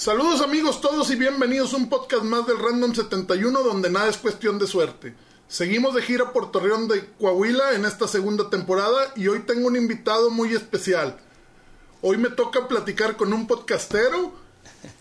[0.00, 4.16] Saludos amigos todos y bienvenidos a un podcast más del Random 71 donde nada es
[4.16, 5.12] cuestión de suerte.
[5.46, 9.76] Seguimos de gira por Torreón de Coahuila en esta segunda temporada y hoy tengo un
[9.76, 11.18] invitado muy especial.
[12.00, 14.32] Hoy me toca platicar con un podcastero.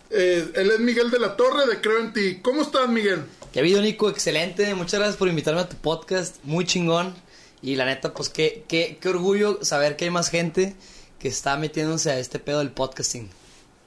[0.09, 2.39] Eh, él es Miguel de la Torre de Creo en Ti.
[2.41, 3.23] ¿Cómo estás Miguel?
[3.53, 4.09] ¿Qué ha habido Nico?
[4.09, 4.75] Excelente.
[4.75, 6.43] Muchas gracias por invitarme a tu podcast.
[6.43, 7.15] Muy chingón.
[7.61, 10.75] Y la neta, pues qué, qué, qué orgullo saber que hay más gente
[11.19, 13.29] que está metiéndose a este pedo del podcasting.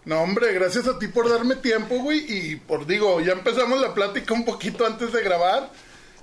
[0.04, 2.24] No, hombre, gracias a ti por darme tiempo, güey.
[2.28, 5.70] Y por, digo, ya empezamos la plática un poquito antes de grabar.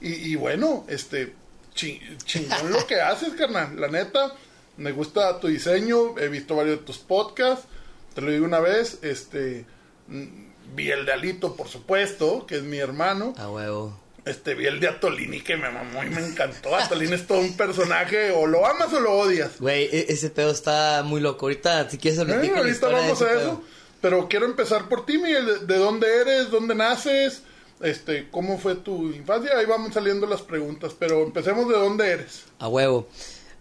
[0.02, 1.34] Y, bueno, este,
[1.74, 3.80] chingón lo que haces, carnal.
[3.80, 4.34] La neta,
[4.78, 6.18] me gusta tu diseño.
[6.18, 7.66] He visto varios de tus podcasts.
[8.14, 9.66] Te lo digo una vez, este,
[10.08, 13.34] mm, vi el de Alito, por supuesto, que es mi hermano.
[13.38, 14.00] A huevo.
[14.26, 16.76] Este, vi el de Atolini que me mamó y me encantó.
[16.76, 19.59] Atolini es todo un personaje, o lo amas o lo odias.
[19.59, 21.46] Güey, e-, ese pedo está muy loco.
[21.46, 23.64] Ahorita, si quieres eh, Ahorita vamos a eso.
[24.02, 25.67] Pero quiero empezar por ti, Miguel.
[25.67, 26.52] ¿De, dónde eres?
[26.52, 27.44] ¿Dónde naces?
[27.81, 29.52] Este, ¿cómo fue tu infancia?
[29.58, 32.45] Ahí vamos saliendo las preguntas, pero empecemos de dónde eres.
[32.59, 33.08] A huevo.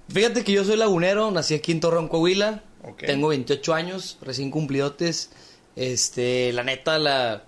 [0.08, 2.62] Fíjate que yo soy lagunero, nací aquí en Torreón, Coahuila.
[2.98, 5.30] Tengo 28 años, recién cumplidotes.
[5.77, 7.45] Este, la neta, la.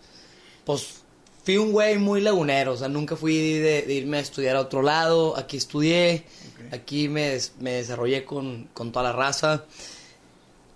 [0.64, 1.02] Pues
[1.44, 4.82] fui un güey muy lagunero, o sea, nunca fui de, irme a estudiar a otro
[4.82, 5.36] lado.
[5.36, 6.24] Aquí estudié,
[6.72, 9.64] aquí me, me desarrollé con, con, toda la raza.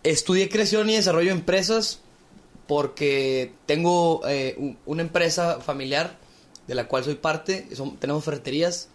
[0.03, 2.01] Estudié creación y desarrollo de empresas
[2.67, 6.17] porque tengo eh, una empresa familiar
[6.67, 7.69] de la cual soy parte.
[7.99, 8.89] tenemos ferreterías.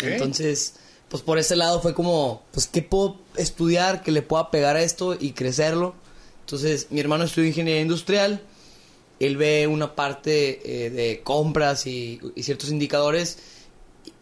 [0.00, 0.74] Entonces,
[1.08, 4.82] pues por ese lado fue como, pues, ¿qué puedo estudiar que le pueda pegar a
[4.82, 5.94] esto y crecerlo?
[6.40, 8.42] Entonces, mi hermano estudió ingeniería industrial
[9.22, 13.38] él ve una parte eh, de compras y, ciertos indicadores.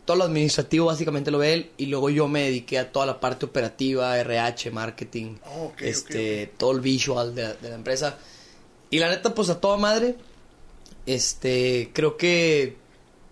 [0.04, 3.18] Todo lo administrativo básicamente lo ve él y luego yo me dediqué a toda la
[3.18, 8.18] parte operativa, RH, marketing, oh, este, todo el visual de, la empresa.
[8.90, 10.16] Y la neta, pues a toda madre,
[11.06, 12.76] este, creo que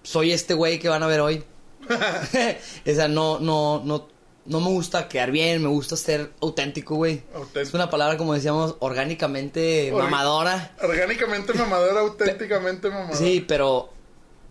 [0.03, 1.45] soy este güey que van a ver hoy.
[1.89, 4.09] o sea, no, no, no
[4.49, 7.23] no me gusta quedar bien, me gusta ser auténtico, güey.
[7.55, 10.75] Es una palabra, como decíamos, orgánicamente mamadora.
[10.83, 13.17] Orgánicamente mamadora, auténticamente mamadora.
[13.17, 13.91] Sí, pero,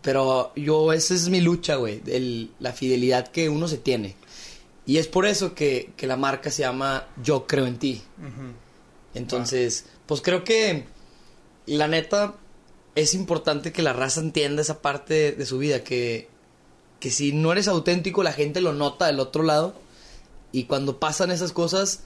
[0.04, 2.02] pero yo, esa es mi lucha, güey,
[2.60, 4.16] la fidelidad que uno se tiene.
[4.86, 8.04] Y es por eso que, la marca se llama Yo Creo en Ti.
[9.16, 10.86] Entonces, pues creo que,
[11.76, 12.36] la neta,
[12.96, 16.30] es importante que la raza entienda esa parte de su vida, que,
[17.00, 19.76] que si no eres auténtico, la gente lo nota del otro lado
[20.52, 22.02] y cuando pasan esas cosas,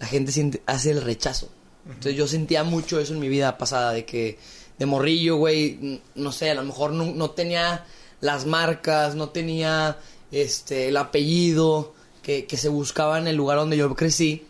[0.00, 1.48] la gente siente, hace el rechazo.
[1.86, 4.38] Entonces yo sentía mucho eso en mi vida pasada, de que
[4.78, 7.84] de morrillo, güey, no sé, a lo mejor no, tenía
[8.20, 9.98] las marcas, no tenía
[10.30, 14.46] este el apellido que, se buscaba en el lugar donde yo crecí.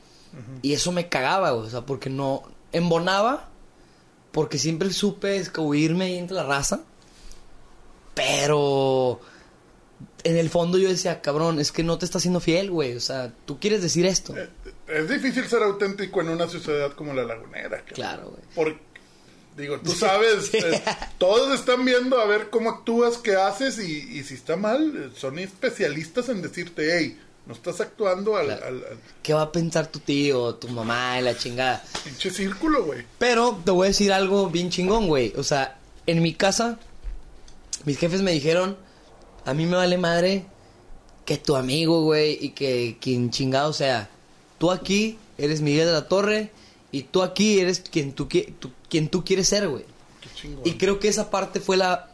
[0.62, 3.50] Y eso me cagaba, güey, o sea, porque no embonaba,
[4.32, 6.80] porque siempre supe escabuirme ahí entre la raza.
[8.14, 9.20] Pero
[10.24, 12.96] en el fondo yo decía, cabrón, es que no te está haciendo fiel, güey.
[12.96, 14.36] O sea, tú quieres decir esto.
[14.36, 14.48] Eh,
[14.88, 17.84] es difícil ser auténtico en una sociedad como la lagunera.
[17.84, 18.42] Claro, güey.
[18.54, 18.80] Porque,
[19.56, 20.82] digo, tú sabes, eh,
[21.18, 26.28] todos están viendo a ver cómo actúas, qué haces y, si está mal, son especialistas
[26.28, 28.84] en decirte, hey, no estás actuando al, al,
[29.22, 31.82] ¿Qué va a pensar tu tío, tu mamá y la chingada?
[32.04, 33.04] Pinche círculo, güey.
[33.18, 35.32] Pero te voy a decir algo bien chingón, güey.
[35.36, 36.78] O sea, en mi casa,
[37.84, 38.76] mis jefes me dijeron
[39.44, 40.44] a mí me vale madre
[41.24, 44.08] que tu amigo, güey, y que quien chingado sea.
[44.58, 46.50] Tú aquí eres Miguel de la Torre
[46.90, 48.28] y tú aquí eres quien tú,
[48.88, 49.84] quien tú quieres ser, güey.
[50.64, 52.10] Y creo que esa parte fue la,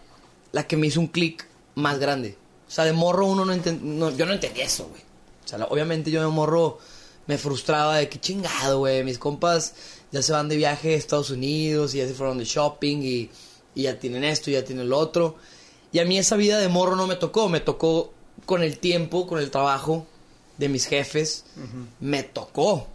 [0.53, 2.37] la que me hizo un clic más grande.
[2.67, 5.03] O sea, de morro uno no entendía, yo no entendía eso, güey.
[5.49, 6.79] O sea, obviamente yo de morro
[7.27, 9.03] me frustraba de que chingado, güey.
[9.03, 9.75] Mis compas
[10.13, 13.31] ya se van de viaje a Estados Unidos y ya se fueron de shopping y,
[13.75, 15.37] y ya tienen esto y ya tienen lo otro.
[15.91, 18.13] Y a mí esa vida de morro no me tocó, me tocó
[18.45, 20.07] con el tiempo, con el trabajo
[20.59, 21.47] de mis jefes,
[21.99, 22.87] me tocó.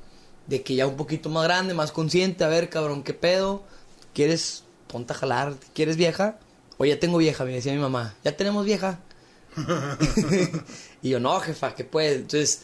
[0.45, 3.63] De que ya un poquito más grande, más consciente, a ver, cabrón, ¿qué pedo?
[4.13, 5.55] ¿Quieres, ponte a jalar?
[5.73, 6.37] ¿Quieres vieja?
[6.77, 8.99] O ya tengo vieja, me decía mi mamá, ya tenemos vieja.
[11.03, 12.15] y yo, no, jefa, ¿qué puede?
[12.15, 12.61] Entonces,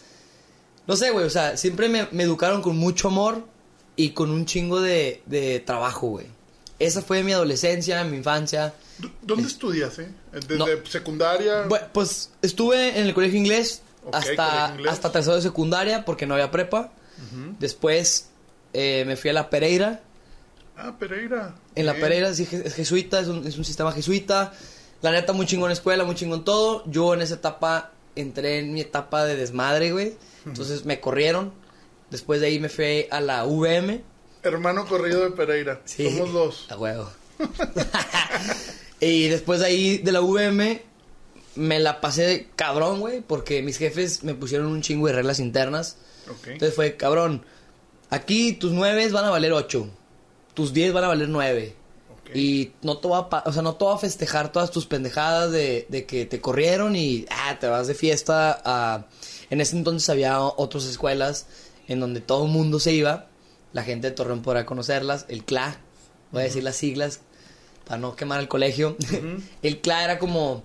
[0.88, 3.46] no sé, güey, o sea, siempre me, educaron con mucho amor
[3.96, 6.28] y con un chingo de, de trabajo, güey.
[6.80, 8.74] Esa fue mi adolescencia, mi infancia.
[9.22, 10.10] ¿Dónde estudias, eh?
[10.32, 11.68] ¿Desde secundaria?
[11.92, 13.82] Pues estuve en el colegio inglés
[14.14, 16.92] hasta, hasta tercero de secundaria porque no había prepa.
[17.60, 18.30] Después
[18.72, 20.02] eh, me fui a la Pereira.
[20.78, 21.56] Ah, Pereira.
[21.76, 24.54] En la Pereira, sí, es jesuita, es un, es un sistema jesuita.
[25.02, 26.84] La neta, muy chingón escuela, muy chingón todo.
[26.90, 30.16] Yo en esa etapa entré en mi etapa de desmadre, güey.
[30.46, 31.54] Entonces me corrieron.
[32.10, 34.02] Después de ahí me fui a la VM.
[34.44, 35.82] Hermano corrido de Pereira.
[35.86, 36.10] Sí.
[36.10, 36.66] Somos dos.
[36.70, 37.10] A huevo.
[39.00, 40.82] y después de ahí de la VM
[41.56, 45.98] me la pasé cabrón, güey, porque mis jefes me pusieron un chingo de reglas internas.
[46.46, 47.44] Entonces fue, cabrón,
[48.10, 49.90] aquí tus nueve van a valer ocho,
[50.54, 51.76] tus diez van a valer nueve.
[52.34, 55.52] Y no te va a, o sea, no te va a festejar todas tus pendejadas
[55.52, 59.08] de, de que te corrieron y ah, te vas de fiesta a...
[59.50, 61.48] En ese entonces había otras escuelas
[61.88, 63.28] en donde todo el mundo se iba.
[63.74, 65.26] La gente de Torreón podrá conocerlas.
[65.28, 65.78] El CLA,
[66.32, 67.22] voy a decir las siglas
[67.86, 68.96] para no quemar el colegio.
[69.64, 70.64] el CLA era como,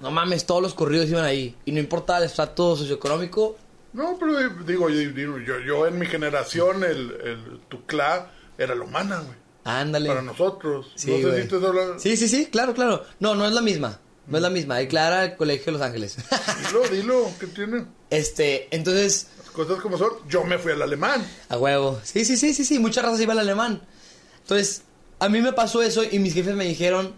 [0.00, 1.56] no mames, todos los corridos iban ahí.
[1.64, 3.56] Y no importaba el estrato socioeconómico,
[3.92, 8.84] No, pero eh, digo, yo, yo, yo en mi generación, el, el Tuclá era la
[8.84, 9.43] humana, güey.
[9.64, 10.08] Ándale.
[10.08, 10.92] Para nosotros.
[10.94, 11.98] Sí, no sé si te.
[11.98, 13.04] Sí, sí, sí, claro, claro.
[13.20, 14.00] No, no es la misma.
[14.26, 14.80] No es la misma.
[14.80, 16.16] El CLA era el colegio de Los Ángeles.
[16.66, 17.84] Dilo, dilo, ¿qué tiene?
[18.10, 20.12] este, entonces, Las cosas como son.
[20.28, 21.26] Yo me fui al alemán.
[21.48, 22.00] A huevo.
[22.04, 22.78] Sí, sí, sí, sí, sí.
[22.78, 23.82] Muchas razas iba al alemán.
[24.40, 24.82] Entonces,
[25.18, 27.14] a mí me pasó eso y mis jefes me dijeron,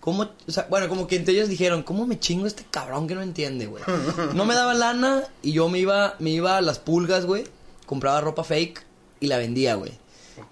[0.00, 0.30] ¿cómo?
[0.46, 3.22] O sea, bueno, como que entre ellos dijeron, ¿cómo me chingo este cabrón que no
[3.22, 3.82] entiende, güey?
[4.34, 7.44] No me daba lana y yo me iba, me iba a las pulgas, güey.
[7.86, 8.84] Compraba ropa fake
[9.20, 9.98] y la vendía, güey.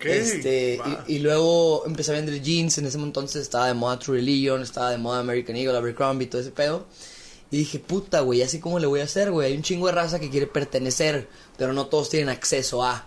[0.00, 2.78] Este, y luego empecé a vender jeans.
[2.78, 6.40] En ese entonces estaba de moda True Religion, estaba de moda American Eagle, Abercrombie, todo
[6.40, 6.86] ese pedo.
[7.50, 9.48] Y dije, puta, güey, así como le voy a hacer, güey.
[9.48, 13.06] Hay un chingo de raza que quiere pertenecer, pero no todos tienen acceso a.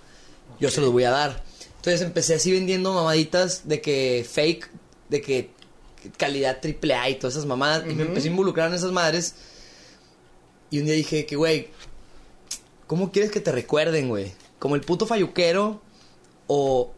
[0.60, 1.44] Yo se los voy a dar.
[1.76, 4.70] Entonces empecé así vendiendo mamaditas de que fake,
[5.10, 5.50] de que
[6.18, 7.84] calidad triple A y todas esas mamadas.
[7.90, 9.36] Y me empecé a involucrar en esas madres.
[10.70, 11.70] Y un día dije que, güey,
[12.88, 14.32] ¿cómo quieres que te recuerden, güey?
[14.58, 15.82] Como el puto falluquero
[16.54, 16.92] o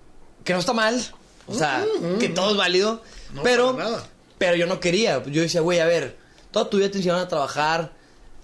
[0.44, 1.00] que no está mal,
[1.48, 1.86] o sea,
[2.20, 3.04] que todo es válido,
[3.34, 4.04] No, pero nada.
[4.40, 6.18] pero yo no quería, yo decía, güey, a ver,
[6.52, 7.94] toda tu vida te enseñaron a trabajar,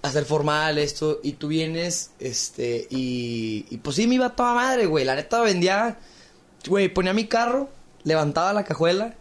[0.02, 4.54] a ser formal esto y tú vienes este y, y pues sí me iba toda
[4.54, 5.98] madre, güey, la neta vendía,
[6.68, 7.70] güey, ponía mi carro,
[8.04, 9.16] levantaba la cajuela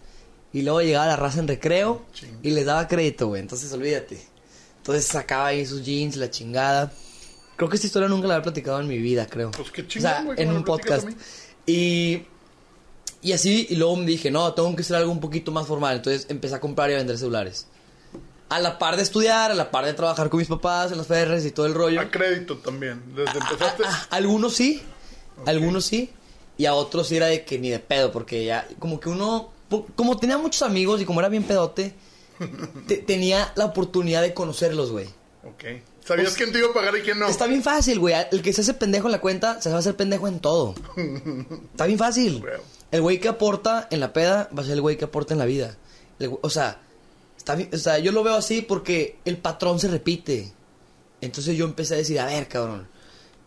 [0.52, 2.38] y luego llegaba la raza en recreo Ching.
[2.42, 4.20] y les daba crédito, güey, entonces olvídate.
[4.78, 6.90] Entonces sacaba ahí sus jeans, la chingada.
[7.56, 9.50] Creo que esta historia nunca la había platicado en mi vida, creo.
[9.50, 11.08] Pues qué O chingón, sea, güey, que en un podcast.
[11.68, 12.22] Y,
[13.22, 15.96] y así, y luego me dije, no, tengo que hacer algo un poquito más formal.
[15.96, 17.66] Entonces empecé a comprar y a vender celulares.
[18.48, 21.06] A la par de estudiar, a la par de trabajar con mis papás en las
[21.06, 22.00] ferres y todo el rollo.
[22.00, 23.02] A crédito también.
[23.14, 23.84] Desde empezaste.
[23.84, 24.82] A- a- algunos sí,
[25.46, 26.10] algunos sí.
[26.56, 29.50] Y a otros sí era de que ni de pedo, porque ya, como que uno,
[29.94, 31.92] como tenía muchos amigos y como era bien pedote,
[32.88, 35.06] te- tenía la oportunidad de conocerlos, güey.
[35.44, 35.64] Ok.
[36.08, 37.28] ¿Sabías quién te iba a pagar y quién no?
[37.28, 38.14] Está bien fácil, güey.
[38.32, 40.74] El que se hace pendejo en la cuenta, se va a hacer pendejo en todo.
[41.72, 42.42] Está bien fácil.
[42.90, 45.38] El güey que aporta en la peda va a ser el güey que aporta en
[45.38, 45.76] la vida.
[46.18, 46.80] El o sea,
[47.36, 50.50] está bien, o sea, yo lo veo así porque el patrón se repite.
[51.20, 52.88] Entonces yo empecé a decir, a ver, cabrón.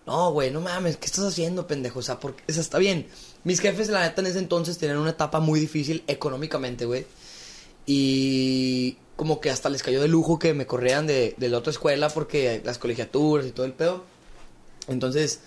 [0.05, 1.97] No, güey, no mames, ¿qué estás haciendo, pendejo?
[1.97, 3.07] O sea, porque, o sea, está bien.
[3.43, 7.07] Mis jefes, la neta, en ese entonces tenían una etapa muy difícil económicamente, güey.
[7.87, 11.69] Y como que hasta les cayó de lujo que me corrieran de, de la otra
[11.69, 14.03] escuela porque las colegiaturas y todo el pedo.
[14.87, 15.41] Entonces,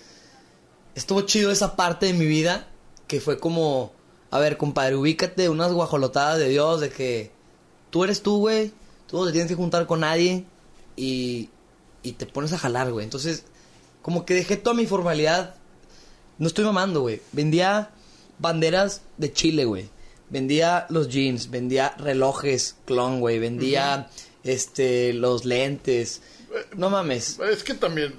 [0.95, 2.69] estuvo chido esa parte de mi vida
[3.05, 3.91] que fue como,
[4.31, 7.31] a ver, compadre, ubícate unas guajolotadas de Dios de que
[7.89, 8.71] tú eres tú, güey,
[9.07, 10.45] tú no te tienes que juntar con nadie
[10.95, 11.49] y,
[12.01, 13.03] y te pones a jalar, güey.
[13.03, 13.43] Entonces,
[14.01, 15.55] como que dejé toda mi formalidad.
[16.37, 17.21] No estoy mamando, güey.
[17.33, 17.91] Vendía
[18.39, 19.89] banderas de Chile, güey.
[20.35, 23.39] Vendía los jeans, vendía relojes clon, güey.
[23.39, 24.09] Vendía
[24.43, 26.21] este los lentes.
[26.75, 27.39] No mames.
[27.39, 28.15] Es que también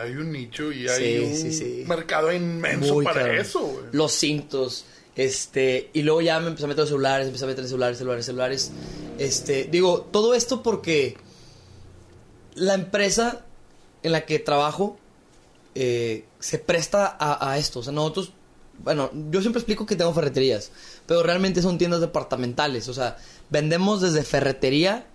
[0.00, 1.84] hay, un nicho y hay Sí, un sí, sí.
[1.86, 3.84] mercado inmenso Muy para eso, güey.
[3.92, 4.84] Los cintos.
[5.14, 8.26] Este, y luego ya me empecé a meter los celulares, empecé a meter celulares, celulares,
[8.26, 8.72] celulares.
[9.20, 11.18] Este, digo, todo esto porque
[12.56, 13.46] la empresa
[14.02, 14.98] en la que trabajo
[15.76, 17.78] eh, se presta a, a esto.
[17.78, 18.32] O sea, nosotros,
[18.82, 20.70] bueno, yo siempre explico que tengo ferreterías,
[21.06, 22.88] pero realmente son tiendas departamentales.
[22.88, 23.16] O sea,
[23.50, 25.06] vendemos desde ferretería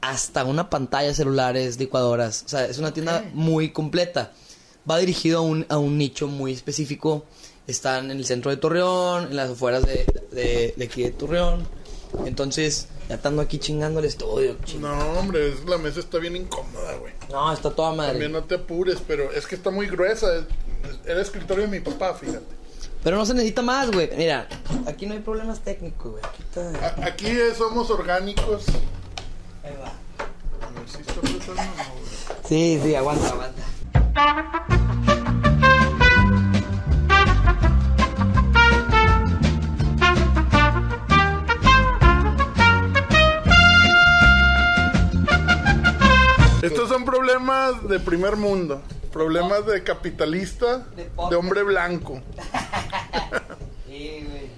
[0.00, 2.42] hasta una pantalla, celulares, licuadoras.
[2.46, 4.32] O sea, es una tienda muy completa.
[4.90, 7.24] Va dirigido a un, a un nicho muy específico.
[7.66, 11.68] Están en el centro de Torreón, en las afueras de, de, de aquí de Torreón.
[12.24, 14.56] Entonces, ya estando aquí chingando el estudio.
[14.80, 17.12] No, hombre, es- la mesa está bien incómoda, güey.
[17.30, 18.12] No, está toda madre.
[18.12, 20.34] También no te apures, pero es que está muy gruesa.
[20.38, 20.44] Es-
[21.06, 22.40] Era escritorio de mi papá, fíjate.
[23.02, 24.10] Pero no se necesita más, güey.
[24.16, 24.46] Mira,
[24.86, 26.22] aquí no hay problemas técnicos, güey.
[26.24, 27.06] Aquí está.
[27.06, 28.66] Aquí eh, somos orgánicos.
[29.64, 29.92] Ahí va.
[30.66, 32.40] A ver si está apretando no, güey.
[32.46, 33.62] Sí, sí, aguanta, aguanta.
[46.62, 48.82] Estos son problemas de primer mundo.
[49.10, 50.86] Problemas de capitalista,
[51.30, 52.20] de hombre blanco.
[53.88, 54.50] Sí, güey.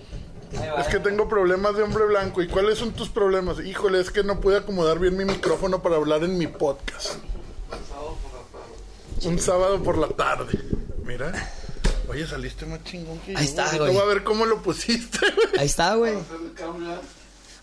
[0.79, 2.43] Es que tengo problemas de hombre blanco.
[2.43, 3.59] ¿Y cuáles son tus problemas?
[3.61, 7.15] Híjole, es que no pude acomodar bien mi micrófono para hablar en mi podcast.
[9.25, 10.59] Un sábado por la tarde.
[11.05, 11.33] Mira.
[12.09, 13.97] Oye, saliste más chingón que Ahí yo, está, güey.
[13.97, 15.61] a ver cómo lo pusiste, güey.
[15.61, 16.15] Ahí está, güey.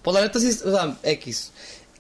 [0.02, 1.52] Pues la neta sí, o sea, X.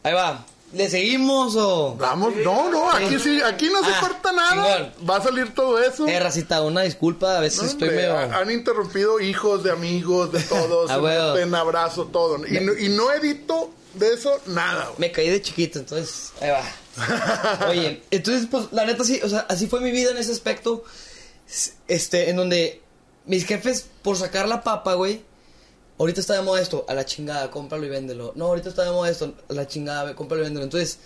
[0.03, 0.46] Ahí va.
[0.72, 1.96] ¿Le seguimos o...?
[1.96, 4.94] Vamos, no, no, aquí sí, aquí no se Ah, corta nada.
[5.10, 6.08] Va a salir todo eso.
[6.08, 8.18] Eh, racita, una disculpa, a veces No, estoy hombre, medio...
[8.18, 10.92] ha- Han interrumpido hijos de amigos, de todos.
[10.92, 11.56] Ah, huevo.
[11.58, 12.46] abrazo, todo.
[12.46, 14.96] Y, no, y no edito de eso nada, güey.
[15.00, 17.68] Me caí de chiquito, entonces, ahí va.
[17.70, 20.84] Oye, entonces, pues, la neta sí, o sea, así fue mi vida en ese aspecto.
[21.50, 22.82] S- Este, en donde
[23.26, 25.24] mis jefes, por sacar la papa, güey,
[26.00, 28.34] ahorita está de moda esto, a la chingada, cómpralo y véndelo.
[28.36, 30.63] No, ahorita está de moda esto, a la chingada, cómpralo y véndelo.
[30.63, 31.00] Entonces,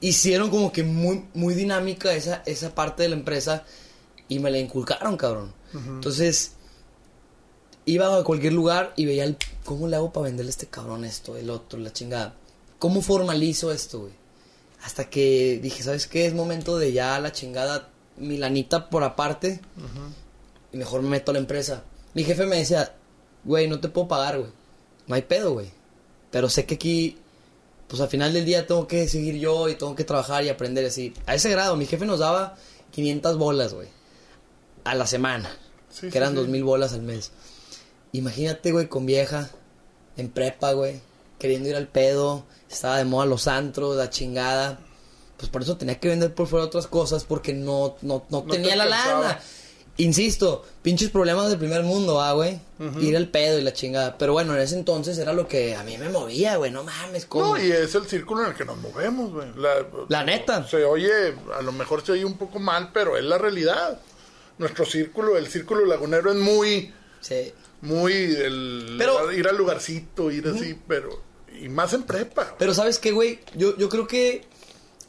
[0.00, 3.64] hicieron como que muy, muy dinámica esa, esa parte de la empresa
[4.28, 5.52] y me la inculcaron, cabrón.
[5.74, 6.52] Entonces,
[7.84, 11.04] iba a cualquier lugar y veía el, cómo le hago para venderle a este cabrón
[11.04, 12.34] esto, el otro, la chingada.
[12.78, 14.12] ¿Cómo formalizo esto, güey?
[14.82, 16.26] Hasta que dije, ¿sabes qué?
[16.26, 19.60] Es momento de ya la chingada milanita por aparte.
[20.72, 21.82] Y mejor me meto a la empresa.
[22.14, 22.94] Mi jefe me decía,
[23.44, 24.50] güey, no te puedo pagar, güey.
[25.06, 25.70] No hay pedo, güey.
[26.30, 27.16] Pero sé que aquí,
[27.86, 30.84] pues al final del día tengo que seguir yo y tengo que trabajar y aprender
[30.84, 31.14] así.
[31.26, 32.56] A ese grado, mi jefe nos daba
[32.92, 33.88] 500 bolas, güey.
[34.84, 35.50] A la semana.
[35.90, 36.36] Sí, que sí, eran sí.
[36.36, 37.32] 2000 bolas al mes.
[38.12, 39.50] Imagínate, güey, con vieja,
[40.16, 41.00] en prepa, güey,
[41.38, 44.80] queriendo ir al pedo, estaba de moda los antros, la chingada.
[45.36, 48.44] Pues por eso tenía que vender por fuera otras cosas porque no, no, no, No
[48.44, 49.22] te tenía la alcanzaba.
[49.22, 49.40] lana.
[49.98, 52.60] Insisto, pinches problemas del primer mundo, ah, güey.
[53.00, 54.16] Ir al pedo y la chingada.
[54.16, 56.70] Pero bueno, en ese entonces era lo que a mí me movía, güey.
[56.70, 57.56] No mames, ¿cómo?
[57.56, 59.48] No, y es el círculo en el que nos movemos, güey.
[59.56, 60.66] La, La neta.
[60.68, 64.00] Se oye, a lo mejor se oye un poco mal, pero es la realidad.
[64.58, 67.52] Nuestro círculo, el círculo lagunero es muy, Sí.
[67.80, 71.20] muy el Pero- ir al lugarcito, ir así, pero
[71.60, 72.44] y más en prepa.
[72.44, 72.54] güey.
[72.58, 73.40] Pero ¿sabes qué, güey?
[73.56, 74.44] Yo, yo creo que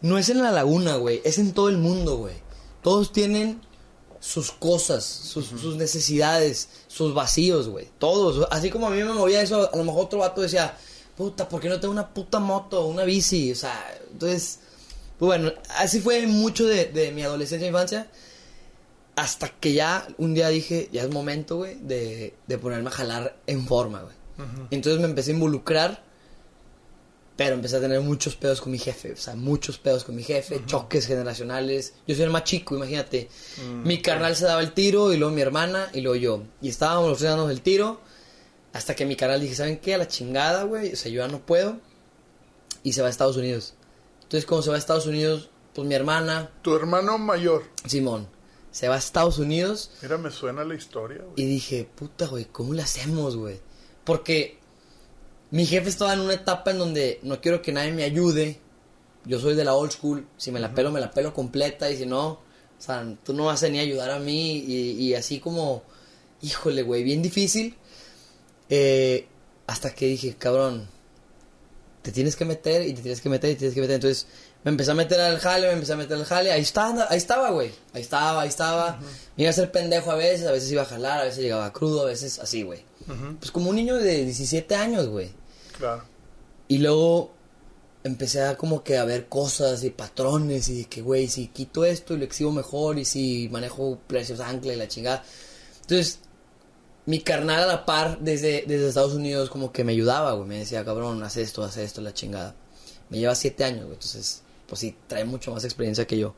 [0.01, 1.21] no es en la laguna, güey.
[1.23, 2.33] Es en todo el mundo, güey.
[2.81, 3.61] Todos tienen
[4.29, 7.87] sus cosas, sus, sus necesidades, sus vacíos, güey.
[7.97, 8.47] Todos.
[8.51, 10.77] Así como a mí me movía eso, a lo mejor otro vato decía,
[11.17, 13.51] puta, ¿por qué no tengo una puta moto, una bici?
[13.51, 13.73] O sea,
[14.11, 14.59] entonces,
[15.17, 18.07] pues bueno, así fue mucho de, de mi adolescencia e infancia.
[19.15, 23.35] Hasta que ya un día dije, ya es momento, güey, de, de ponerme a jalar
[23.47, 24.15] en forma, güey.
[24.69, 26.03] Entonces me empecé a involucrar
[27.39, 30.23] pero empecé a tener muchos pedos con mi jefe, o sea, muchos pedos con mi
[30.23, 31.93] jefe, choques generacionales.
[32.05, 33.29] Yo soy el más chico, imagínate.
[33.85, 36.43] Mi carnal se daba el tiro y luego mi hermana y luego yo.
[36.61, 38.01] Y estábamos los tres dándonos el tiro
[38.73, 39.95] hasta que mi carnal dije, ¿saben qué?
[39.95, 40.91] A la chingada, güey.
[40.91, 41.77] O sea, yo ya no puedo.
[42.83, 43.73] Y se va a Estados Unidos.
[44.23, 47.63] Entonces, como se va a Estados Unidos, pues mi hermana, Tu hermano mayor.
[47.85, 48.27] Simón,
[48.69, 51.31] se va a Estados Unidos Mira, me suena la historia, güey.
[51.37, 53.61] y dije, puta, güey, ¿cómo le hacemos, güey?
[54.03, 54.58] Porque
[55.51, 58.59] mi jefe estaba en una etapa en donde no quiero que nadie me ayude.
[59.25, 60.27] Yo soy de la old school.
[60.37, 61.89] Si me la pelo, me la pelo completa.
[61.89, 62.41] Y si no, o
[62.77, 64.57] sea, tú no vas a ni ayudar a mí.
[64.57, 65.83] Y, y así como,
[66.41, 67.75] híjole, güey, bien difícil.
[68.69, 69.27] Eh,
[69.67, 70.87] hasta que dije, cabrón,
[72.01, 73.95] te tienes que meter y te tienes que meter y te tienes que meter.
[73.95, 74.27] Entonces
[74.63, 76.51] me empecé a meter al jale, me empecé a meter al jale.
[76.51, 77.71] Ahí estaba, ahí estaba, güey.
[77.93, 78.99] Ahí estaba, ahí estaba.
[79.35, 81.71] Me iba a hacer pendejo a veces, a veces iba a jalar, a veces llegaba
[81.73, 82.83] crudo, a veces así, güey.
[83.39, 85.31] Pues como un niño de 17 años, güey.
[86.67, 87.31] Y luego
[88.03, 92.13] empecé a como que a ver cosas y patrones y que, güey, si quito esto
[92.13, 95.23] y lo exhibo mejor y si manejo precios ancla y la chingada.
[95.81, 96.19] Entonces,
[97.05, 100.47] mi carnal a la par desde, desde Estados Unidos como que me ayudaba, güey.
[100.47, 102.55] Me decía, cabrón, haz esto, haz esto, la chingada.
[103.09, 103.93] Me lleva siete años, güey.
[103.93, 106.35] Entonces, pues sí, trae mucho más experiencia que yo.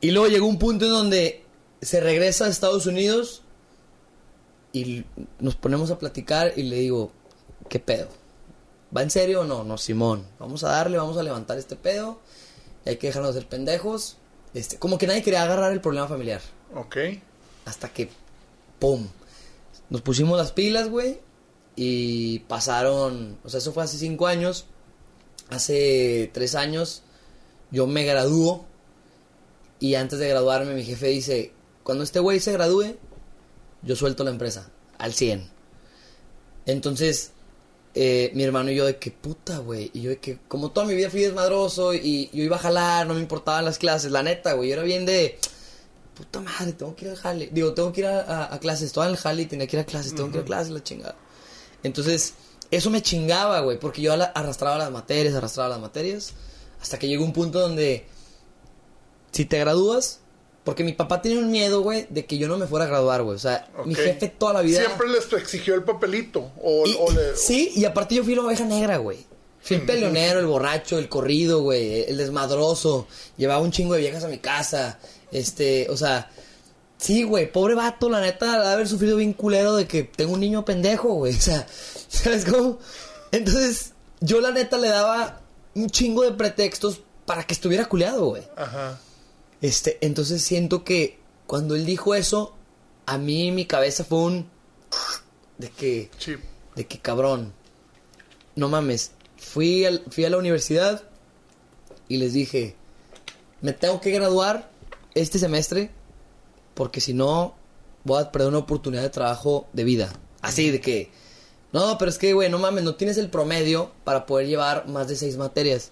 [0.00, 1.44] Y luego llegó un punto en donde
[1.80, 3.42] se regresa a Estados Unidos
[4.72, 5.04] y
[5.40, 7.10] nos ponemos a platicar y le digo,
[7.68, 8.08] ¿qué pedo?
[8.94, 9.64] ¿Va en serio o no?
[9.64, 10.26] No, Simón.
[10.38, 12.20] Vamos a darle, vamos a levantar este pedo.
[12.84, 14.16] Y hay que dejarnos de ser pendejos.
[14.54, 16.40] Este, como que nadie quería agarrar el problema familiar.
[16.74, 16.96] Ok.
[17.64, 18.08] Hasta que,
[18.78, 19.06] ¡pum!
[19.90, 21.20] Nos pusimos las pilas, güey.
[21.74, 24.66] Y pasaron, o sea, eso fue hace cinco años.
[25.50, 27.02] Hace tres años
[27.70, 28.64] yo me graduó.
[29.78, 31.52] Y antes de graduarme mi jefe dice,
[31.82, 32.96] cuando este güey se gradúe,
[33.82, 35.50] yo suelto la empresa al 100.
[36.64, 37.32] Entonces,
[37.98, 39.90] eh, mi hermano y yo de que puta, güey.
[39.94, 43.06] Y yo de que, como toda mi vida fui desmadroso y yo iba a jalar,
[43.06, 44.12] no me importaban las clases.
[44.12, 45.38] La neta, güey, yo era bien de,
[46.14, 47.48] puta madre, tengo que ir al jale.
[47.52, 48.88] Digo, tengo que ir a, a- a clases.
[48.88, 50.72] Estaba en el jale y tenía que ir a clases, tengo que ir a clases,
[50.72, 51.16] la chingada.
[51.82, 52.34] Entonces,
[52.70, 56.34] eso me chingaba, güey, porque yo arrastraba las materias, arrastraba las materias.
[56.82, 58.06] Hasta que llegó un punto donde,
[59.32, 60.20] si te gradúas,
[60.66, 63.22] Porque mi papá tenía un miedo, güey, de que yo no me fuera a graduar,
[63.22, 63.36] güey.
[63.36, 64.80] O sea, mi jefe toda la vida...
[64.84, 66.50] Siempre les exigió el papelito.
[66.62, 69.24] O, Y- o le- Sí, y aparte yo fui la oveja negra, güey.
[69.62, 73.06] Fui el peleonero, el borracho, el corrido, güey, el desmadroso.
[73.36, 74.98] Llevaba un chingo de viejas a mi casa.
[75.32, 76.30] Este, o sea,
[76.98, 80.40] sí, güey, pobre vato, la neta, de haber sufrido bien culero de que tengo un
[80.40, 81.32] niño pendejo, güey.
[81.38, 81.66] O sea,
[82.08, 82.78] ¿sabes cómo?
[83.32, 85.40] Entonces, yo la neta le daba
[85.76, 88.42] un chingo de pretextos para que estuviera culeado, güey.
[88.56, 88.98] Ajá.
[89.62, 92.54] Este, entonces siento que cuando él dijo eso,
[93.06, 94.50] a mí mi cabeza fue un
[95.58, 96.10] de que
[96.74, 97.52] de que cabrón.
[98.54, 99.12] No mames.
[99.38, 101.02] Fui, al- fui a la universidad
[102.08, 102.74] y les dije,
[103.60, 104.70] me tengo que graduar
[105.14, 105.90] este semestre
[106.74, 107.54] porque si no
[108.04, 110.12] voy a perder una oportunidad de trabajo de vida.
[110.42, 111.10] Así de que,
[111.72, 115.08] no, pero es que, güey, no mames, no tienes el promedio para poder llevar más
[115.08, 115.90] de seis materias.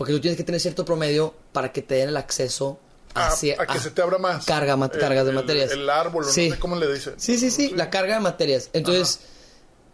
[0.00, 2.78] Porque tú tienes que tener cierto promedio para que te den el acceso
[3.12, 4.46] A, hacia- a que a- se te abra más.
[4.46, 5.70] Carga, mat- El- cargas de el- materias.
[5.72, 6.48] El, árbol, Sí.
[6.48, 7.12] no sé cómo le dicen.
[7.18, 8.70] Sí, sí, sí, la carga de materias.
[8.72, 9.20] Entonces,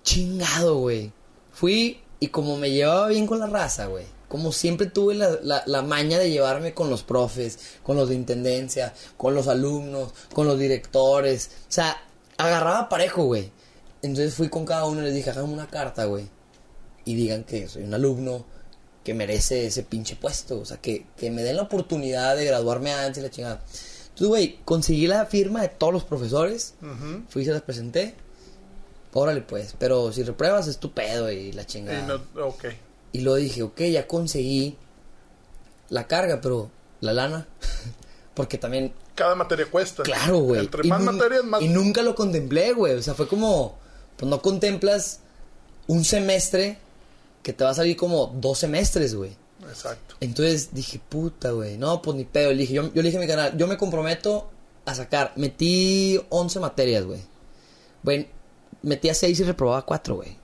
[0.05, 1.13] chingado, güey.
[1.53, 4.05] Fui y como me llevaba bien con la raza, güey.
[4.29, 8.15] Como siempre tuve la, la, la maña de llevarme con los profes, con los de
[8.15, 11.51] intendencia, con los alumnos, con los directores.
[11.69, 11.97] O sea,
[12.37, 13.51] agarraba parejo, güey.
[14.03, 16.29] Entonces fui con cada uno y les dije, háganme una carta, güey.
[17.05, 18.45] Y digan que soy un alumno
[19.07, 20.59] que merece ese pinche puesto.
[20.59, 23.63] O sea, que, que me den la oportunidad de graduarme antes y la chingada.
[24.09, 26.75] Entonces, güey, conseguí la firma de todos los profesores.
[26.83, 27.23] Ujú.
[27.29, 28.17] Fui y se las presenté.
[29.13, 29.77] Órale, pues.
[29.79, 32.21] Pero si repruebas es tu pedo y la Y chingada.
[32.35, 32.65] no- ok.
[33.13, 34.77] Y luego dije, ok, ya conseguí
[35.89, 36.69] la carga, pero
[37.01, 37.47] la lana.
[38.35, 40.03] Porque también, Cada materia cuesta.
[40.03, 40.61] claro, güey.
[40.63, 41.63] Entre Y más materias, más.
[41.63, 42.95] Y nunca lo contemplé, güey.
[42.95, 43.79] O sea, fue como,
[44.17, 45.21] pues no contemplas
[45.87, 46.79] un semestre
[47.47, 49.31] que te va a salir como dos semestres, güey.
[49.69, 50.17] Exacto.
[50.19, 51.79] Entonces dije, puta, güey.
[51.79, 52.50] No, pues ni pedo.
[52.50, 54.50] Le dije, yo, yo le dije a mi canal, yo me comprometo
[54.85, 55.33] a sacar.
[55.37, 57.20] Metí 11 materias, güey.
[58.03, 58.29] Güey,
[58.83, 60.37] metí a 6 y reprobaba 4, güey.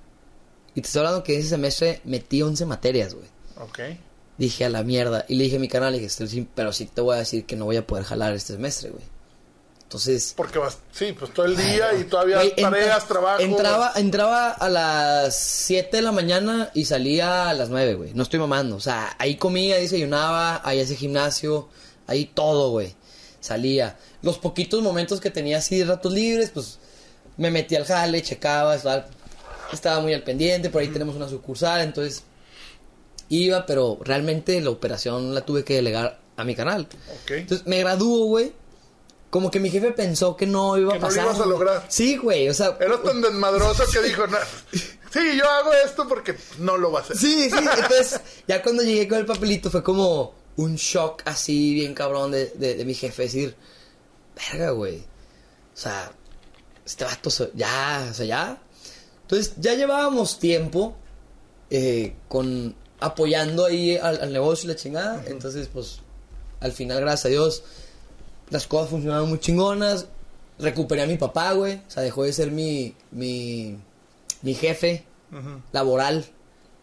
[0.76, 3.26] Y te estoy hablando que ese semestre metí 11 materias, güey.
[3.56, 3.80] Ok.
[4.38, 5.24] Dije a la mierda.
[5.26, 7.18] Y le dije a mi canal, le dije, "Este, sí, pero sí te voy a
[7.18, 9.02] decir que no voy a poder jalar este semestre, güey.
[9.92, 10.32] Entonces.
[10.34, 13.42] Porque vas, sí, pues todo el día y todavía entra- tareas, trabajo.
[13.42, 18.14] Entraba, entraba a las 7 de la mañana y salía a las 9, güey.
[18.14, 18.76] No estoy mamando.
[18.76, 21.68] O sea, ahí comía, ahí desayunaba, ahí hacía gimnasio,
[22.06, 22.94] ahí todo, güey.
[23.40, 23.98] Salía.
[24.22, 26.78] Los poquitos momentos que tenía así de ratos libres, pues
[27.36, 29.04] me metí al jale, checaba, estaba,
[29.74, 30.70] estaba muy al pendiente.
[30.70, 32.22] Por ahí tenemos una sucursal, entonces
[33.28, 36.86] iba, pero realmente la operación la tuve que delegar a mi canal.
[37.42, 38.52] Entonces me graduó, güey.
[39.32, 41.24] Como que mi jefe pensó que no iba Que a no lo pasar.
[41.24, 41.86] ibas a lograr.
[41.88, 42.76] Sí, güey, o sea.
[42.78, 44.36] Era tan desmadroso que dijo, "No,
[45.10, 47.16] sí, yo hago esto porque no lo va a hacer.
[47.16, 47.56] Sí, sí.
[47.56, 52.48] Entonces, ya cuando llegué con el papelito fue como un shock así, bien cabrón de,
[52.56, 53.22] de, de mi jefe.
[53.22, 53.56] Decir,
[54.36, 54.98] verga, güey.
[54.98, 56.12] O sea,
[56.84, 58.62] este vato, ya, o sea, ya.
[59.22, 60.94] Entonces, ya llevábamos tiempo
[61.70, 65.24] eh, con apoyando ahí al, al negocio y la chingada.
[65.26, 66.00] Entonces, pues,
[66.60, 67.62] al final, gracias a Dios,
[68.52, 70.06] las cosas funcionaron muy chingonas.
[70.58, 71.76] Recuperé a mi papá, güey.
[71.86, 73.78] O sea, dejó de ser mi, mi,
[74.42, 75.04] mi jefe
[75.72, 76.26] laboral.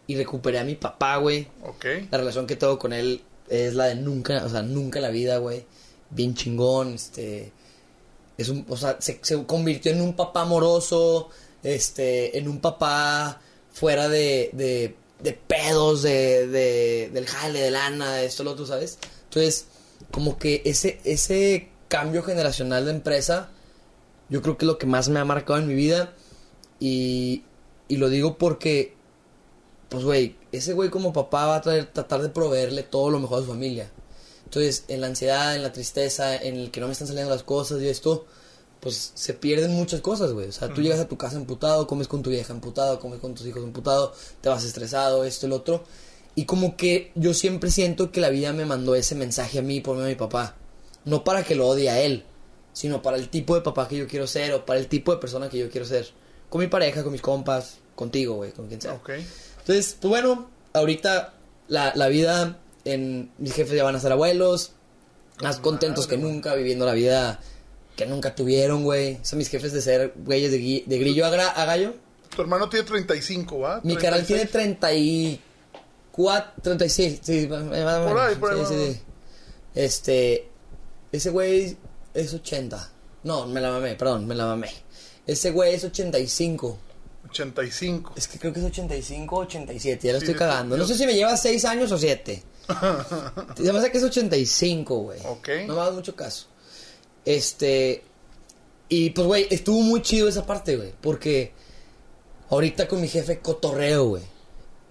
[0.07, 1.47] Y recuperé a mi papá, güey.
[1.63, 1.85] Ok.
[2.09, 5.09] La relación que tengo con él es la de nunca, o sea, nunca en la
[5.09, 5.65] vida, güey.
[6.09, 7.53] Bien chingón, este.
[8.37, 11.29] Es un, o sea, se, se convirtió en un papá amoroso,
[11.61, 13.39] este, en un papá
[13.71, 18.65] fuera de, de, de pedos, de, de, del jale, de lana, de esto, lo otro,
[18.65, 18.97] ¿sabes?
[19.25, 19.67] Entonces,
[20.11, 23.49] como que ese, ese cambio generacional de empresa,
[24.29, 26.13] yo creo que es lo que más me ha marcado en mi vida.
[26.79, 27.43] Y,
[27.87, 28.97] y lo digo porque
[29.89, 33.39] pues güey, ese güey como papá va a traer, tratar de proveerle todo lo mejor
[33.39, 33.91] a su familia.
[34.45, 37.43] Entonces, en la ansiedad, en la tristeza, en el que no me están saliendo las
[37.43, 38.25] cosas y esto,
[38.79, 40.47] pues se pierden muchas cosas, güey.
[40.47, 43.33] O sea, tú llegas a tu casa emputado, comes con tu vieja emputado, comes con
[43.33, 45.83] tus hijos emputado, te vas estresado, esto, el otro.
[46.35, 49.81] Y como que yo siempre siento que la vida me mandó ese mensaje a mí
[49.81, 50.55] por medio de mi papá.
[51.05, 52.23] No para que lo odie a él,
[52.73, 55.17] sino para el tipo de papá que yo quiero ser o para el tipo de
[55.19, 56.07] persona que yo quiero ser.
[56.49, 58.93] Con mi pareja, con mis compas, contigo, güey, con quien sea.
[59.59, 61.33] Entonces, pues bueno, ahorita
[61.67, 64.71] la, la vida, en mis jefes ya van a ser abuelos,
[65.41, 67.39] más Con contentos que nunca, viviendo la vida
[67.95, 69.19] que nunca tuvieron, güey.
[69.23, 71.95] Son mis jefes de ser güeyes de, de grillo a, gra- a gallo.
[72.33, 73.81] Tu hermano tiene 35, ¿va?
[73.83, 75.39] Mi canal tiene 36.
[76.19, 78.11] 34, 36, sí, más o menos.
[78.11, 79.01] Por ahí, por ahí, Sí, sí, sí.
[79.75, 80.49] Este,
[81.11, 81.77] ese güey
[82.13, 82.91] es 80.
[83.23, 84.69] No, me la mamé, perdón, me la mamé.
[85.25, 86.77] Ese güey es 85.
[87.29, 88.13] 85.
[88.15, 90.75] Es que creo que es 85 o 87, ya la Sí, estoy cagando.
[90.77, 92.43] No sé si me lleva 6 años o 7.
[93.57, 95.19] Se me hace que es 85, güey.
[95.25, 95.49] Ok.
[95.67, 96.47] No me hagas mucho caso.
[97.25, 98.03] Este.
[98.89, 100.93] Y pues, güey, estuvo muy chido esa parte, güey.
[100.99, 101.53] Porque
[102.49, 104.23] ahorita con mi jefe cotorreo, güey.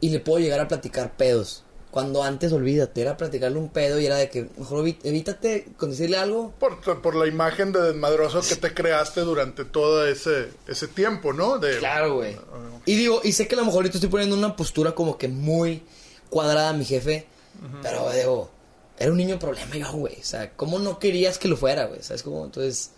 [0.00, 1.64] Y le puedo llegar a platicar pedos.
[1.90, 6.18] Cuando antes, olvídate, era platicarle un pedo y era de que mejor evítate con decirle
[6.18, 6.52] algo.
[6.58, 11.58] Por, por la imagen de desmadroso que te creaste durante todo ese, ese tiempo, ¿no?
[11.58, 12.36] De, Claro, güey.
[12.84, 15.28] Y digo, y sé que a lo mejor ahorita estoy poniendo una postura como que
[15.28, 15.82] muy
[16.28, 17.26] cuadrada a mi jefe.
[17.82, 18.50] Pero, digo,
[18.98, 20.16] era un niño problema yo, güey.
[20.20, 22.02] O sea, ¿cómo no querías que lo fuera, güey?
[22.02, 22.44] ¿Sabes cómo?
[22.44, 22.92] Entonces,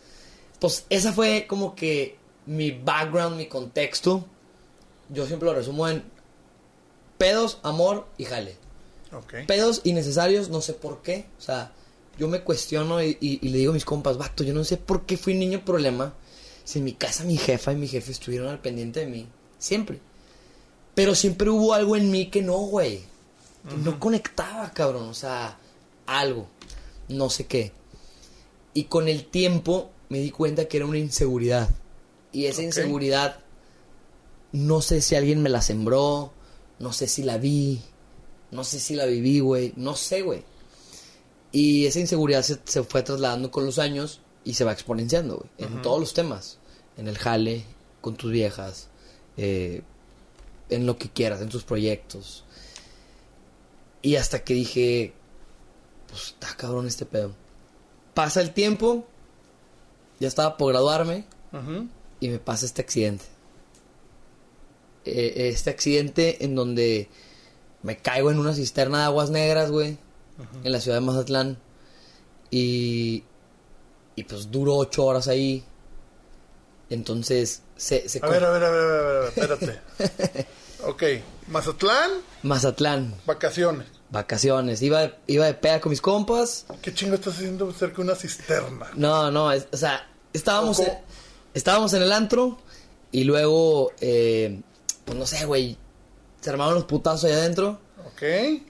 [0.59, 4.25] pues esa fue como que mi background, mi contexto.
[5.09, 6.03] Yo siempre lo resumo en
[7.21, 8.57] pedos, amor y jale.
[9.13, 9.47] Ok.
[9.47, 11.27] Pedos innecesarios, no sé por qué.
[11.39, 11.73] O sea,
[12.19, 14.79] yo me cuestiono y, y- y le digo a mis compas, vato, yo no sé
[14.79, 16.15] por qué fui niño problema.
[16.65, 19.27] Si en mi casa mi jefa y mi jefe estuvieron al pendiente de mí.
[19.59, 19.99] Siempre.
[20.95, 23.03] Pero siempre hubo algo en mí que no, güey.
[23.85, 25.09] No conectaba, cabrón.
[25.11, 25.59] O sea,
[26.07, 26.47] algo.
[27.09, 27.73] No sé qué.
[28.73, 31.69] Y con el tiempo me di cuenta que era una inseguridad.
[32.33, 33.41] Y esa inseguridad,
[34.53, 36.33] no sé si alguien me la sembró,
[36.81, 37.81] no sé si la vi,
[38.51, 40.43] no sé si la viví, güey, no sé, güey.
[41.53, 45.51] Y esa inseguridad se, se fue trasladando con los años y se va exponenciando, güey,
[45.59, 46.59] en todos los temas.
[46.97, 47.65] En el jale,
[48.01, 48.89] con tus viejas,
[49.37, 49.83] eh,
[50.69, 52.45] en lo que quieras, en tus proyectos.
[54.03, 55.13] Y hasta que dije,
[56.09, 57.35] pues está cabrón este pedo.
[58.15, 59.07] Pasa el tiempo,
[60.19, 61.25] ya estaba por graduarme
[62.21, 63.25] y me pasa este accidente.
[65.05, 67.09] Eh, este accidente en donde
[67.83, 69.97] me caigo en una cisterna de aguas negras, güey,
[70.65, 71.59] en la ciudad de Mazatlán.
[72.51, 73.25] Y,
[74.17, 75.65] y pues duro ocho horas ahí.
[76.91, 80.47] Entonces, se, se A ver, a ver, a ver, a ver, a ver, espérate.
[80.85, 81.03] ok,
[81.49, 82.11] Mazatlán,
[82.43, 83.87] Mazatlán, vacaciones.
[84.11, 84.83] vacaciones.
[84.83, 86.67] Iba, iba de peda con mis compas.
[86.83, 88.91] ¿Qué chingo estás haciendo cerca de una cisterna?
[88.97, 90.93] No, no, es- o sea, estábamos, en,
[91.55, 92.59] estábamos en el antro
[93.13, 94.61] y luego, eh,
[95.11, 95.77] pues no sé, güey,
[96.41, 97.79] se armaron los putazos allá adentro.
[98.07, 98.23] Ok,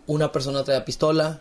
[0.06, 1.40] Una persona traía pistola.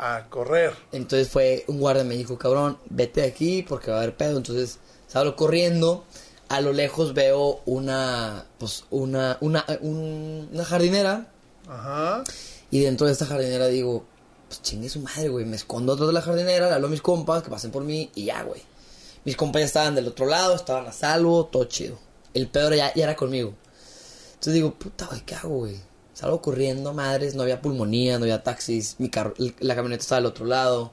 [0.00, 0.74] a correr.
[0.92, 4.36] Entonces fue un guardia me dijo, cabrón, vete de aquí porque va a haber pedo.
[4.36, 6.04] Entonces salgo corriendo.
[6.48, 11.26] A lo lejos veo una, pues, una, una, un- una jardinera.
[11.68, 12.22] Ajá.
[12.70, 14.04] Y dentro de esta jardinera digo,
[14.48, 15.44] pues chingue su madre, güey.
[15.44, 18.10] Me escondo atrás de la jardinera, le hablo a mis compas que pasen por mí
[18.14, 18.62] y ya, güey.
[19.24, 21.98] Mis compas ya estaban del otro lado, estaban a salvo, todo chido.
[22.34, 23.52] El peor ya, ya era conmigo.
[24.38, 25.80] Entonces digo, puta, güey, ¿qué hago, güey?
[26.14, 30.26] Salgo corriendo, madres, no había pulmonía, no había taxis, mi carro, la camioneta estaba del
[30.26, 30.92] otro lado,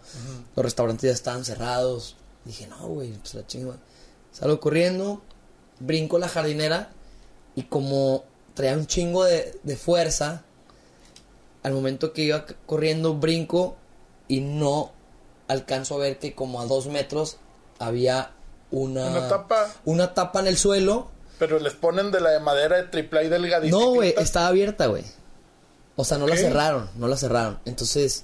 [0.55, 2.15] los restaurantes ya estaban cerrados.
[2.43, 3.75] Dije, no, güey, pues la chinga.
[4.31, 5.21] Salgo corriendo,
[5.79, 6.91] brinco la jardinera
[7.55, 8.23] y como
[8.55, 10.43] traía un chingo de, de fuerza,
[11.61, 13.75] al momento que iba corriendo brinco
[14.27, 14.91] y no
[15.47, 17.37] alcanzo a ver que como a dos metros
[17.77, 18.31] había
[18.71, 19.07] una...
[19.07, 19.73] Una tapa.
[19.85, 21.11] Una tapa en el suelo.
[21.39, 23.75] Pero les ponen de la de madera de triple y delgadita.
[23.75, 25.03] No, güey, estaba abierta, güey.
[25.95, 27.59] O sea, no la cerraron, no la cerraron.
[27.65, 28.23] Entonces,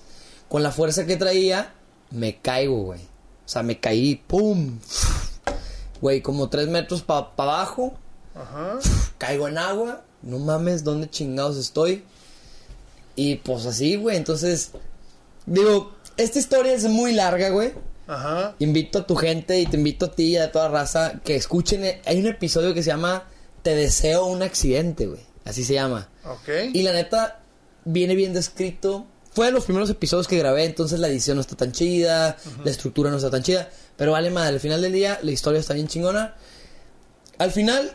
[0.49, 1.73] con la fuerza que traía,
[2.09, 2.99] me caigo, güey.
[3.01, 4.79] O sea, me caí, ¡pum!
[6.01, 7.93] Güey, como tres metros para abajo,
[8.35, 8.79] Ajá.
[9.17, 12.03] caigo en agua, no mames, ¿dónde chingados estoy?
[13.15, 14.71] Y pues así, güey, entonces,
[15.45, 17.73] digo, esta historia es muy larga, güey.
[18.11, 18.55] Ajá.
[18.59, 22.01] Invito a tu gente y te invito a ti y a toda raza que escuchen.
[22.05, 23.23] Hay un episodio que se llama
[23.63, 25.21] Te deseo un accidente, güey.
[25.45, 26.09] Así se llama.
[26.25, 26.49] Ok.
[26.73, 27.39] Y la neta,
[27.85, 29.05] viene bien descrito.
[29.31, 32.69] Fue de los primeros episodios que grabé, entonces la edición no está tan chida, la
[32.69, 33.69] estructura no está tan chida.
[33.95, 36.35] Pero vale madre, al final del día la historia está bien chingona.
[37.37, 37.93] Al final,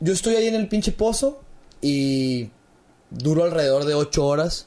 [0.00, 1.40] yo estoy ahí en el pinche pozo
[1.80, 2.50] y
[3.08, 4.66] duro alrededor de 8 horas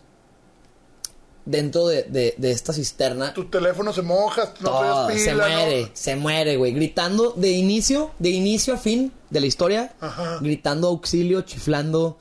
[1.47, 3.33] dentro de, de- de esta cisterna.
[3.33, 5.55] Tu teléfono se moja, no Todo, se pila, ¿no?
[5.55, 6.73] muere, se muere, güey.
[6.73, 9.95] Gritando de inicio, de inicio a fin de la historia.
[10.01, 10.39] Ajá.
[10.41, 12.17] Gritando auxilio, chiflando.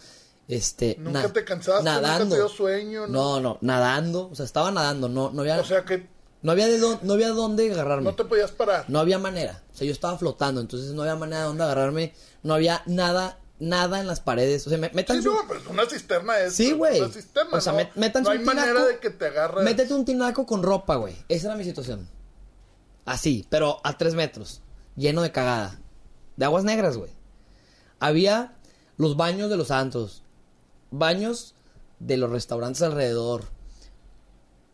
[0.49, 0.97] Este.
[1.01, 2.37] Nunca na- te cansaste, nunca nadando.
[2.37, 3.13] te dio sueño, ¿no?
[3.13, 4.29] No, no, nadando.
[4.31, 5.09] O sea, estaba nadando.
[5.09, 5.59] No, no había.
[5.61, 6.07] O sea que
[6.43, 8.05] no había de no había dónde agarrarme.
[8.05, 8.85] no te podías parar.
[8.87, 9.63] No había manera.
[9.75, 12.15] O sea, yo estaba flotando, entonces no había manera de dónde agarrarme.
[12.45, 14.67] No había nada, nada en las paredes.
[14.67, 16.55] O sea, me, Sí, metan su- no, pero es una cisterna es.
[16.55, 17.01] Sí, güey.
[17.01, 17.79] Una cisterna, O sea, ¿no?
[17.81, 19.65] met- métanse no hay manera de que te agarres.
[19.65, 21.17] Métete un tinaco con ropa, güey.
[21.29, 22.09] Esa era mi situación.
[23.05, 24.63] Así, pero a tres metros.
[24.97, 25.79] Lleno de cagada.
[26.37, 27.11] De aguas negras, güey.
[28.01, 28.57] Había
[28.97, 30.23] los baños de los santos.
[30.91, 31.55] Baños
[31.99, 33.45] de los restaurantes alrededor.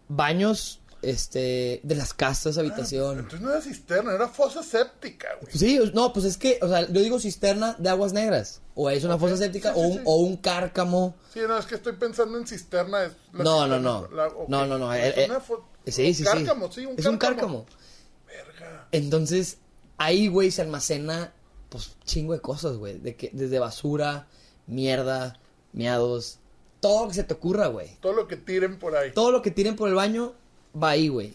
[0.08, 3.18] Baños este, de las casas, habitación.
[3.18, 5.52] Entonces no era cisterna, era fosa séptica, güey.
[5.56, 8.60] Sí, no, pues es que, o sea, yo digo cisterna de aguas negras.
[8.74, 10.02] O es una fosa séptica Sí, sí, o, un, sí.
[10.06, 11.14] o un cárcamo.
[11.34, 13.04] Sí, no, es que estoy pensando en cisterna.
[13.04, 14.08] es la No, no, cisterna, no.
[14.16, 14.32] la-.
[14.48, 16.86] No, no, no, Es eh, una eh, fo- Sí, sí, cárcamo, sí.
[16.86, 17.64] un es un cárcamo.
[17.66, 17.82] cárcamo.
[18.26, 18.88] Verga.
[18.92, 19.58] Entonces,
[19.98, 21.32] ahí, güey, se almacena,
[21.68, 22.98] pues, chingo de cosas, güey.
[22.98, 24.26] De que, desde basura,
[24.66, 25.38] mierda,
[25.72, 26.38] miados,
[26.80, 27.96] todo lo que se te ocurra, güey.
[28.00, 29.12] Todo lo que tiren por ahí.
[29.12, 30.34] Todo lo que tiren por el baño
[30.80, 31.34] va ahí, güey.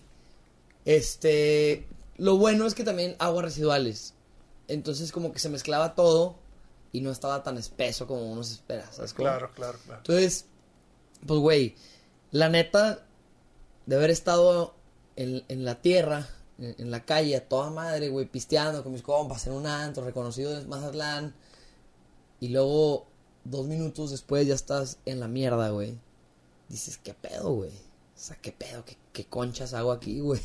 [0.86, 4.14] Este, lo bueno es que también aguas residuales.
[4.68, 6.36] Entonces, como que se mezclaba todo
[6.92, 9.14] y no estaba tan espeso como uno se espera, ¿sabes?
[9.14, 10.00] Claro, claro, claro.
[10.00, 10.46] Entonces,
[11.26, 11.76] pues, güey,
[12.32, 13.06] la neta,
[13.86, 14.74] de haber estado
[15.16, 19.02] en, en la tierra, en, en la calle, a toda madre, güey, pisteando con mis
[19.02, 21.34] compas en un antro reconocido de Mazatlán,
[22.40, 23.08] y luego,
[23.44, 25.98] dos minutos después, ya estás en la mierda, güey.
[26.70, 27.72] Dices, ¿qué pedo, güey?
[28.18, 28.84] O sea, ¿qué pedo?
[28.84, 30.42] ¿Qué, qué conchas hago aquí, güey?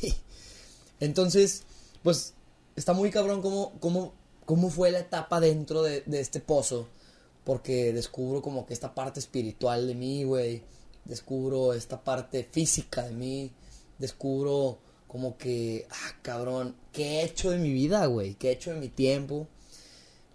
[0.99, 1.63] Entonces,
[2.03, 2.35] pues,
[2.75, 4.13] está muy cabrón cómo, cómo,
[4.45, 6.87] cómo fue la etapa dentro de, de este pozo.
[7.43, 10.61] Porque descubro como que esta parte espiritual de mí, güey.
[11.03, 13.51] Descubro esta parte física de mí.
[13.97, 18.35] Descubro como que, ah, cabrón, ¿qué he hecho de mi vida, güey?
[18.35, 19.47] ¿Qué he hecho de mi tiempo?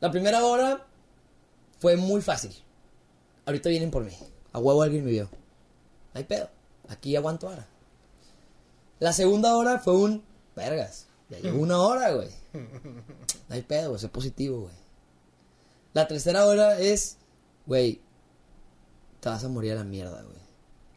[0.01, 0.87] La primera hora
[1.81, 2.53] fue muy fácil.
[3.47, 4.13] Ahorita vienen por mí.
[4.53, 5.29] A huevo alguien me vio.
[6.15, 6.58] Hay pedo.
[6.89, 7.67] Aquí aguanto ahora.
[8.99, 10.25] La segunda hora fue un,
[10.57, 12.31] vergas, ya llegó una hora, güey.
[12.53, 14.75] No hay pedo, güey, soy positivo, güey.
[15.95, 17.19] La tercera hora es,
[17.67, 18.01] güey,
[19.21, 20.39] te vas a morir a la mierda, güey.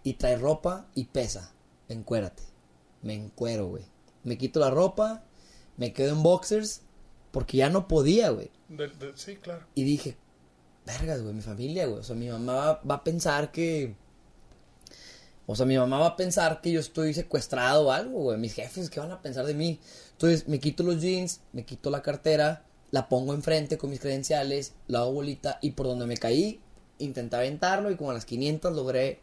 [0.04, 1.54] Y trae ropa y pesa.
[1.90, 2.44] Encuérate.
[3.02, 3.86] Me encuero, güey.
[4.24, 5.24] Me quito la ropa,
[5.78, 6.82] me quedo en boxers,
[7.32, 8.52] porque ya no podía, güey.
[9.16, 9.66] Sí, claro.
[9.76, 10.18] Y dije,
[10.86, 12.00] vergas, güey, mi familia, güey.
[12.00, 13.96] O sea, mi mamá va, va a pensar que.
[15.48, 18.38] O sea, mi mamá va a pensar que yo estoy secuestrado o algo, güey.
[18.38, 19.80] Mis jefes, ¿qué van a pensar de mí?
[20.14, 24.74] Entonces, me quito los jeans, me quito la cartera, la pongo enfrente con mis credenciales,
[24.88, 26.62] la hago bolita y por donde me caí,
[27.00, 29.20] intenté aventarlo y como a las 500 logré.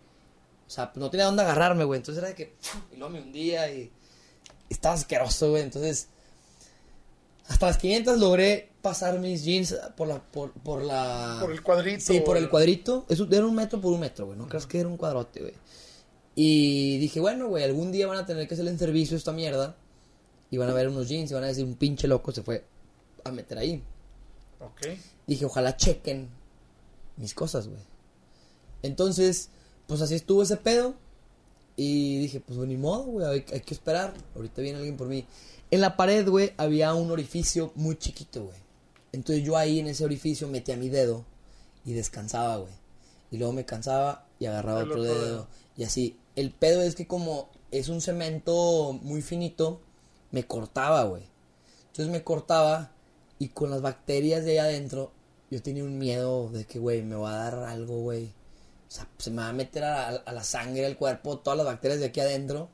[0.66, 1.98] O sea, no tenía dónde agarrarme, güey.
[1.98, 2.54] Entonces era de que.
[2.92, 3.90] Y luego me hundía y.
[4.68, 5.62] Estaba asqueroso, güey.
[5.62, 6.09] Entonces.
[7.46, 10.20] Hasta las 500 logré pasar mis jeans por la.
[10.20, 11.38] Por, por la.
[11.40, 12.00] Por el cuadrito.
[12.00, 13.07] Sí, por el cuadrito.
[13.09, 14.38] Eso era un metro por un metro, güey.
[14.38, 15.54] No creas que era un cuadrote, güey.
[16.40, 19.74] Y dije, bueno, güey, algún día van a tener que hacerle en servicio esta mierda.
[20.53, 22.64] Y van a ver unos jeans y van a decir, un pinche loco se fue
[23.24, 23.83] a meter ahí.
[24.61, 24.87] Ok.
[25.27, 26.29] Dije, ojalá chequen
[27.16, 27.81] mis cosas, güey.
[28.85, 29.48] Entonces,
[29.88, 30.94] pues así estuvo ese pedo.
[31.74, 34.14] Y dije, pues ni modo, güey, hay, hay que esperar.
[34.37, 35.27] Ahorita viene alguien por mí.
[35.72, 38.59] En la pared, güey, había un orificio muy chiquito, güey.
[39.11, 41.24] Entonces yo ahí en ese orificio metía mi dedo
[41.85, 42.72] y descansaba, güey.
[43.33, 45.24] Y luego me cansaba y agarraba El otro otro dedo.
[45.27, 45.48] dedo.
[45.77, 46.16] Y así.
[46.38, 49.81] El pedo es que como es un cemento muy finito,
[50.31, 51.24] me cortaba, güey.
[51.88, 52.92] Entonces me cortaba
[53.40, 55.11] y con las bacterias de ahí adentro,
[55.51, 58.27] yo tenía un miedo de que, güey, me va a dar algo, güey.
[58.27, 61.98] O sea, se me va a meter a, la- sangre, al cuerpo, todas las bacterias
[61.98, 62.68] de aquí adentro.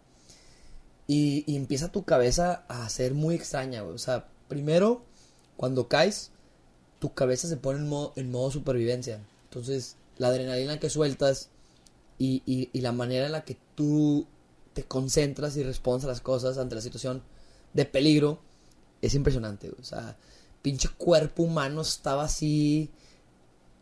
[1.07, 3.95] Y, y empieza tu cabeza a ser muy extraña, güey.
[3.95, 5.03] O sea, primero,
[5.57, 6.33] cuando caes,
[6.99, 7.79] tu cabeza se pone
[8.17, 9.21] en modo supervivencia.
[9.45, 11.49] Entonces, la adrenalina que sueltas
[12.19, 14.27] y, y, y la manera en la que tú
[14.73, 17.23] te concentras y respondes a las cosas ante la situación
[17.73, 18.41] de peligro
[19.03, 19.73] es impresionante.
[19.81, 20.17] O sea,
[20.63, 22.91] pinche cuerpo humano estaba así,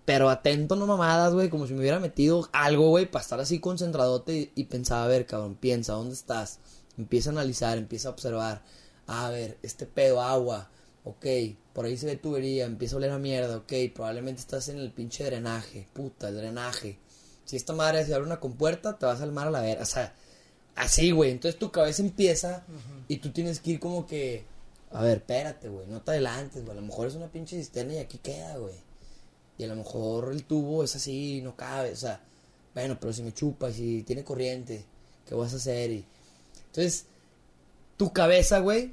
[0.05, 3.61] pero atento, no mamadas, güey, como si me hubiera metido algo, güey, para estar así
[3.61, 6.59] concentradote y, y pensaba, a ver, cabrón, piensa, ¿dónde estás?
[6.99, 8.63] Empieza a analizar, empieza a observar.
[9.07, 10.71] A ver, este pedo, agua,
[11.05, 11.27] ok,
[11.73, 14.93] por ahí se ve tubería, empieza a oler a mierda, ok, probablemente estás en el
[14.93, 16.99] pinche drenaje, puta, el drenaje.
[17.45, 19.87] Si esta madre se abre una compuerta, te vas al mar a la vera, o
[19.87, 20.15] sea,
[20.75, 21.31] así, güey.
[21.31, 22.65] Entonces tu cabeza empieza
[23.09, 24.45] y tú tienes que ir como que,
[24.93, 26.77] a ver, espérate, güey, no te adelantes, güey.
[26.77, 28.75] A lo mejor es una pinche cisterna y aquí queda, güey.
[29.59, 32.21] Y a lo mejor el tubo es así, no cabe, o sea,
[32.75, 34.85] bueno, pero si me chupa, y si tiene corriente,
[35.27, 35.91] ¿qué vas a hacer?
[35.91, 36.05] Y
[36.67, 37.07] entonces,
[37.97, 38.93] tu cabeza, güey,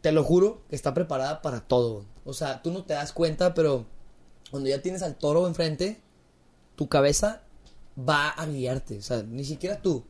[0.00, 1.94] te lo juro que está preparada para todo.
[1.94, 2.06] güey.
[2.24, 3.86] O sea, tú no te das cuenta, pero
[4.50, 6.00] cuando ya tienes al toro enfrente,
[6.76, 7.42] tu cabeza
[7.98, 8.98] va a guiarte.
[8.98, 10.04] O sea, ni siquiera tú.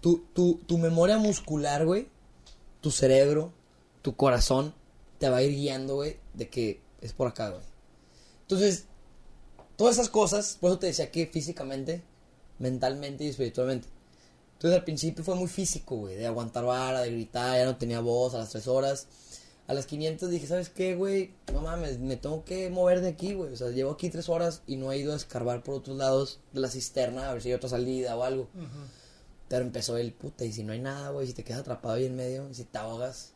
[0.00, 2.08] Tu, tu, tu memoria muscular, güey,
[2.80, 3.52] tu cerebro,
[4.02, 4.74] tu corazón,
[5.18, 7.62] te va a ir guiando, güey, de que es por acá, güey.
[8.42, 8.86] Entonces,
[9.76, 12.02] todas esas cosas, por eso te decía que físicamente,
[12.58, 13.88] mentalmente y espiritualmente.
[14.54, 18.00] Entonces al principio fue muy físico, güey, de aguantar vara, de gritar, ya no tenía
[18.00, 19.08] voz a las 3 horas.
[19.68, 21.34] A las 500 dije, ¿sabes qué, güey?
[21.52, 23.52] No mames, me tengo que mover de aquí, güey.
[23.52, 26.40] O sea, llevo aquí 3 horas y no he ido a escarbar por otros lados
[26.52, 28.48] de la cisterna a ver si hay otra salida o algo.
[29.48, 32.06] Pero empezó el puta, y si no hay nada, güey, si te quedas atrapado ahí
[32.06, 33.34] en medio, y si te ahogas.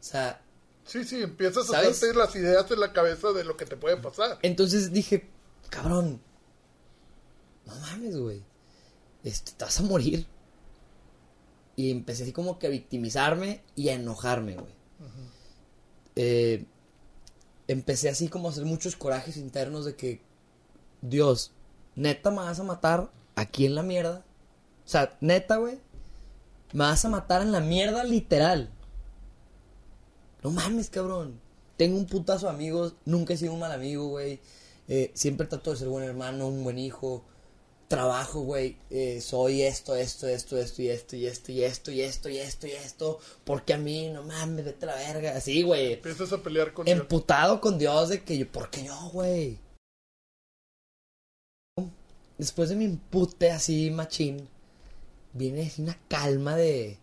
[0.00, 0.42] O sea,
[0.84, 3.96] Sí, sí, empiezas a hacerte las ideas en la cabeza de lo que te puede
[3.98, 4.38] pasar.
[4.42, 5.28] entonces dije,
[5.70, 6.20] cabrón,
[7.66, 8.42] no mames, güey.
[9.22, 10.26] Este, te vas a morir.
[11.76, 14.74] Y empecé así como que a victimizarme y a enojarme, güey.
[16.16, 16.66] Eh,
[17.68, 20.20] empecé así como a hacer muchos corajes internos de que,
[21.00, 21.52] Dios,
[21.94, 24.24] neta me vas a matar aquí en la mierda.
[24.84, 25.78] O sea, neta, güey,
[26.72, 28.70] me vas a matar en la mierda literal.
[30.42, 31.40] No mames, cabrón.
[31.76, 34.40] Tengo un putazo de amigos, nunca he sido un mal amigo, güey.
[34.88, 37.24] Eh, siempre trato de ser buen hermano, un buen hijo.
[37.92, 38.78] Trabajo, güey.
[38.88, 42.38] Eh, soy esto, esto, esto, esto y esto y esto y esto y esto y
[42.38, 43.20] esto y esto.
[43.44, 45.36] Porque a mí, no mames, vete a la verga.
[45.36, 45.92] Así, güey.
[45.92, 46.98] Empiezas a pelear con Dios.
[46.98, 49.58] Emputado con Dios de que yo, ¿por qué yo, güey?
[52.38, 54.48] Después de mi empute así, machín,
[55.34, 56.96] viene así una calma de.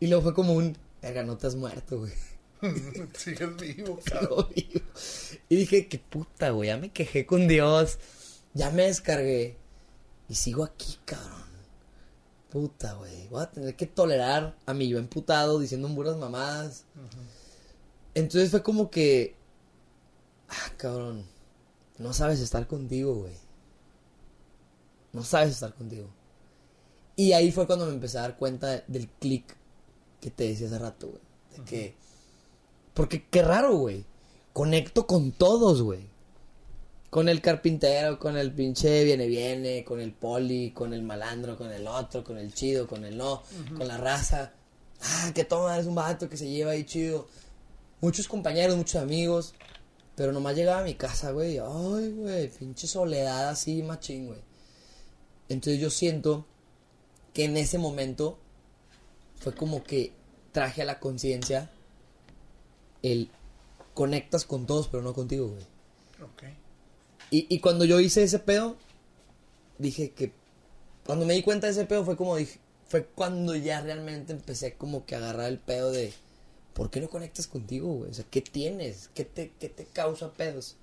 [0.00, 0.76] Y luego fue como un.
[1.00, 2.12] Verga, no te has muerto, güey.
[3.18, 4.48] Sigues vivo, cabrón.
[5.48, 6.68] Y dije, qué puta, güey.
[6.68, 7.98] Ya me quejé con Dios.
[8.54, 9.56] Ya me descargué.
[10.28, 11.42] Y sigo aquí, cabrón.
[12.50, 13.28] Puta, güey.
[13.28, 16.84] Voy a tener que tolerar a mi yo emputado diciendo puras mamadas.
[18.14, 19.34] Entonces fue como que.
[20.48, 21.26] Ah, cabrón.
[21.98, 23.34] No sabes estar contigo, güey.
[25.12, 26.08] No sabes estar contigo.
[27.16, 29.56] Y ahí fue cuando me empecé a dar cuenta del click
[30.20, 31.22] que te decía hace rato, güey.
[31.56, 32.01] De que.
[32.94, 34.04] Porque qué raro, güey.
[34.52, 36.06] Conecto con todos, güey.
[37.10, 41.70] Con el carpintero, con el pinche viene viene, con el poli, con el malandro, con
[41.70, 43.42] el otro, con el chido, con el no,
[43.76, 44.52] con la raza.
[45.00, 47.26] Ah, que toma, es un vato que se lleva ahí chido.
[48.00, 49.54] Muchos compañeros, muchos amigos.
[50.14, 51.58] Pero nomás llegaba a mi casa, güey.
[51.58, 54.40] Ay, güey, pinche soledad así, machín, güey.
[55.48, 56.46] Entonces yo siento
[57.32, 58.38] que en ese momento
[59.36, 60.12] fue como que
[60.52, 61.70] traje a la conciencia
[63.02, 63.30] el
[63.94, 65.62] conectas con todos, pero no contigo, güey.
[66.22, 66.42] Ok.
[67.30, 68.76] Y, y cuando yo hice ese pedo,
[69.78, 70.32] dije que.
[71.04, 72.58] Cuando me di cuenta de ese pedo fue como dije.
[72.86, 76.12] Fue cuando ya realmente empecé como que a agarrar el pedo de.
[76.74, 78.10] ¿Por qué no conectas contigo, güey?
[78.10, 79.10] O sea, ¿qué tienes?
[79.14, 80.76] ¿Qué te, qué te causa pedos?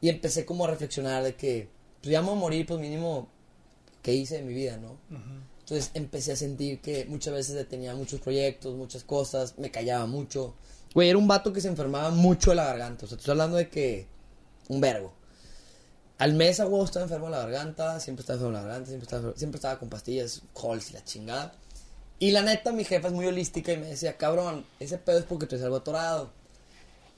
[0.00, 1.68] Y empecé como a reflexionar de que.
[2.00, 3.28] Pues ya me voy a morir, pues mínimo.
[4.02, 4.98] ¿Qué hice de mi vida, no?
[5.60, 10.54] Entonces empecé a sentir que muchas veces tenía muchos proyectos, muchas cosas, me callaba mucho.
[10.94, 13.06] Güey, era un vato que se enfermaba mucho de la garganta.
[13.06, 14.06] O sea, te estoy hablando de que.
[14.68, 15.14] Un vergo.
[16.18, 18.88] Al mes a huevo estaba enfermo de la garganta, siempre estaba enfermo de la garganta,
[18.88, 21.54] siempre estaba, siempre estaba con pastillas, Halls y la chingada.
[22.20, 25.24] Y la neta, mi jefa es muy holística y me decía, cabrón, ese pedo es
[25.24, 26.30] porque traes algo atorado.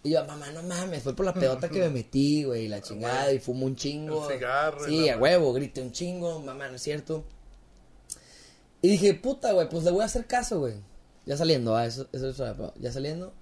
[0.03, 3.31] Y yo, mamá, no mames, fue por la pedota que me metí, güey, la chingada,
[3.31, 4.29] y fumo un chingo.
[4.31, 7.25] El cigarro Sí, a huevo, grité un chingo, mamá, no es cierto.
[8.81, 10.75] Y dije, puta, güey, pues le voy a hacer caso, güey.
[11.27, 13.35] Ya saliendo, ah, eso, eso ya saliendo.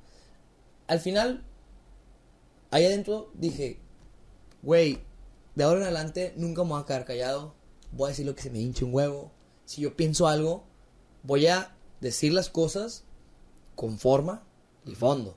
[0.87, 1.45] Al final,
[2.71, 3.79] ahí adentro dije,
[4.63, 5.01] güey,
[5.55, 7.55] de ahora en adelante nunca me voy a quedar callado.
[7.93, 9.31] Voy a decir lo que se me hinche un huevo.
[9.65, 10.65] Si yo pienso algo,
[11.23, 13.05] voy a decir las cosas
[13.75, 14.43] con forma
[14.87, 15.37] y fondo.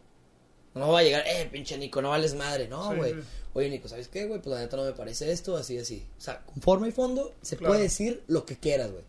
[0.73, 2.67] No voy a llegar, eh, pinche Nico, no vales madre.
[2.67, 3.13] No, Sí, güey.
[3.13, 3.19] sí.
[3.53, 4.41] Oye, Nico, ¿sabes qué, güey?
[4.41, 6.05] Pues la neta no me parece esto, así, así.
[6.17, 7.71] O sea, con forma y fondo se Claro.
[7.71, 9.03] puede decir lo que quieras, güey.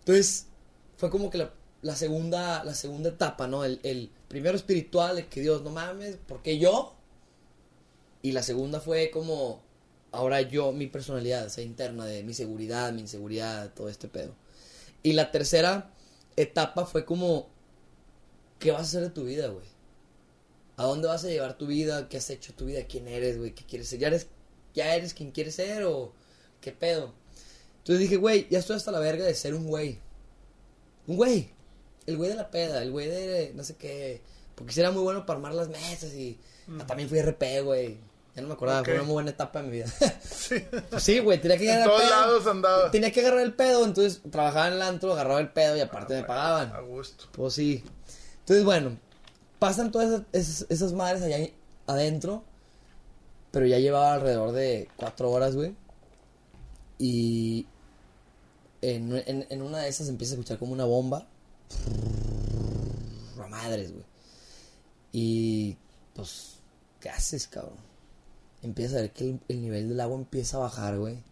[0.00, 0.46] Entonces,
[0.96, 3.64] fue como que la, la segunda la segunda etapa, ¿no?
[3.64, 6.94] El, el primero espiritual, el que Dios, no mames, ¿por qué yo?
[8.22, 9.62] Y la segunda fue como,
[10.12, 14.34] ahora yo, mi personalidad, o sea, interna, de mi seguridad, mi inseguridad, todo este pedo.
[15.02, 15.92] Y la tercera
[16.36, 17.48] etapa fue como,
[18.60, 19.66] ¿qué vas a hacer de tu vida, güey?
[20.76, 22.08] ¿A dónde vas a llevar tu vida?
[22.08, 22.84] ¿Qué has hecho tu vida?
[22.86, 23.54] ¿Quién eres, güey?
[23.54, 23.98] ¿Qué quieres ser?
[23.98, 24.28] ¿Ya eres,
[24.74, 26.12] ¿Ya eres quien quieres ser o
[26.60, 27.12] qué pedo?
[27.78, 29.98] Entonces dije, güey, ya estoy hasta la verga de ser un güey.
[31.08, 31.50] Un güey.
[32.06, 34.20] El güey de la peda, el güey de no sé qué.
[34.54, 36.38] Porque si era muy bueno para armar las mesas y
[36.80, 37.98] ah, también fui RP, güey.
[38.34, 39.86] Ya no me acordaba, fue una muy buena etapa de mi vida.
[40.24, 40.56] Sí.
[40.90, 42.20] Pues sí, güey, tenía que En agarrar el todos pedo.
[42.20, 42.90] lados andaba.
[42.90, 46.14] Tenía que agarrar el pedo, entonces trabajaba en el antro, agarraba el pedo y aparte
[46.14, 46.72] me pagaban.
[46.72, 47.26] A gusto.
[47.32, 47.84] Pues sí.
[48.40, 48.96] Entonces, bueno,
[49.58, 51.46] pasan todas esas, esas, esas madres allá
[51.86, 52.42] adentro.
[53.50, 55.76] Pero ya llevaba alrededor de cuatro horas, güey.
[56.98, 57.66] Y
[58.80, 61.26] en, en, en una de esas empieza a escuchar como una bomba.
[63.42, 64.04] A madres, güey.
[65.12, 65.76] Y
[66.14, 66.60] pues,
[67.00, 67.76] ¿qué haces, cabrón?
[68.62, 71.22] Empiezas a ver que el, el nivel del agua empieza a bajar, güey.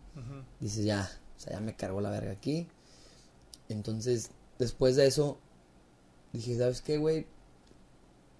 [0.61, 2.69] Dices, ya, o sea, ya me cargó la verga aquí.
[3.69, 5.39] Entonces, después de eso,
[6.33, 7.27] dije, ¿sabes qué, güey?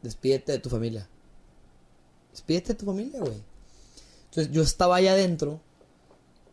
[0.03, 1.09] Despídete de tu familia.
[2.33, 3.43] Despídete de tu familia, güey.
[4.25, 5.61] Entonces, yo estaba allá adentro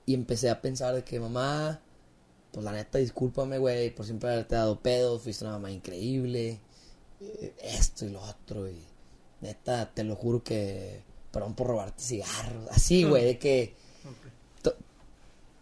[0.06, 1.82] Y empecé a pensar de que mamá,
[2.58, 6.60] pues la neta, discúlpame, güey, por siempre haberte dado pedo, fuiste una mamá increíble,
[7.22, 8.82] eh, esto y lo otro, y
[9.41, 13.76] neta, te lo juro que, perdón por robarte cigarros, así, güey, de que
[14.64, 14.76] to-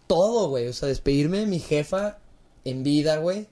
[0.08, 2.18] todo, güey, o sea, despedirme de mi jefa
[2.64, 3.48] en vida, güey,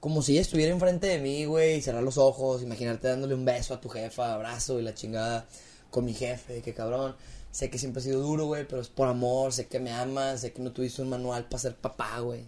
[0.00, 3.44] como si ella estuviera enfrente de mí, güey, y cerrar los ojos, imaginarte dándole un
[3.44, 5.46] beso a tu jefa, abrazo y la chingada
[5.90, 7.14] con mi jefe, que cabrón.
[7.52, 10.40] Sé que siempre ha sido duro, güey, pero es por amor, sé que me amas,
[10.40, 12.46] sé que no tuviste un manual para ser papá, güey.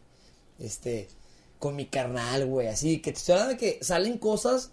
[0.62, 1.08] Este,
[1.58, 4.70] con mi carnal, güey, así, que te estoy hablando de que salen cosas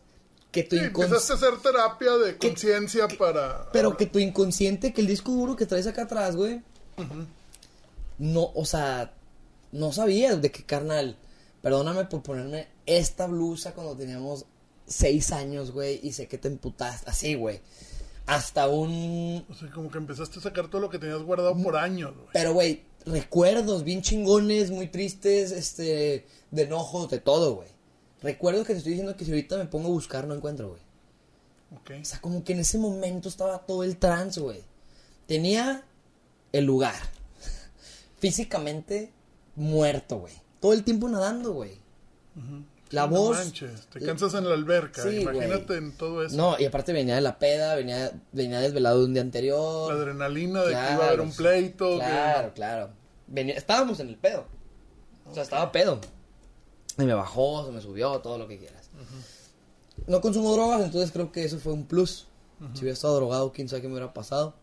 [0.51, 1.45] que tu Sí, empezaste a inconsciente...
[1.45, 3.71] hacer terapia de conciencia para...
[3.71, 6.61] Pero que tu inconsciente, que el disco duro que traes acá atrás, güey,
[8.19, 9.13] no, o sea,
[9.71, 11.17] no sabías de qué carnal.
[11.61, 14.45] Perdóname por ponerme esta blusa cuando teníamos
[14.85, 17.61] seis años, güey, y sé que te emputaste, así, güey.
[18.25, 19.45] Hasta un...
[19.49, 22.29] O sea, como que empezaste a sacar todo lo que tenías guardado por años, güey.
[22.31, 27.70] Pero, güey, recuerdos bien chingones, muy tristes, este, de enojos, de todo, güey.
[28.22, 30.82] Recuerdos que te estoy diciendo que si ahorita me pongo a buscar no encuentro, güey.
[31.76, 32.02] Ok.
[32.02, 34.64] O sea, como que en ese momento estaba todo el trance, güey.
[35.28, 35.84] Tenía
[36.52, 36.95] el lugar.
[38.20, 39.12] Físicamente
[39.56, 40.34] muerto, güey.
[40.60, 41.78] Todo el tiempo nadando, güey.
[42.91, 43.37] La No voz.
[43.37, 45.03] manches, te cansas en la alberca.
[45.03, 46.35] Sí, Imagínate en todo eso.
[46.35, 49.93] No, y aparte venía de la peda, venía, venía desvelado de un día anterior.
[49.93, 51.91] La adrenalina de que iba a haber un pleito.
[51.91, 52.89] que- Claro, claro.
[53.27, 54.45] Venía, estábamos en el pedo.
[55.29, 55.99] O sea, estaba pedo.
[56.97, 58.89] Y me bajó, se me subió, todo lo que quieras.
[60.07, 62.25] No consumo drogas, entonces creo que eso fue un plus.
[62.73, 64.55] Si hubiera estado drogado, quién sabe qué me hubiera pasado.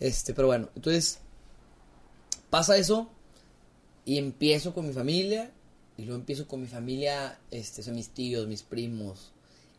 [0.00, 1.18] Este, pero bueno, entonces
[2.50, 3.08] pasa eso
[4.04, 5.50] y empiezo con mi familia
[5.96, 9.32] y luego empiezo con mi familia, este, son mis tíos, mis primos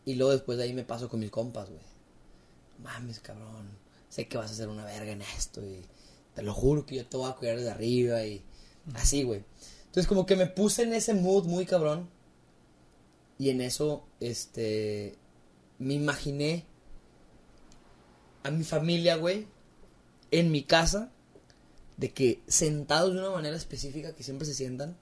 [0.04, 1.82] y luego después de ahí me paso con mis compas, güey.
[2.82, 3.68] Mames, cabrón,
[4.08, 5.84] sé que vas a hacer una verga en esto y
[6.34, 8.42] te lo juro que yo te voy a cuidar desde arriba y
[8.94, 9.44] así, güey.
[9.86, 12.08] Entonces como que me puse en ese mood muy cabrón
[13.38, 15.14] y en eso, este,
[15.78, 16.64] me imaginé
[18.42, 19.46] a mi familia, güey,
[20.30, 21.12] en mi casa,
[21.96, 24.96] de que sentados de una manera específica que siempre se sientan,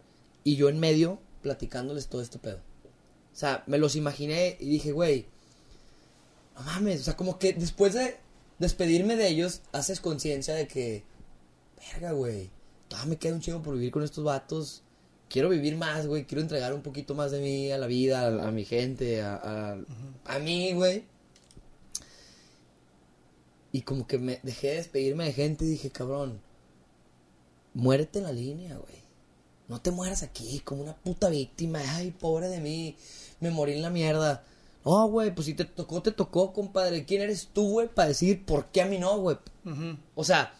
[0.46, 2.58] y yo en medio platicándoles todo este pedo.
[2.58, 5.26] O sea, me los imaginé y dije, güey,
[6.54, 8.16] no mames, o sea, como que después de
[8.60, 11.02] despedirme de ellos, haces conciencia de que,
[11.92, 12.48] verga, güey,
[12.86, 14.84] todavía me queda un chingo por vivir con estos vatos.
[15.28, 18.46] Quiero vivir más, güey, quiero entregar un poquito más de mí a la vida, a,
[18.46, 19.78] a mi gente, a, a,
[20.26, 21.06] a mí, güey.
[23.72, 26.40] Y como que me dejé de despedirme de gente y dije, cabrón,
[27.74, 29.05] muérete en la línea, güey.
[29.68, 31.80] No te mueras aquí como una puta víctima.
[31.96, 32.96] Ay, pobre de mí,
[33.40, 34.44] me morí en la mierda.
[34.84, 37.04] No, güey, pues si te tocó, te tocó, compadre.
[37.04, 39.36] ¿Quién eres tú, güey, para decir por qué a mí no, güey?
[40.14, 40.54] O sea,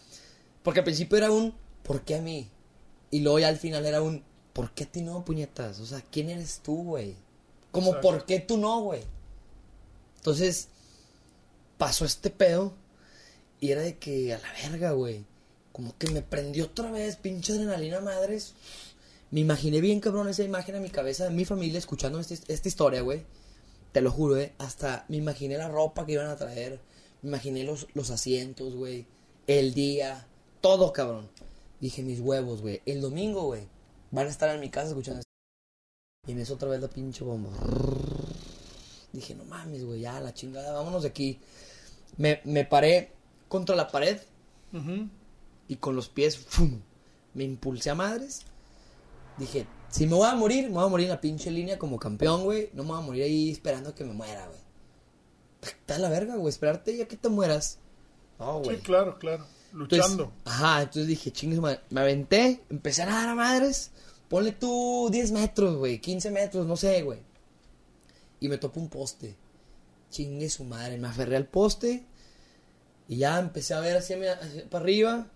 [0.65, 1.55] porque al principio era un
[1.85, 2.49] ¿por qué a mí?
[3.13, 5.79] Y luego ya al final era un ¿por qué a ti no, puñetas?
[5.79, 7.15] O sea, ¿quién eres tú, güey?
[7.71, 8.09] Como Exacto.
[8.09, 9.03] ¿por qué tú no, güey?
[10.17, 10.69] Entonces,
[11.79, 12.73] pasó este pedo
[13.61, 15.25] y era de que a la verga, güey.
[15.71, 18.55] Como que me prendió otra vez, pinche adrenalina madres.
[19.37, 22.69] Me imaginé bien cabrón esa imagen en mi cabeza de mi familia escuchando este- esta
[22.69, 23.27] historia, güey.
[23.93, 24.55] Te lo juro, eh.
[24.57, 26.81] Hasta me imaginé la ropa que iban a traer.
[27.21, 29.05] Me imaginé los, los asientos, güey.
[29.47, 30.27] El día.
[30.63, 31.29] Todo, cabrón.
[31.83, 32.81] Dije, mis huevos, güey.
[32.87, 33.69] El domingo, güey.
[34.11, 35.31] Van a estar en mi casa escuchando esto.
[36.27, 37.51] Y en eso otra vez la pinche bomba.
[39.13, 40.01] Dije, no mames, güey.
[40.01, 40.73] Ya, la chingada.
[40.73, 41.41] Vámonos de aquí.
[42.17, 43.13] Me, me paré
[43.49, 44.19] contra la pared.
[45.69, 46.81] Y con los pies, ¡fum!
[47.35, 48.47] Me impulsé a madres.
[49.39, 51.99] Dije, si me voy a morir, me voy a morir en la pinche línea como
[51.99, 52.71] campeón, güey.
[52.73, 54.59] No me voy a morir ahí esperando que me muera, güey.
[55.63, 56.49] Está la verga, güey.
[56.49, 57.79] Esperarte ya que te mueras.
[58.39, 58.77] No, güey.
[58.77, 59.47] Sí, claro, claro.
[59.73, 60.33] Entonces, Luchando.
[60.45, 61.81] ajá, entonces dije, chingue su madre.
[61.91, 63.91] Me aventé, empecé a nadar a madres.
[64.29, 66.01] Ponle tú 10 metros, güey.
[66.01, 67.21] 15 metros, no sé, güey.
[68.41, 69.37] Y me topo un poste.
[70.11, 70.99] Chingue su madre.
[70.99, 72.05] Me aferré al poste.
[73.09, 74.39] Y ya empecé a ver hacia-
[74.71, 75.27] para arriba.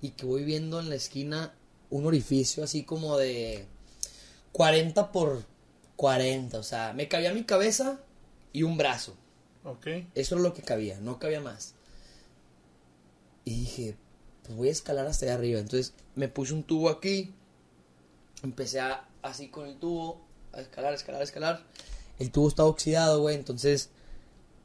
[0.00, 1.54] Y que voy viendo en la esquina
[1.90, 3.66] un orificio así como de
[4.52, 5.44] 40 por
[5.96, 6.58] 40.
[6.58, 8.00] O sea, me cabía mi cabeza
[8.52, 9.14] y un brazo.
[9.64, 9.86] Ok.
[10.14, 11.74] Eso es lo que cabía, no cabía más.
[13.44, 13.96] Y dije,
[14.42, 15.60] pues voy a escalar hasta allá arriba.
[15.60, 17.34] Entonces me puse un tubo aquí.
[18.42, 21.62] Empecé a, así con el tubo, a escalar, escalar, escalar.
[22.18, 23.36] El tubo estaba oxidado, güey.
[23.36, 23.90] Entonces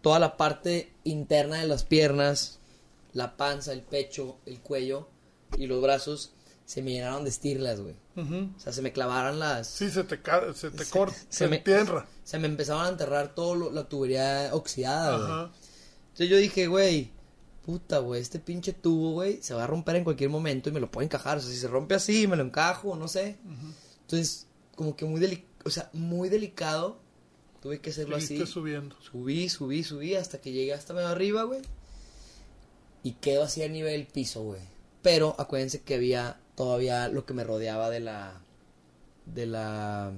[0.01, 2.59] toda la parte interna de las piernas,
[3.13, 5.07] la panza, el pecho, el cuello
[5.57, 6.34] y los brazos
[6.65, 7.95] se me llenaron de estirlas, güey.
[8.15, 9.67] O sea, se me clavaron las...
[9.67, 10.19] Sí, se te,
[10.55, 12.07] se te corta, se se, me- entierra.
[12.23, 15.31] Se me empezaban a enterrar toda la tubería oxidada, güey.
[15.31, 15.51] Ajá.
[16.05, 17.11] Entonces yo dije, güey,
[17.65, 20.79] puta, güey, este pinche tubo, güey, se va a romper en cualquier momento y me
[20.79, 21.37] lo puedo encajar.
[21.37, 23.37] O sea, si se rompe así, me lo encajo, no sé.
[24.01, 26.99] Entonces, como que muy delicado, o sea, muy delicado.
[27.61, 28.45] Tuve que hacerlo así.
[28.45, 28.95] Subiendo.
[29.01, 31.61] Subí, subí, subí hasta que llegué hasta medio arriba, güey.
[33.03, 34.61] Y quedo así a nivel piso, güey.
[35.01, 38.41] Pero acuérdense que había todavía lo que me rodeaba de la.
[39.25, 40.11] De la.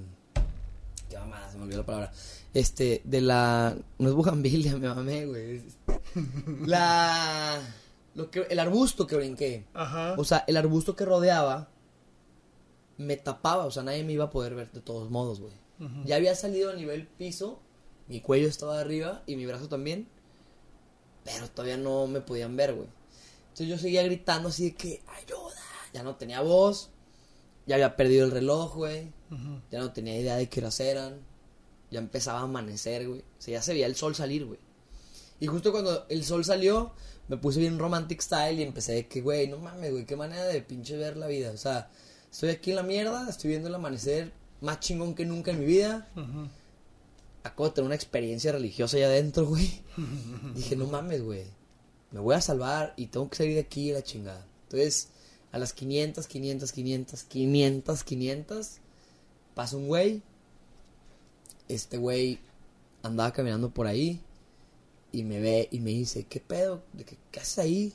[1.08, 2.12] Qué mamada, se me olvidó la palabra.
[2.54, 3.76] Este, de la.
[3.98, 5.62] No es bugambilia, me mamé, güey.
[6.66, 7.60] La.
[8.14, 9.64] Lo que, el arbusto que brinqué.
[9.74, 10.14] Ajá.
[10.18, 11.68] O sea, el arbusto que rodeaba
[12.98, 15.52] me tapaba, o sea, nadie me iba a poder ver de todos modos, güey.
[16.04, 17.60] Ya había salido a nivel piso,
[18.08, 20.08] mi cuello estaba arriba y mi brazo también,
[21.24, 22.88] pero todavía no me podían ver, güey.
[23.50, 25.54] Entonces yo seguía gritando así de que, ayuda,
[25.92, 26.90] ya no tenía voz,
[27.66, 29.12] ya había perdido el reloj, güey,
[29.70, 31.20] ya no tenía idea de qué horas eran,
[31.90, 34.58] ya empezaba a amanecer, güey, o sea, ya se veía el sol salir, güey.
[35.40, 36.92] Y justo cuando el sol salió,
[37.28, 40.44] me puse bien romantic style y empecé de que, güey, no mames, güey, qué manera
[40.44, 41.52] de pinche ver la vida.
[41.52, 41.90] O sea,
[42.30, 45.66] estoy aquí en la mierda, estoy viendo el amanecer más chingón que nunca en mi
[45.66, 46.08] vida.
[47.44, 49.82] Acabo de tener una experiencia religiosa allá adentro, güey.
[50.54, 51.44] Dije, no mames, güey,
[52.10, 54.44] me voy a salvar y tengo que salir de aquí a la chingada.
[54.64, 55.10] Entonces,
[55.52, 58.78] a las 500, 500, 500, 500, 500,
[59.54, 60.22] pasa un güey.
[61.68, 62.38] Este güey
[63.02, 64.20] andaba caminando por ahí
[65.12, 66.82] y me ve y me dice, ¿qué pedo?
[66.92, 67.94] ¿De qué, qué haces ahí?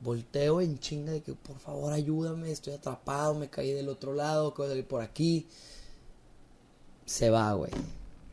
[0.00, 4.48] Volteo en chinga de que por favor ayúdame, estoy atrapado, me caí del otro lado,
[4.48, 5.46] acabo de salir por aquí.
[7.06, 7.70] Se va, güey.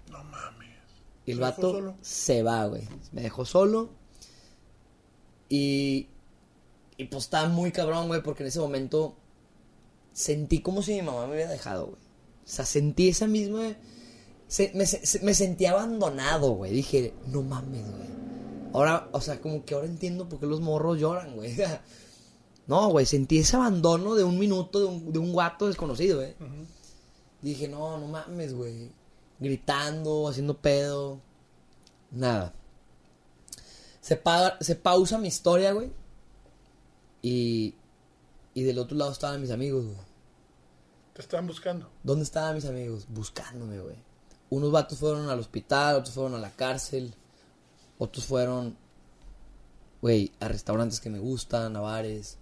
[0.10, 0.70] No mames.
[1.26, 2.88] Y el ¿Se dejó vato se va, güey.
[3.12, 3.90] Me dejó solo.
[5.50, 6.08] Y.
[7.02, 9.16] Y pues estaba muy cabrón, güey, porque en ese momento
[10.14, 11.97] sentí como si mi mamá me hubiera dejado, güey.
[11.97, 13.76] O sea, sentí esa misma.
[14.47, 16.72] se- me, se- me sentí abandonado, güey.
[16.74, 18.10] Dije, no mames, güey.
[18.74, 21.56] Ahora, o sea, como que ahora entiendo por qué los morros lloran, güey.
[22.68, 26.36] No, güey, sentí ese abandono de un minuto de un, de un guato desconocido, güey.
[27.41, 28.91] Dije, no, no mames, güey.
[29.39, 31.20] Gritando, haciendo pedo.
[32.12, 32.54] Nada.
[33.99, 35.91] Se, pa- se pausa mi historia, güey.
[37.22, 37.76] Y,
[38.54, 39.98] y del otro lado estaban mis amigos, güey.
[41.14, 41.90] Te estaban buscando.
[42.04, 43.06] ¿Dónde estaban mis amigos?
[43.10, 43.96] Buscándome, güey.
[44.50, 47.14] Unos vatos fueron al hospital, otros fueron a la cárcel.
[47.98, 48.76] Otros fueron,
[50.02, 52.38] güey, a restaurantes que me gustan, a bares.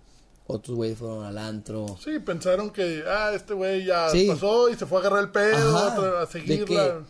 [0.48, 1.98] Otros, güey, fueron al antro.
[2.04, 4.28] Sí, pensaron que, ah, este güey ya Sí.
[4.28, 7.04] pasó y se fue a agarrar el pedo, Ajá, a seguirla.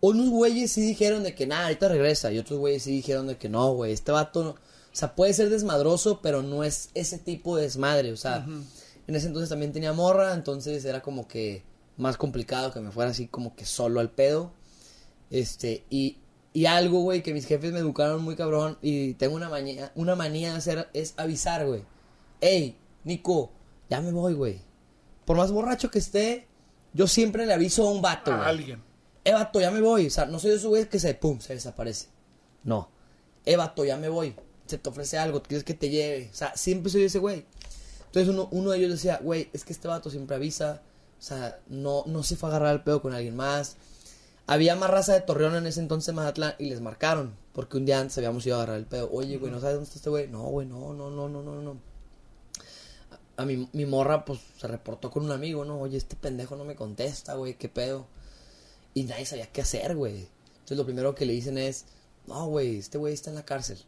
[0.00, 2.32] unos güeyes sí dijeron de que nada, ahorita regresa.
[2.32, 4.54] Y otros güeyes sí dijeron de que no, güey, este vato no.
[4.92, 8.12] O sea, puede ser desmadroso, pero no es ese tipo de desmadre.
[8.12, 8.46] O sea,
[9.06, 11.62] en ese entonces también tenía morra, entonces era como que
[11.96, 14.52] más complicado que me fuera así como que solo al pedo.
[15.30, 16.18] Este, y,
[16.52, 20.14] y algo, güey, que mis jefes me educaron muy cabrón y tengo una manía, una
[20.14, 21.82] manía de hacer es avisar, güey.
[22.40, 23.50] Ey, Nico,
[23.90, 24.60] ya me voy, güey.
[25.24, 26.46] Por más borracho que esté,
[26.94, 28.48] yo siempre le aviso a un vato, a güey.
[28.48, 28.82] alguien.
[29.24, 30.06] Eh, vato, ya me voy.
[30.06, 32.08] O sea, no soy de esos güeyes que se, pum, se desaparece.
[32.64, 32.88] No.
[33.44, 34.34] Eh, vato, ya me voy.
[34.68, 36.30] Se te ofrece algo, quieres que te lleve.
[36.32, 37.44] O sea, siempre soy ese güey.
[38.06, 40.82] Entonces uno, uno de ellos decía, güey, es que este vato siempre avisa.
[41.18, 43.76] O sea, no, no se fue a agarrar el pedo con alguien más.
[44.46, 47.34] Había más raza de Torreón en ese entonces en Mazatlán y les marcaron.
[47.52, 49.10] Porque un día antes habíamos ido a agarrar el pedo.
[49.12, 50.28] Oye, güey, ¿no sabes dónde está este güey?
[50.28, 51.76] No, güey, no, no, no, no, no, no.
[53.36, 55.80] A, a mi, mi morra, pues, se reportó con un amigo, ¿no?
[55.80, 58.06] Oye, este pendejo no me contesta, güey, ¿qué pedo?
[58.94, 60.28] Y nadie sabía qué hacer, güey.
[60.54, 61.84] Entonces lo primero que le dicen es,
[62.26, 63.78] no, güey, este güey está en la cárcel.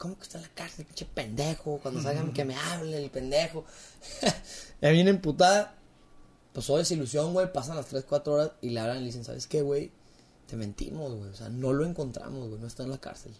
[0.00, 1.78] ¿Cómo que está en la cárcel, pinche pendejo?
[1.82, 3.66] Cuando salgan que me hable el pendejo.
[4.80, 5.76] Me viene emputada.
[6.54, 7.52] Pasó desilusión, güey.
[7.52, 9.92] Pasan las 3, 4 horas y le hablan y le dicen, ¿sabes qué, güey?
[10.46, 11.28] Te mentimos, güey.
[11.28, 12.58] O sea, no lo encontramos, güey.
[12.58, 13.34] No está en la cárcel.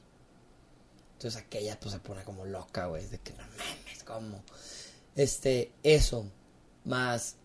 [1.14, 3.06] Entonces aquella pues se pone como loca, güey.
[3.06, 4.42] De que no mames, ¿cómo?
[5.16, 6.26] Este, eso.
[6.84, 7.36] Más,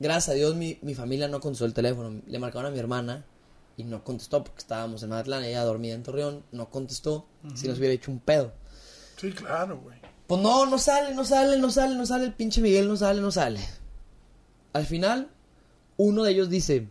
[0.00, 2.22] gracias a Dios mi, mi familia no contestó el teléfono.
[2.26, 3.26] Le marcaron a mi hermana
[3.76, 5.44] y no contestó porque estábamos en Mazatlán.
[5.44, 6.42] Ella dormía en Torreón.
[6.52, 7.26] No contestó.
[7.54, 8.61] Si nos hubiera hecho un pedo.
[9.16, 9.96] Sí, claro, güey.
[10.26, 12.24] Pues no, no sale, no sale, no sale, no sale.
[12.24, 13.60] El pinche Miguel no sale, no sale.
[14.72, 15.28] Al final,
[15.96, 16.88] uno de ellos dice.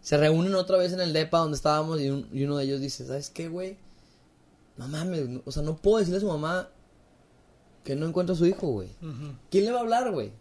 [0.00, 2.80] Se reúnen otra vez en el DEPA donde estábamos y, un- y uno de ellos
[2.80, 3.78] dice, ¿sabes qué, güey?
[4.76, 6.68] No mames, no- o sea, no puedo decirle a su mamá
[7.84, 8.90] que no encuentra a su hijo, güey.
[9.50, 10.32] ¿Quién le va a hablar, güey?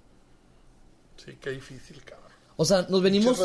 [1.23, 2.31] Sí, qué difícil, cabrón.
[2.57, 3.37] O sea, nos venimos...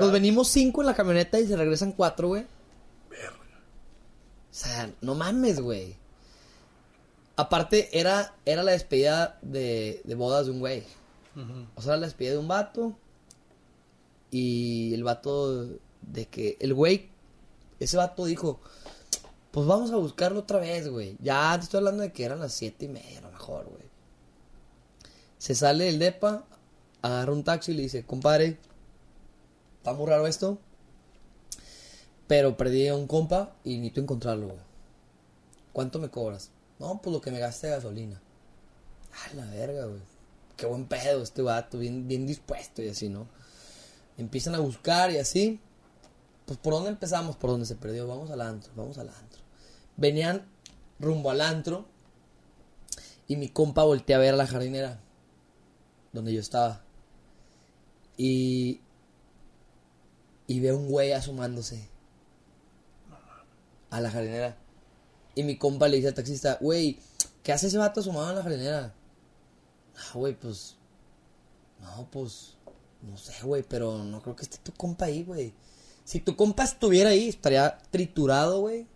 [0.00, 2.46] Nos venimos cinco en la camioneta y se regresan cuatro, güey.
[3.10, 3.36] Verga.
[3.36, 5.96] O sea, no mames, güey.
[7.36, 10.84] Aparte, era, era la despedida de, de bodas de un güey.
[11.74, 12.96] O sea, era la despedida de un vato.
[14.30, 15.66] Y el vato
[16.02, 16.56] de que...
[16.60, 17.10] El güey...
[17.80, 18.60] Ese vato dijo...
[19.50, 21.16] Pues vamos a buscarlo otra vez, güey.
[21.20, 23.84] Ya te estoy hablando de que eran las siete y media, a lo mejor, güey.
[25.38, 26.44] Se sale del depa,
[27.02, 28.58] agarra un taxi y le dice, compadre,
[29.76, 30.58] está muy raro esto.
[32.26, 34.60] Pero perdí a un compa y necesito encontrarlo, güey.
[35.72, 36.50] ¿Cuánto me cobras?
[36.84, 38.20] No, pues lo que me gaste de gasolina.
[39.14, 40.02] Ah, la verga, güey.
[40.54, 43.26] Qué buen pedo este vato, bien, bien dispuesto y así, ¿no?
[44.18, 45.60] Empiezan a buscar y así.
[46.44, 48.06] Pues por dónde empezamos, por dónde se perdió.
[48.06, 49.40] Vamos al antro, vamos al antro.
[49.96, 50.46] Venían
[50.98, 51.86] rumbo al antro
[53.28, 55.00] y mi compa voltea a ver a la jardinera
[56.12, 56.82] donde yo estaba.
[58.18, 58.82] Y.
[60.46, 61.88] Y ve un güey asomándose
[63.88, 64.58] a la jardinera.
[65.34, 66.98] Y mi compa le dice al taxista, güey,
[67.42, 68.94] ¿qué hace ese vato asomado en la jardinera?
[69.96, 70.76] Ah, güey, pues.
[71.80, 72.56] No, pues.
[73.02, 75.52] No sé, güey, pero no creo que esté tu compa ahí, güey.
[76.04, 78.86] Si tu compa estuviera ahí, estaría triturado, güey.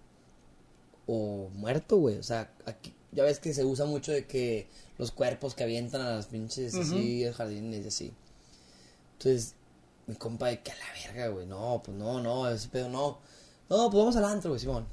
[1.06, 2.18] O muerto, güey.
[2.18, 4.68] O sea, aquí ya ves que se usa mucho de que
[4.98, 8.12] los cuerpos que avientan a las pinches así, jardines y así.
[9.14, 9.54] Entonces,
[10.06, 11.46] mi compa de que a la verga, güey.
[11.46, 13.18] No, pues no, no, ese pedo no.
[13.68, 14.86] No, pues vamos al antro, güey, Simón.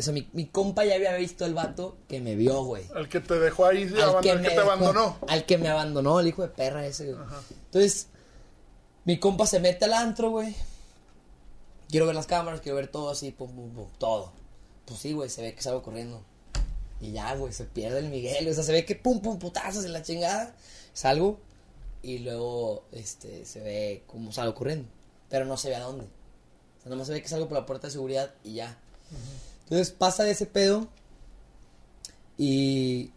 [0.00, 2.84] O sea, mi, mi compa ya había visto el vato que me vio, güey.
[2.94, 5.18] Al que te dejó ahí, al que, te abandonó.
[5.28, 7.24] Al que me abandonó, el hijo de perra ese, güey.
[7.66, 8.08] Entonces,
[9.04, 10.54] mi compa se mete al antro, güey.
[11.88, 14.32] Quiero ver las cámaras, quiero ver todo así, pum, pum, pum, todo.
[14.86, 16.22] Pues sí, güey, se ve que salgo corriendo.
[17.00, 18.48] Y ya, güey, se pierde el Miguel.
[18.48, 20.54] O sea, se ve que pum, pum, putazos en la chingada.
[20.92, 21.38] Salgo
[22.02, 24.88] y luego, este, se ve como salgo corriendo.
[25.28, 26.04] Pero no se ve a dónde.
[26.04, 28.78] O sea, nomás se ve que salgo por la puerta de seguridad y ya.
[29.70, 30.88] Entonces pasa ese pedo
[32.36, 33.12] y...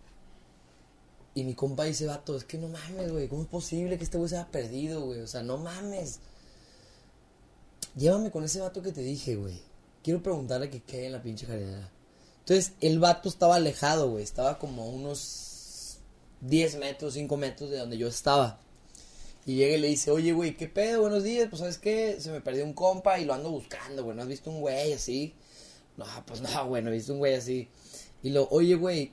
[1.35, 4.19] Y mi compa dice, vato, es que no mames, güey, ¿cómo es posible que este
[4.19, 5.21] güey se haya perdido, güey?
[5.21, 6.19] O sea, no mames.
[7.95, 9.59] Llévame con ese vato que te dije, güey.
[10.03, 11.89] Quiero preguntarle que quede en la pinche jardinera.
[12.41, 14.23] Entonces, el vato estaba alejado, güey.
[14.23, 15.97] Estaba como a unos
[16.41, 18.59] 10 metros, 5 metros de donde yo estaba.
[19.47, 21.01] Y llega y le dice, oye, güey, ¿qué pedo?
[21.01, 21.47] Buenos días.
[21.49, 22.21] Pues, ¿sabes qué?
[22.21, 24.15] Se me perdió un compa y lo ando buscando, güey.
[24.15, 25.33] ¿No has visto un güey así?
[25.97, 27.69] No, pues no, güey, no he visto un güey así.
[28.21, 29.11] Y lo, oye, güey,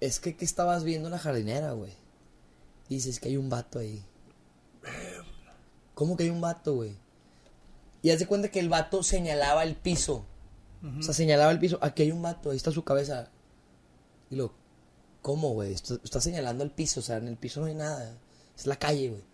[0.00, 1.92] es que ¿qué estabas viendo en la jardinera, güey?
[2.88, 4.02] Dices que hay un vato ahí.
[5.94, 6.96] ¿Cómo que hay un vato, güey?
[8.02, 10.26] Y hace cuenta que el vato señalaba el piso.
[10.98, 11.78] O sea, señalaba el piso.
[11.80, 13.30] Aquí hay un vato, ahí está su cabeza.
[14.28, 14.52] Y lo,
[15.22, 15.72] ¿cómo, güey?
[15.72, 18.18] Está, está señalando el piso, o sea, en el piso no hay nada.
[18.54, 19.24] Es la calle, güey.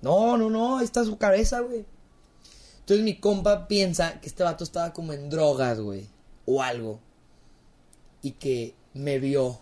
[0.00, 1.84] No, no, no, ahí está su cabeza, güey.
[2.78, 6.08] Entonces mi compa piensa que este vato estaba como en drogas, güey
[6.52, 7.00] o algo
[8.22, 9.60] y que me vio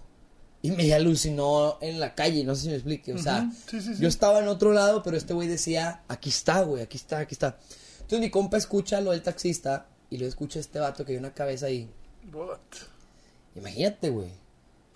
[0.63, 3.51] y me alucinó en la calle, no sé si me explique, o sea,
[3.99, 7.35] yo estaba en otro lado, pero este güey decía, aquí está, güey, aquí está, aquí
[7.35, 7.59] está.
[7.95, 11.33] Entonces mi compa escucha lo del taxista y lo escucha este vato que hay una
[11.33, 11.89] cabeza ahí.
[13.57, 14.31] Imagínate, güey.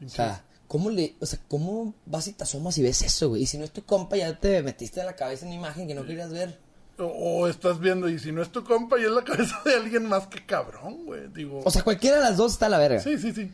[0.04, 3.42] O sea, ¿cómo le, o sea, cómo vas y te asomas y ves eso, güey?
[3.42, 5.94] Y si no es tu compa, ya te metiste en la cabeza una imagen que
[5.94, 6.58] no querías ver.
[6.98, 10.06] O, estás viendo, y si no es tu compa, y es la cabeza de alguien
[10.08, 11.28] más que cabrón, güey.
[11.28, 11.60] Digo.
[11.64, 13.00] O sea, cualquiera de las dos está a la verga.
[13.00, 13.50] Sí, sí, sí.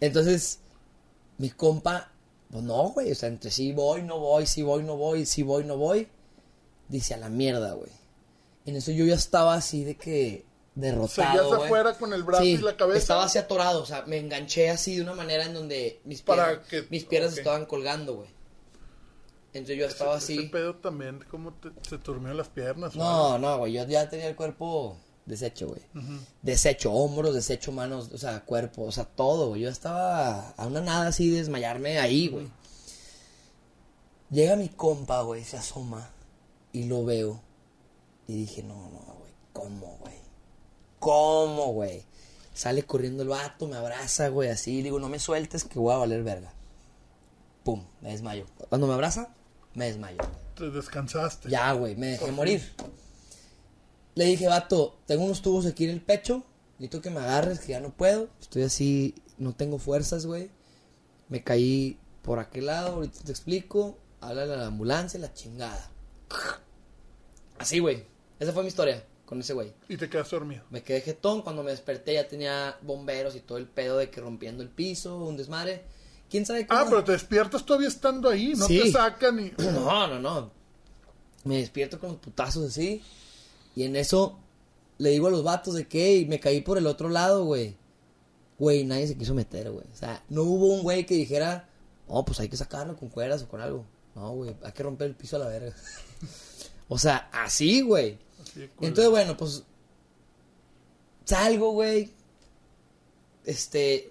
[0.00, 0.60] Entonces,
[1.38, 2.10] mi compa,
[2.50, 3.12] pues no, güey.
[3.12, 6.08] O sea, entre sí voy, no voy, sí voy, no voy, sí voy, no voy.
[6.88, 7.90] Dice a la mierda, güey.
[8.66, 11.08] En eso yo ya estaba así de que derrotado.
[11.08, 12.98] Seguías afuera con el brazo y la cabeza.
[12.98, 16.58] Estaba así atorado, o sea, me enganché así de una manera en donde mis piernas,
[16.90, 18.28] mis piernas estaban colgando, güey.
[19.52, 20.38] Entonces yo estaba así.
[20.38, 21.54] Ese pedo también, ¿cómo
[21.88, 22.96] se durmió las piernas?
[22.96, 24.96] No, no, güey, yo ya tenía el cuerpo
[25.26, 25.82] deshecho, güey.
[26.40, 29.62] Deshecho, hombros, deshecho, manos, o sea, cuerpo, o sea, todo, güey.
[29.62, 32.50] Yo estaba a una nada así de desmayarme ahí, güey.
[34.30, 36.10] Llega mi compa, güey, se asoma
[36.72, 37.42] y lo veo.
[38.26, 40.16] Y dije, no, no, güey, ¿cómo, güey?
[40.98, 42.06] ¿Cómo, güey?
[42.54, 44.80] Sale corriendo el vato, me abraza, güey, así.
[44.80, 46.54] Digo, no me sueltes que voy a valer verga.
[47.64, 48.46] Pum, me desmayo.
[48.68, 49.34] Cuando me abraza,
[49.74, 50.18] me desmayo.
[50.56, 51.48] Te descansaste.
[51.48, 52.72] Ya, güey, me dejé morir.
[54.14, 56.44] Le dije, vato, tengo unos tubos aquí en el pecho.
[56.78, 58.28] Necesito que me agarres, que ya no puedo.
[58.40, 60.50] Estoy así, no tengo fuerzas, güey.
[61.28, 63.98] Me caí por aquel lado, ahorita te explico.
[64.20, 65.90] Habla a la ambulancia, la chingada.
[67.58, 68.04] Así, güey.
[68.38, 69.72] Esa fue mi historia con ese güey.
[69.88, 70.64] ¿Y te quedaste dormido?
[70.70, 71.42] Me quedé jetón.
[71.42, 75.16] Cuando me desperté ya tenía bomberos y todo el pedo de que rompiendo el piso,
[75.16, 75.84] un desmadre.
[76.32, 79.50] ¿Quién sabe Ah, pero te despiertas todavía estando ahí, no te sacan y...
[79.58, 80.50] No, no, no.
[81.44, 83.02] Me despierto con los putazos así.
[83.76, 84.38] Y en eso
[84.96, 87.76] le digo a los vatos de que me caí por el otro lado, güey.
[88.58, 89.84] Güey, nadie se quiso meter, güey.
[89.92, 91.68] O sea, no hubo un güey que dijera,
[92.08, 93.84] oh, pues hay que sacarlo con cuerdas o con algo.
[94.14, 95.74] No, güey, hay que romper el piso a la verga.
[96.88, 98.16] o sea, así, güey.
[98.80, 99.64] Entonces, bueno, pues
[101.26, 102.10] salgo, güey.
[103.44, 104.10] este,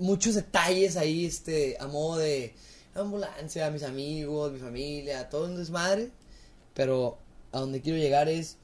[0.00, 2.54] muchos detalles ahí, este, a modo de
[2.94, 6.10] ambulancia, mis amigos, mi familia, todo un desmadre.
[6.74, 7.18] Pero
[7.52, 8.56] a donde quiero llegar es,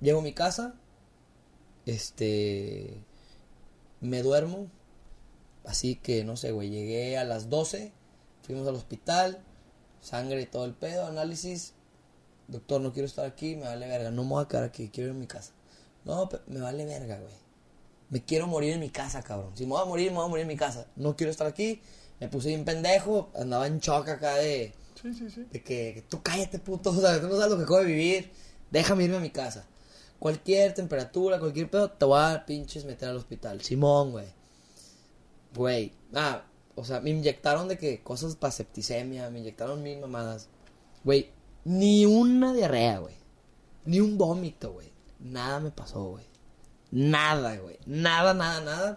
[0.00, 0.74] llego a mi casa,
[1.86, 3.02] este,
[4.00, 4.68] me duermo,
[5.64, 7.92] así que no sé, güey, llegué a las 12,
[8.42, 9.42] fuimos al hospital,
[10.00, 11.74] sangre y todo el pedo, análisis,
[12.48, 15.10] doctor, no quiero estar aquí, me vale verga, no me voy a quedar aquí, quiero
[15.10, 15.52] ir a mi casa.
[16.04, 17.43] No, me vale verga, güey.
[18.10, 19.56] Me quiero morir en mi casa, cabrón.
[19.56, 20.86] Si me voy a morir, me voy a morir en mi casa.
[20.96, 21.80] No quiero estar aquí.
[22.20, 25.46] Me puse bien pendejo, andaba en shock acá de, Sí, sí, sí.
[25.50, 27.86] de que, que tú cállate, puto, o sea, tú no sabes lo que acabo de
[27.86, 28.30] vivir.
[28.70, 29.66] Déjame irme a mi casa.
[30.18, 33.60] Cualquier temperatura, cualquier pedo, te voy a pinches meter al hospital.
[33.60, 34.26] Simón, güey.
[35.54, 35.92] Güey.
[36.14, 36.44] Ah,
[36.76, 40.48] o sea, me inyectaron de que cosas para septicemia, me inyectaron mil mamadas.
[41.04, 41.30] Güey,
[41.64, 43.14] ni una diarrea, güey.
[43.84, 44.90] Ni un vómito, güey.
[45.20, 46.24] Nada me pasó, güey.
[46.94, 47.78] Nada, güey.
[47.86, 48.94] Nada, nada, nada.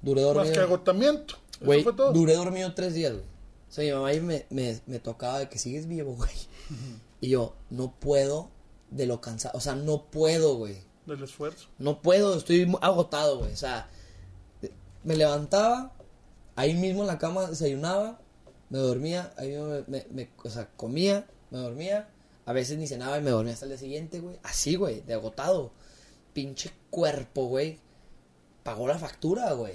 [0.00, 0.54] Duré Más dormido.
[0.54, 1.34] que agotamiento.
[1.60, 1.84] Güey,
[2.14, 3.24] duré dormido tres días, güey.
[3.24, 6.30] O sea, mi mamá ahí me, me, me tocaba de que sigues vivo, güey.
[7.20, 8.48] Y yo, no puedo
[8.90, 9.58] de lo cansado.
[9.58, 10.78] O sea, no puedo, güey.
[11.06, 11.66] Del esfuerzo.
[11.78, 13.52] No puedo, estoy agotado, güey.
[13.52, 13.88] O sea,
[15.04, 15.92] me levantaba,
[16.56, 18.20] ahí mismo en la cama desayunaba,
[18.68, 22.08] me dormía, ahí mismo me, me- me- o sea, comía, me dormía.
[22.46, 24.38] A veces ni cenaba y me dormía hasta el día siguiente, güey.
[24.42, 25.72] Así, güey, de agotado.
[26.32, 27.78] Pinche cuerpo, güey.
[28.62, 29.74] Pagó la factura, güey.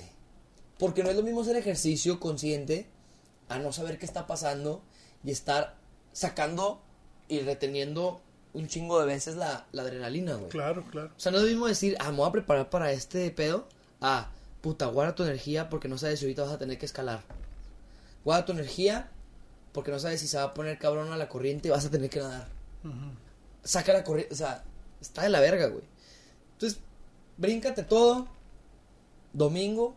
[0.77, 2.87] Porque no es lo mismo hacer ejercicio consciente
[3.49, 4.81] a no saber qué está pasando
[5.23, 5.75] y estar
[6.11, 6.81] sacando
[7.27, 8.21] y reteniendo
[8.53, 10.49] un chingo de veces la, la adrenalina, güey.
[10.49, 11.11] Claro, claro.
[11.15, 13.67] O sea, no es lo mismo decir, ah, me voy a preparar para este pedo.
[14.01, 14.29] Ah,
[14.61, 17.21] puta, guarda tu energía porque no sabes si ahorita vas a tener que escalar.
[18.23, 19.11] Guarda tu energía
[19.73, 21.91] porque no sabes si se va a poner cabrón a la corriente y vas a
[21.91, 22.47] tener que nadar.
[23.63, 24.63] Saca la corriente, o sea,
[25.01, 25.83] está de la verga, güey.
[26.53, 26.79] Entonces,
[27.37, 28.27] bríncate todo.
[29.33, 29.95] Domingo,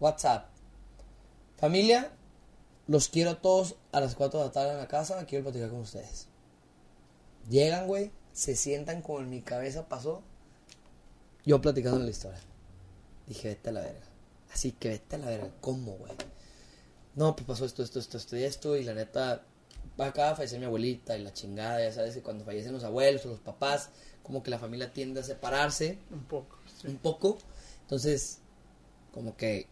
[0.00, 0.48] WhatsApp.
[1.56, 2.12] Familia,
[2.86, 5.24] los quiero a todos a las 4 de la tarde en la casa.
[5.26, 6.28] Quiero platicar con ustedes.
[7.48, 10.22] Llegan, güey, se sientan como en mi cabeza pasó.
[11.44, 12.40] Yo platicando la historia.
[13.26, 14.06] Dije, vete a la verga.
[14.52, 15.50] Así que vete a la verga.
[15.60, 16.12] ¿Cómo, güey?
[17.14, 18.76] No, pues pasó esto, esto, esto, esto y esto.
[18.76, 19.42] Y la neta,
[19.98, 21.80] acaba de fallecer mi abuelita y la chingada.
[21.80, 23.90] Ya sabes que cuando fallecen los abuelos o los papás,
[24.22, 26.58] como que la familia tiende a separarse Un poco.
[26.88, 27.38] Un poco.
[27.82, 28.40] Entonces,
[29.12, 29.66] como que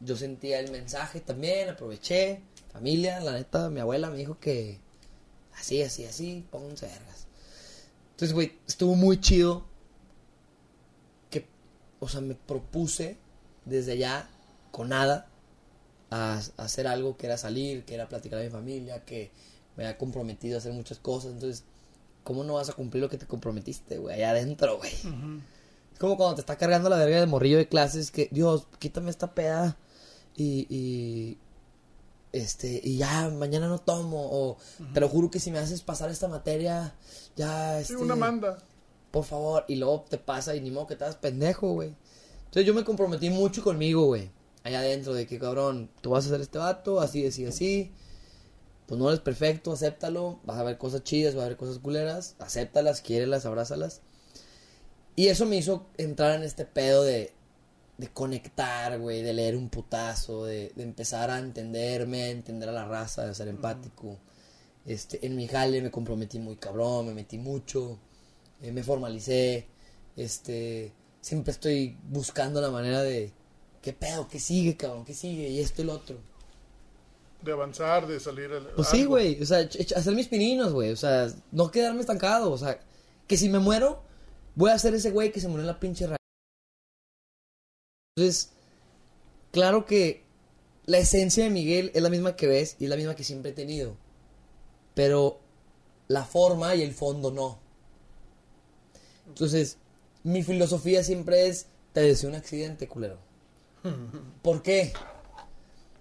[0.00, 2.42] yo sentía el mensaje también, aproveché.
[2.72, 4.80] Familia, la neta, mi abuela me dijo que
[5.56, 7.26] así, así, así, pónganse vergas.
[8.10, 9.64] Entonces, güey, estuvo muy chido
[11.30, 11.46] que,
[12.00, 13.16] o sea, me propuse
[13.64, 14.28] desde allá,
[14.70, 15.28] con nada,
[16.10, 19.30] a, hacer algo que era salir, que era platicar a mi familia, que
[19.76, 21.32] me había comprometido a hacer muchas cosas.
[21.32, 21.64] Entonces,
[22.22, 24.16] ¿cómo no vas a cumplir lo que te comprometiste, güey?
[24.16, 24.92] Allá adentro, güey.
[25.98, 29.34] Como cuando te está cargando la verga de morrillo de clases que, Dios, quítame esta
[29.34, 29.76] peda
[30.36, 31.38] y, y
[32.32, 34.56] este, y ya, mañana no tomo, o
[34.92, 36.94] te lo juro que si me haces pasar esta materia,
[37.36, 38.58] ya, Sí, este, una manda.
[39.12, 41.94] por favor, y luego te pasa y ni modo que te hagas pendejo, güey.
[42.46, 44.30] Entonces yo me comprometí mucho conmigo, güey,
[44.64, 47.92] allá adentro, de que, cabrón, tú vas a hacer este vato, así, así, así,
[48.86, 52.34] pues no eres perfecto, acéptalo, vas a ver cosas chidas, vas a ver cosas culeras,
[52.40, 54.00] acéptalas, quiérelas, abrázalas.
[55.16, 57.32] Y eso me hizo entrar en este pedo de,
[57.98, 62.72] de conectar, güey, de leer un putazo, de, de empezar a entenderme, a entender a
[62.72, 64.18] la raza, de ser empático.
[64.86, 67.98] Este, en mi jale me comprometí muy cabrón, me metí mucho,
[68.60, 69.66] eh, me formalicé,
[70.16, 73.32] este, siempre estoy buscando la manera de,
[73.80, 74.28] ¿qué pedo?
[74.28, 75.04] ¿Qué sigue, cabrón?
[75.04, 75.48] ¿Qué sigue?
[75.48, 76.16] Y esto y lo otro.
[77.42, 78.50] De avanzar, de salir.
[78.50, 79.58] al- Pues sí, güey, o sea,
[79.96, 82.80] hacer mis pininos, güey, o sea, no quedarme estancado, o sea,
[83.26, 84.02] que si me muero,
[84.54, 86.16] voy a ser ese güey que se murió en la pinche ra-
[88.16, 88.50] Entonces,
[89.52, 90.22] claro que
[90.86, 93.50] la esencia de Miguel es la misma que ves y es la misma que siempre
[93.50, 93.96] he tenido,
[94.94, 95.40] pero
[96.08, 97.58] la forma y el fondo no.
[99.26, 99.78] Entonces,
[100.22, 103.18] mi filosofía siempre es, te deseo un accidente, culero.
[104.42, 104.92] ¿Por qué?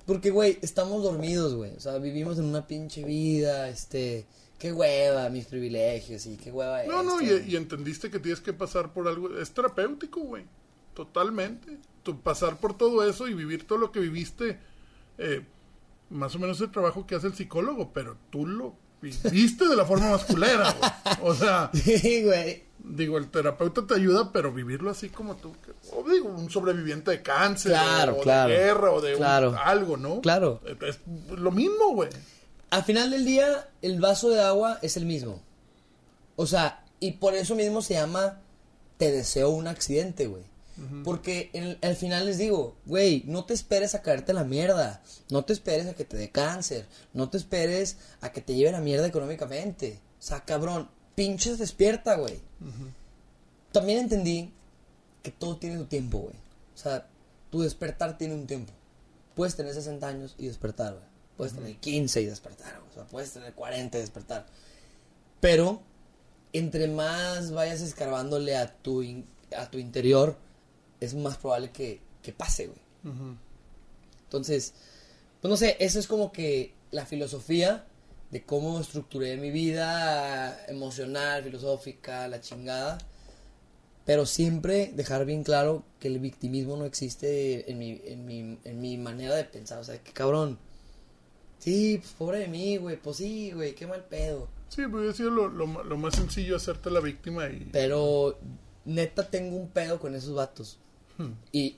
[0.05, 1.71] Porque, güey, estamos dormidos, güey.
[1.75, 4.25] O sea, vivimos en una pinche vida, este...
[4.63, 8.53] Qué hueva mis privilegios y qué hueva No, no, y, y entendiste que tienes que
[8.53, 9.37] pasar por algo.
[9.37, 10.45] Es terapéutico, güey.
[10.93, 11.77] Totalmente.
[12.03, 14.57] Tu, pasar por todo eso y vivir todo lo que viviste.
[15.17, 15.41] eh,
[16.09, 19.83] más o menos el trabajo que hace el psicólogo, pero tú lo viviste de la
[19.83, 20.91] forma masculera, güey.
[21.23, 22.63] O sea, Sí, güey.
[22.79, 25.53] digo, el terapeuta te ayuda, pero vivirlo así como tú.
[25.91, 28.49] O digo, un sobreviviente de cáncer, Claro, o claro.
[28.51, 30.21] de guerra, o de un- algo, ¿no?
[30.21, 30.61] Claro.
[30.87, 30.99] Es
[31.35, 32.09] lo mismo, güey.
[32.73, 35.39] Al final del día, el vaso de agua es el mismo.
[36.35, 38.39] O sea, y por eso mismo se llama
[38.97, 40.43] Te deseo un accidente, güey.
[41.03, 45.03] Porque en- al final les digo, güey, no te esperes a caerte la mierda.
[45.29, 46.87] No te esperes a que te dé cáncer.
[47.13, 49.99] No te esperes a que te lleve la mierda económicamente.
[50.19, 52.39] O sea, cabrón, pinches despierta, güey.
[53.71, 54.51] También entendí
[55.21, 56.35] que todo tiene su tiempo, güey.
[56.73, 57.07] O sea,
[57.51, 58.73] tu despertar tiene un tiempo.
[59.35, 61.12] Puedes tener 60 años y despertar, güey.
[61.37, 62.79] Puedes tener 15 y despertar.
[62.91, 64.45] O sea, puedes tener 40 y despertar.
[65.39, 65.81] Pero,
[66.53, 69.25] entre más vayas escarbándole a tu, in-
[69.57, 70.37] a tu interior,
[70.99, 72.79] es más probable que, que pase, güey.
[74.23, 74.73] Entonces,
[75.41, 77.85] pues no sé, eso es como que la filosofía
[78.31, 82.97] de cómo estructuré mi vida emocional, filosófica, la chingada.
[84.05, 88.81] Pero siempre dejar bien claro que el victimismo no existe en mi, en mi, en
[88.81, 89.79] mi manera de pensar.
[89.79, 90.57] O sea, que cabrón.
[91.63, 92.97] Sí, pues pobre de mí, güey.
[92.97, 94.49] Pues sí, güey, qué mal pedo.
[94.69, 97.69] Sí, pues hubiera sido lo, lo, lo más sencillo hacerte la víctima y...
[97.71, 98.37] Pero
[98.85, 100.79] neta tengo un pedo con esos vatos.
[101.17, 101.31] Hmm.
[101.51, 101.77] Y,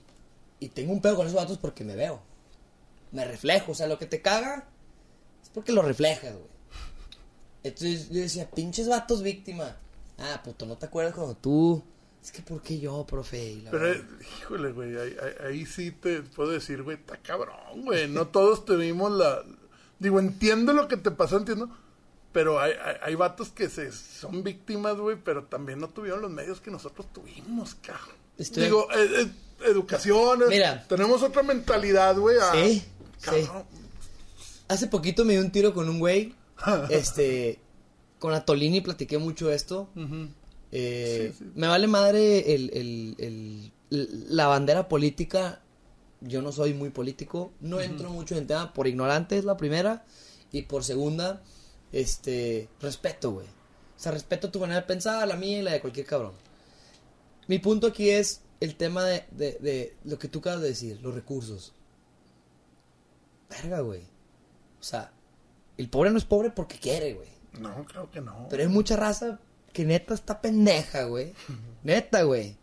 [0.59, 2.21] y tengo un pedo con esos vatos porque me veo.
[3.11, 3.73] Me reflejo.
[3.73, 4.67] O sea, lo que te caga
[5.43, 6.47] es porque lo reflejas, güey.
[7.63, 9.75] Entonces yo decía, pinches vatos víctima.
[10.17, 11.83] Ah, puto, ¿no te acuerdas cuando tú?
[12.23, 13.57] Es que ¿por qué yo, profe?
[13.63, 17.17] La Pero, verdad- eh, híjole, güey, ahí, ahí- ahí sí te puedo decir, güey, está
[17.17, 18.07] cabrón, güey.
[18.07, 19.43] No todos tuvimos la...
[20.05, 21.67] Digo, entiendo lo que te pasó, entiendo.
[22.31, 26.29] Pero hay, hay, hay vatos que se son víctimas, güey, pero también no tuvieron los
[26.29, 28.15] medios que nosotros tuvimos, cabrón.
[28.37, 29.31] Estoy- Digo, eh, eh,
[29.69, 30.39] educación.
[30.49, 30.85] Mira.
[30.87, 32.37] Tenemos otra mentalidad, güey.
[32.37, 32.83] a- Sí,
[33.21, 33.63] cabrón.
[34.67, 36.35] Hace poquito me di un tiro con un güey.
[36.89, 37.59] este.
[38.19, 39.89] Con Atolini platiqué mucho esto.
[40.71, 41.51] Eh, Sí, sí.
[41.55, 42.69] Me vale madre el-
[43.19, 43.71] el-
[44.29, 45.61] la bandera política.
[46.27, 47.51] Yo no soy muy político.
[47.61, 50.03] No entro mucho en el tema por ignorante, es la primera.
[50.51, 51.41] Y por segunda,
[51.91, 52.67] este.
[52.81, 53.47] Respeto, güey.
[53.47, 56.33] O sea, respeto tu manera de pensar, la mía y la de cualquier cabrón.
[57.47, 60.99] Mi punto aquí es el tema de, de- de lo que tú acabas de decir,
[61.01, 61.73] los recursos.
[63.49, 64.01] Verga, güey.
[64.79, 65.11] O sea,
[65.77, 67.27] el pobre no es pobre porque quiere, güey.
[67.59, 68.47] No, creo que no.
[68.49, 69.39] Pero hay mucha raza
[69.71, 71.33] que neta está pendeja, güey.
[71.83, 72.57] Neta, güey.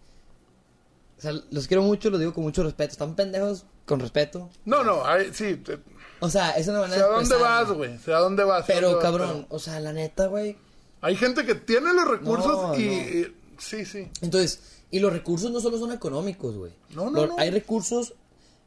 [1.22, 2.90] O sea, los quiero mucho, los digo con mucho respeto.
[2.92, 4.50] Están pendejos con respeto.
[4.64, 5.54] No, no, hay- sí.
[5.56, 5.78] te-
[6.18, 7.98] O sea, es una manera sé a de dónde vas, güey.
[7.98, 8.64] Sé a dónde vas.
[8.64, 10.56] a Pero, dónde vas, cabrón, o sea, la neta, güey.
[11.00, 12.92] Hay gente que tiene los recursos No, y, no.
[12.92, 14.10] y- Sí, sí.
[14.20, 14.60] Entonces,
[14.90, 16.72] y los recursos no solo son económicos, güey.
[16.90, 17.36] No, no, Los- no.
[17.38, 18.14] Hay recursos,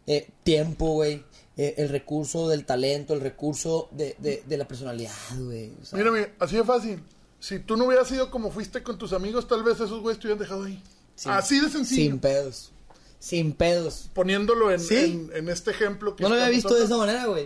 [0.07, 1.23] eh, tiempo, güey.
[1.57, 5.71] eh, el recurso del talento, el recurso de, de, de la personalidad, güey.
[5.81, 7.01] O sea, Mira, mira, así de fácil.
[7.39, 10.27] Si tú no hubieras sido como fuiste con tus amigos, tal vez esos güeyes te
[10.27, 10.83] hubieran dejado ahí.
[11.15, 12.11] Sin- así de sencillo.
[12.11, 12.71] Sin pedos.
[13.19, 14.09] Sin pedos.
[14.13, 14.95] Poniéndolo en, Sí.
[14.95, 17.45] en, en este ejemplo que No lo había visto de esa manera, güey.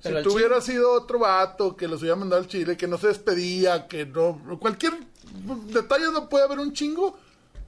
[0.00, 2.98] Si Pero tú hubieras sido otro vato que los hubiera mandado al Chile, que no
[2.98, 4.40] se despedía, que no.
[4.60, 4.92] Cualquier
[5.72, 7.18] detalle no puede haber un chingo.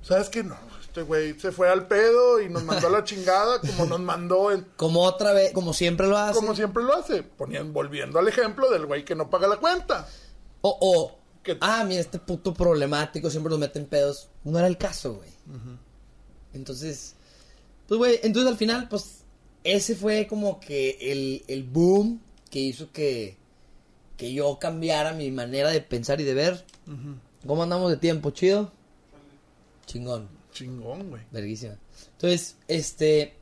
[0.02, 3.61] ¿Sabes que No, este güey se fue al pedo y nos mandó a la chingada,
[3.61, 4.64] como nos mandó en.
[4.76, 6.34] Como otra vez, como siempre lo hace.
[6.38, 7.24] Como siempre lo hace.
[7.24, 10.08] Ponían, volviendo al ejemplo del güey que no paga la cuenta.
[10.61, 14.28] O, o, Que- ah, mira, este puto problemático siempre nos mete en pedos.
[14.45, 15.30] No era el caso, güey.
[16.53, 17.14] Entonces,
[17.88, 19.20] pues, güey, entonces al final, pues,
[19.64, 22.20] ese fue como que el, el boom
[22.51, 23.36] que hizo que,
[24.16, 26.64] que yo cambiara mi manera de pensar y de ver.
[27.47, 28.30] ¿Cómo andamos de tiempo?
[28.32, 28.70] ¿Chido?
[29.86, 30.28] Chingón.
[30.53, 31.22] Chingón, güey.
[31.30, 31.76] Verguísima.
[32.12, 33.34] Entonces, este,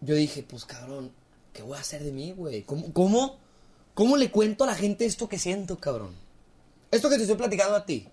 [0.00, 1.10] yo dije, pues cabrón,
[1.52, 2.62] ¿qué voy a hacer de mí, güey?
[2.62, 3.38] ¿Cómo, cómo,
[3.94, 6.10] ¿Cómo le cuento a la gente esto que siento, cabrón?
[6.90, 8.08] Esto que te estoy platicando a ti.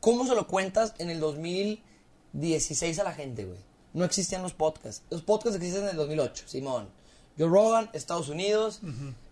[0.00, 3.58] ¿Cómo se lo cuentas en el 2016 a la gente, güey?
[3.94, 5.02] No existían los podcasts.
[5.10, 6.88] Los podcasts existen en el 2008, Simón.
[7.38, 8.80] Joe Rogan, Estados Unidos.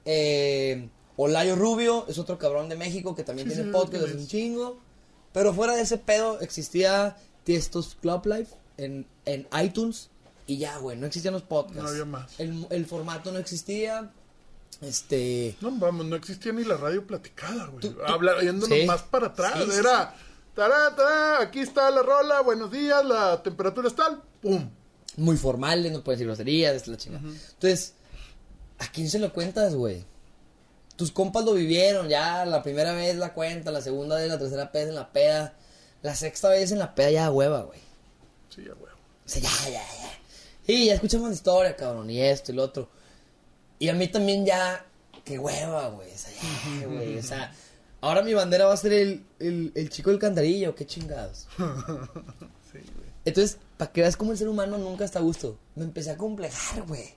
[0.05, 0.89] eh,
[1.19, 4.15] Olayo Rubio es otro cabrón de México que también Sí, tiene sí, podcast ¿quién hace
[4.17, 4.29] un es?
[4.29, 4.79] chingo.
[5.33, 10.11] Pero fuera de ese pedo existía Tiestos Club Life en, en iTunes
[10.47, 11.83] y ya, güey, no existían los podcasts.
[11.83, 12.39] No había más.
[12.39, 14.11] El, el formato no existía.
[14.83, 15.57] Este.
[15.61, 17.81] No, vamos, no existía ni la radio platicada, güey.
[17.81, 18.85] Tú- tú- Habla, yéndonos Sí.
[18.85, 19.55] más para atrás.
[19.65, 20.15] Sí, Era,
[20.55, 24.69] tará, tará, aquí está la rola, buenos días, la temperatura es tal, pum.
[25.17, 27.25] muy formales, no puedes decir groserías, es la chingada.
[27.27, 27.95] Entonces,
[28.79, 30.05] ¿a quién se lo cuentas, güey?
[30.97, 34.71] Tus compas lo vivieron, ya la primera vez la cuenta, la segunda vez, la tercera
[34.73, 35.55] vez en la peda,
[36.03, 37.81] la sexta vez en la peda ya hueva, güey.
[38.55, 38.73] Sí, ya.
[38.73, 40.19] O sea, ya, ya, ya.
[40.67, 42.89] Y ya escuchamos la historia, cabrón, y esto y lo otro.
[43.79, 44.85] Y a mí también ya,
[45.25, 46.11] qué hueva, güey.
[46.13, 46.33] O sea,
[46.81, 47.19] ya, güey.
[47.19, 47.53] O sea,
[48.01, 51.47] ahora mi bandera va a ser el, el, el chico del cantarillo, qué chingados.
[52.73, 53.07] Sí, güey.
[53.25, 56.17] Entonces, para que veas cómo el ser humano nunca está a gusto, me empecé a
[56.17, 57.15] complejar, güey.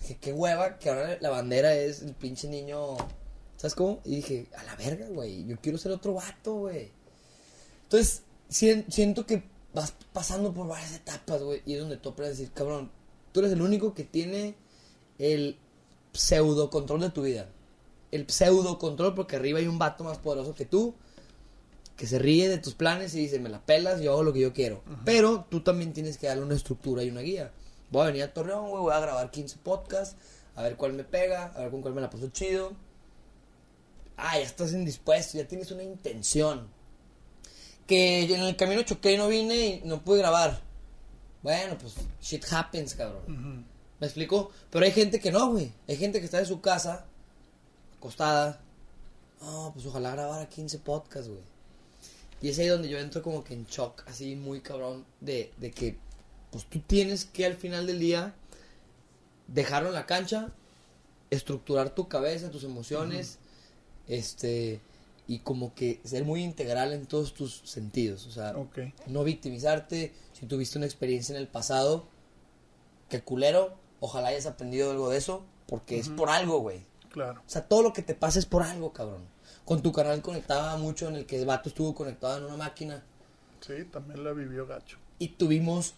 [0.00, 2.96] Dije, qué hueva que ahora la bandera es el pinche niño.
[3.56, 4.00] ¿Sabes cómo?
[4.04, 5.46] Y dije, a la verga, güey.
[5.46, 6.90] Yo quiero ser otro vato, güey.
[7.84, 9.42] Entonces, sien- siento que
[9.74, 12.90] vas pasando por varias etapas, güey, y es donde tú aprendes a decir, cabrón,
[13.32, 14.54] tú eres el único que tiene
[15.18, 15.58] el
[16.12, 17.48] pseudo control de tu vida.
[18.10, 20.94] El pseudo control porque arriba hay un vato más poderoso que tú
[22.00, 24.40] que se ríe de tus planes y dice, me la pelas, yo hago lo que
[24.40, 24.82] yo quiero.
[25.04, 27.52] Pero tú también tienes que darle una estructura y una guía.
[27.90, 30.16] Voy a venir a Torreón, güey, voy a grabar 15 podcasts,
[30.54, 32.72] a ver cuál me pega, a ver con cuál me la paso chido.
[34.16, 36.68] Ah, ya estás indispuesto, ya tienes una intención.
[37.86, 40.58] Que en el camino choqué y no vine y no pude grabar.
[41.42, 43.66] Bueno, pues shit happens, cabrón.
[44.00, 44.50] ¿Me explico?
[44.70, 45.72] Pero hay gente que no, güey.
[45.88, 47.04] Hay gente que está en su casa,
[47.98, 48.60] acostada.
[49.42, 51.40] No, pues ojalá grabara 15 podcasts, güey.
[52.42, 55.70] Y es ahí donde yo entro como que en shock, así muy cabrón, de, de
[55.70, 55.96] que
[56.50, 58.34] pues tú tienes que al final del día
[59.46, 60.50] dejarlo en la cancha,
[61.28, 63.38] estructurar tu cabeza, tus emociones,
[64.08, 64.80] este,
[65.28, 68.26] y como que ser muy integral en todos tus sentidos.
[68.26, 68.78] O sea, Ok.
[69.06, 70.12] no victimizarte.
[70.32, 72.06] Si tuviste una experiencia en el pasado,
[73.10, 76.84] que culero, ojalá hayas aprendido algo de eso, porque es por algo, güey.
[77.10, 77.40] Claro.
[77.46, 79.22] O sea, todo lo que te pasa es por algo, cabrón.
[79.64, 83.04] Con tu canal conectaba mucho en el que el vato estuvo conectado en una máquina.
[83.60, 84.98] Sí, también la vivió gacho.
[85.18, 85.94] Y tuvimos,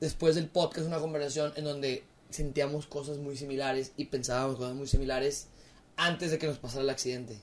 [0.00, 4.86] después del podcast, una conversación en donde sentíamos cosas muy similares y pensábamos cosas muy
[4.86, 5.48] similares
[5.96, 7.38] antes de que nos pasara el accidente.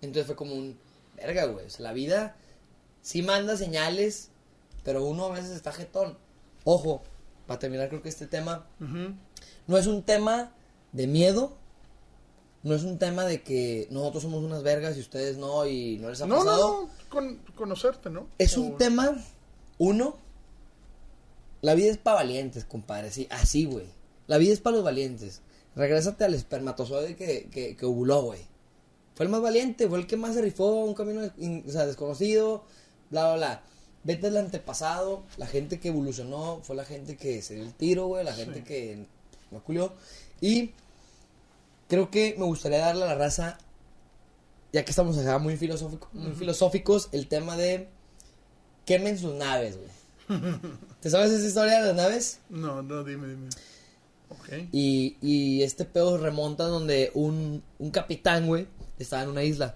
[0.00, 0.78] Entonces fue como un,
[1.16, 1.66] verga, güey.
[1.66, 2.36] O sea, la vida
[3.02, 4.30] sí manda señales,
[4.84, 6.16] pero uno a veces está jetón.
[6.64, 7.02] Ojo,
[7.50, 8.64] para terminar, creo que este tema
[9.66, 10.52] no es un tema
[10.92, 11.56] de miedo.
[12.62, 16.10] No es un tema de que nosotros somos unas vergas y ustedes no y no
[16.10, 16.58] les ha No, pasado.
[16.58, 18.28] no, no, con, conocerte, ¿no?
[18.38, 19.16] Es un tema,
[19.78, 20.16] uno,
[21.62, 23.86] la vida es para valientes, compadre, sí, así, güey.
[24.28, 25.40] La vida es para los valientes.
[25.74, 28.40] Regrésate al espermatozoide que, que, que ovuló, güey.
[29.16, 31.86] Fue el más valiente, fue el que más se rifó, un camino in- o sea,
[31.86, 32.64] desconocido,
[33.10, 33.62] bla, bla, bla.
[34.02, 38.06] Vete al antepasado, la gente que evolucionó fue la gente que se dio el tiro,
[38.06, 38.64] güey, la gente Sí.
[38.64, 39.04] que
[39.50, 39.92] no culió.
[40.40, 40.70] Y
[41.88, 43.58] creo que me gustaría darle a la raza,
[44.72, 47.88] ya que estamos acá muy, filosófico, muy filosóficos, el tema de
[48.86, 49.90] quemen sus naves, güey.
[51.00, 52.38] ¿Te sabes esa historia de las naves?
[52.48, 53.48] No, no, dime, dime.
[54.30, 54.68] Ok.
[54.72, 59.74] Y, y este pedo remonta donde un, un capitán, güey, estaba en una isla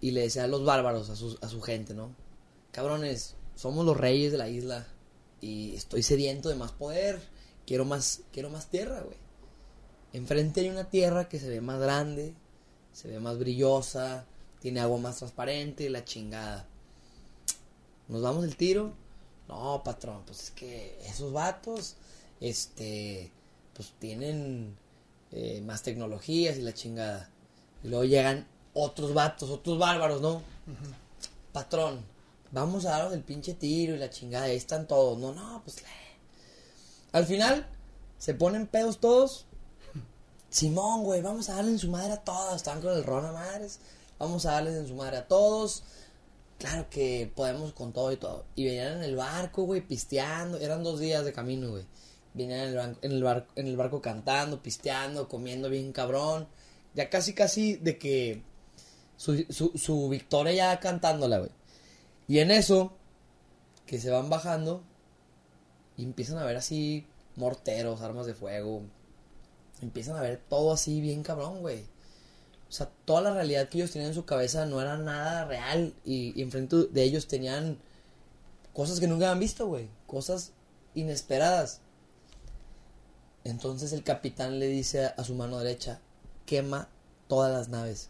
[0.00, 2.10] y le decía a los bárbaros, a su, a su gente, ¿no?
[2.72, 4.86] Cabrones, somos los reyes de la isla
[5.42, 7.20] y estoy sediento de más poder,
[7.66, 9.16] quiero más, quiero más tierra, güey.
[10.14, 12.34] Enfrente hay una tierra que se ve más grande,
[12.92, 14.24] se ve más brillosa,
[14.60, 16.66] tiene agua más transparente la chingada.
[18.08, 18.94] ¿Nos damos el tiro?
[19.48, 21.96] No, patrón, pues es que esos vatos,
[22.40, 23.30] este,
[23.74, 24.76] pues tienen
[25.30, 27.30] eh, más tecnologías y la chingada.
[27.82, 30.42] Y luego llegan otros vatos, otros bárbaros, ¿no?
[31.52, 32.11] Patrón,
[32.52, 35.18] vamos a darnos el pinche tiro y la chingada, ahí están todos.
[35.18, 35.82] No, no, pues.
[37.12, 37.66] Al final,
[38.18, 39.46] se ponen pedos todos.
[40.50, 42.56] Simón, güey, vamos a darle en su madre a todos.
[42.56, 43.80] Están con el ron a madres.
[44.18, 45.82] Vamos a darles en su madre a todos.
[46.58, 48.44] Claro que podemos con todo y todo.
[48.54, 50.58] Y venían en el barco, güey, pisteando.
[50.58, 51.84] Eran dos días de camino, güey.
[52.34, 56.46] Venían en el, ban- en, el barco, en el barco cantando, pisteando, comiendo bien cabrón.
[56.94, 58.42] Ya casi, casi de que
[59.16, 61.50] su, su, su victoria ya cantándola, güey.
[62.28, 62.92] Y en eso,
[63.86, 64.82] que se van bajando,
[65.96, 67.06] y empiezan a ver así
[67.36, 68.82] morteros, armas de fuego.
[69.80, 71.84] Empiezan a ver todo así bien cabrón, güey.
[72.68, 75.94] O sea, toda la realidad que ellos tenían en su cabeza no era nada real.
[76.04, 77.78] Y, enfrente de ellos tenían
[78.72, 79.88] cosas que nunca habían visto, güey.
[80.06, 80.52] Cosas
[80.94, 81.80] inesperadas.
[83.44, 86.00] Entonces el capitán le dice a, a su mano derecha,
[86.46, 86.88] quema
[87.28, 88.08] todas las naves.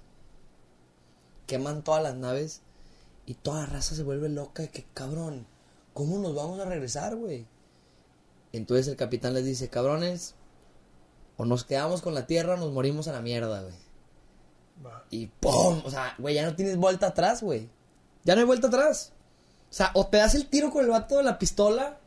[1.47, 2.61] Queman todas las naves
[3.27, 5.47] y toda la raza se vuelve loca de que, cabrón,
[5.95, 7.47] ¿cómo nos vamos a regresar, güey?
[8.53, 10.35] Entonces el capitán les dice, cabrones,
[11.37, 13.75] o nos quedamos con la tierra o nos morimos a la mierda, güey.
[15.11, 15.83] Y ¡pum!
[15.85, 17.69] O sea, güey, ya no tienes vuelta atrás, güey.
[18.25, 19.13] Ya no hay vuelta atrás.
[19.71, 21.99] O sea, o te das el tiro con el vato de la pistola,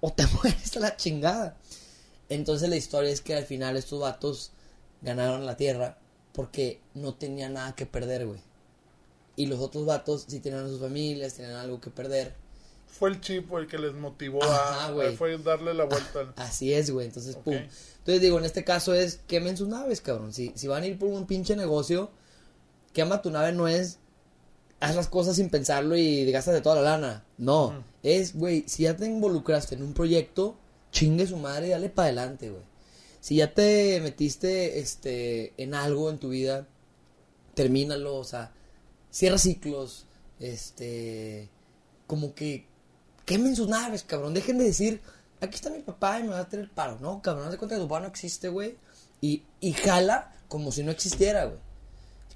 [0.00, 1.56] o te mueres a la chingada.
[2.28, 4.50] Entonces la historia es que al final estos vatos
[5.00, 5.98] ganaron la tierra
[6.32, 8.40] porque no tenían nada que perder, güey.
[9.36, 12.34] Y los otros vatos sí tenían a sus familias, tenían algo que perder.
[12.86, 16.20] Fue el chip el que les motivó Ajá, a, Fue darle la vuelta.
[16.20, 17.06] al- Así es, güey.
[17.08, 17.54] Entonces, pum.
[17.54, 20.32] Entonces digo, en este caso es quemen sus naves, cabrón.
[20.32, 22.10] Si, si van a ir por un pinche negocio,
[22.94, 23.98] quema tu nave no es
[24.80, 27.24] haz las cosas sin pensarlo y gastas de toda la lana.
[27.38, 27.84] No.
[28.02, 30.56] Es, güey, si ya te involucraste en un proyecto,
[30.92, 32.62] chingue su madre y dale para adelante, güey.
[33.20, 36.68] Si ya te metiste este en algo en tu vida,
[37.54, 38.52] termínalo, o sea,
[39.16, 40.04] cierra ciclos,
[40.38, 41.48] este
[42.06, 42.66] como que
[43.24, 44.34] quemen sus naves, cabrón.
[44.34, 45.00] Dejen de decir,
[45.40, 46.98] aquí está mi papá y me va a tener el paro.
[47.00, 48.76] No, cabrón, haz de cuenta que tu papá no existe, güey.
[49.22, 51.58] Y, y jala como si no existiera, güey.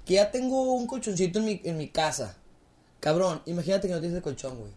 [0.05, 2.35] Que ya tengo un colchoncito en mi, en mi casa.
[2.99, 4.71] Cabrón, imagínate que no tienes el colchón, güey.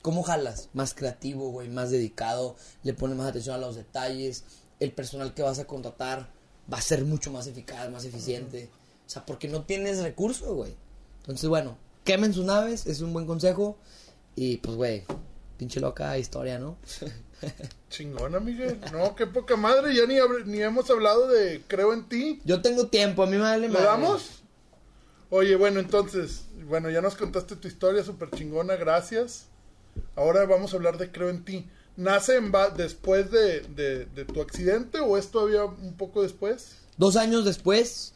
[0.00, 0.68] ¿Cómo jalas?
[0.74, 2.54] Más creativo, güey, más dedicado,
[2.84, 4.44] le pones más atención a los detalles.
[4.78, 6.30] El personal que vas a contratar
[6.72, 8.70] va a ser mucho más eficaz, más eficiente.
[9.08, 10.76] O sea, porque no tienes recursos, güey.
[11.28, 13.76] Entonces, bueno, quemen sus naves, es un buen consejo.
[14.34, 15.04] Y pues, güey,
[15.58, 16.76] pinche loca historia, ¿no?
[17.90, 18.80] Chingona, Miguel.
[18.92, 19.94] No, qué poca madre.
[19.94, 20.16] Ya ni,
[20.50, 22.40] ni hemos hablado de Creo en ti.
[22.44, 23.84] Yo tengo tiempo, a mí me vale ¿Le madre.
[23.86, 24.42] damos?
[25.30, 29.46] Oye, bueno, entonces, bueno, ya nos contaste tu historia súper chingona, gracias.
[30.16, 31.68] Ahora vamos a hablar de Creo en ti.
[31.96, 36.76] ¿Nace en ba- después de, de- de tu accidente o es todavía un poco después?
[36.96, 38.14] Dos años después,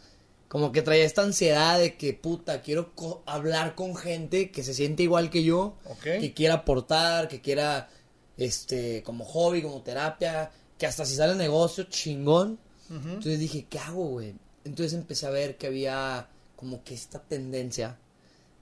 [0.53, 4.75] como que traía esta ansiedad de que, puta, quiero co- hablar con gente que se
[4.75, 5.77] siente igual que yo,
[6.21, 7.89] que quiera aportar, que quiera,
[8.37, 12.59] este, como hobby, como terapia, que hasta si sale negocio, chingón.
[12.91, 14.35] Entonces dije, ¿qué hago, güey?
[14.67, 17.97] Entonces empecé a ver que había como que esta tendencia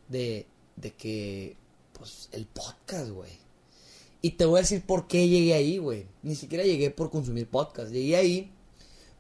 [0.09, 1.57] de, de que,
[1.93, 3.33] pues, el podcast, güey.
[4.23, 6.07] Y te voy a decir por qué llegué ahí, güey.
[6.23, 7.91] Ni siquiera llegué por consumir podcast.
[7.91, 8.53] Llegué ahí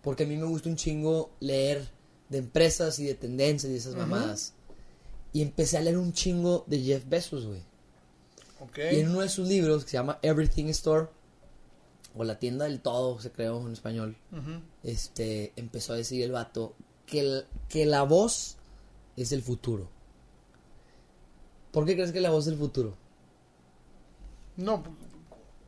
[0.02, 1.88] porque a mí me gusta un chingo leer
[2.30, 4.54] de empresas y de tendencias y esas mamadas.
[5.32, 7.60] Y empecé a leer un chingo de Jeff Bezos, güey.
[8.60, 8.78] Ok.
[8.92, 11.08] Y en uno de sus libros que se llama Everything Store,
[12.16, 14.16] o la tienda del todo, se creó en español,
[14.82, 16.74] este, empezó a decir el vato
[17.06, 18.56] que, el- que la voz
[19.16, 19.88] es el futuro.
[21.72, 22.96] ¿Por qué crees que la voz es el futuro?
[24.56, 24.82] No,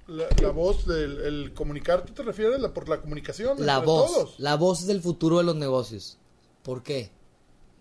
[0.09, 3.65] la, la voz del el comunicar, ¿tú te refieres la, por la comunicación?
[3.65, 4.13] La voz.
[4.13, 4.41] todos?
[4.41, 6.19] La voz es el futuro de los negocios.
[6.63, 7.11] ¿Por qué?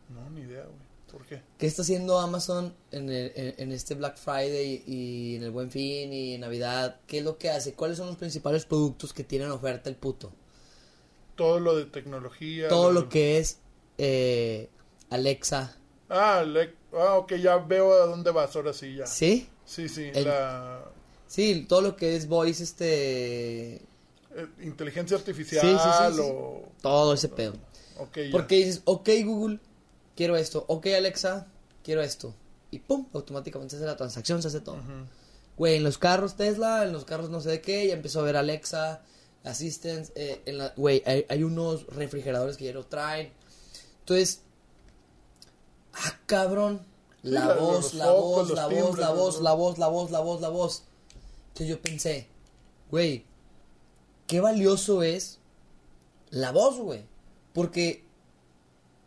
[0.10, 0.92] No, ni idea, güey.
[1.12, 1.42] ¿Por qué?
[1.58, 5.70] ¿Qué está haciendo Amazon en, el- en- en este Black Friday y en el Buen
[5.70, 7.00] Fin y en Navidad?
[7.06, 7.74] ¿Qué es lo que hace?
[7.74, 10.32] ¿Cuáles son los principales productos que tienen oferta el puto?
[11.36, 12.70] Todo lo de tecnología.
[12.70, 13.58] Todo lo lo que es
[13.98, 14.70] eh,
[15.10, 15.76] Alexa.
[16.10, 19.06] Ah, le- ah, ok, ya veo a dónde vas, ahora sí, ya.
[19.06, 19.48] ¿Sí?
[19.66, 20.86] Sí, sí, El- la
[21.28, 23.76] Sí, todo lo que es voice, este...
[23.76, 23.82] eh,
[24.62, 26.30] inteligencia artificial Sí, sí, sí, sí.
[26.34, 26.64] o...
[26.82, 27.54] Todo ese pedo.
[28.00, 28.32] Ya.
[28.32, 29.60] Porque dices, ok Google,
[30.16, 30.66] quiero esto.
[30.68, 31.48] Ok Alexa,
[31.84, 32.34] quiero esto.
[32.72, 34.76] Y pum, automáticamente se hace la transacción, se hace todo.
[34.76, 35.08] Ujú.
[35.58, 38.24] Güey, en los carros Tesla, en los carros no sé de qué, ya empezó a
[38.24, 39.02] ver Alexa,
[39.44, 43.32] Assistant, eh, en la, güey, hay, hay unos refrigeradores que ya lo traen.
[44.00, 44.42] Entonces,
[45.94, 46.82] ah, cabrón,
[47.24, 50.20] la, la- voz, la focos, voz, la voz, la voz, la voz, la voz, la
[50.20, 50.84] voz, la voz.
[51.50, 52.28] Entonces yo pensé,
[52.90, 53.26] güey,
[54.28, 55.40] qué valioso es
[56.30, 57.04] la voz, güey.
[57.54, 58.04] Porque,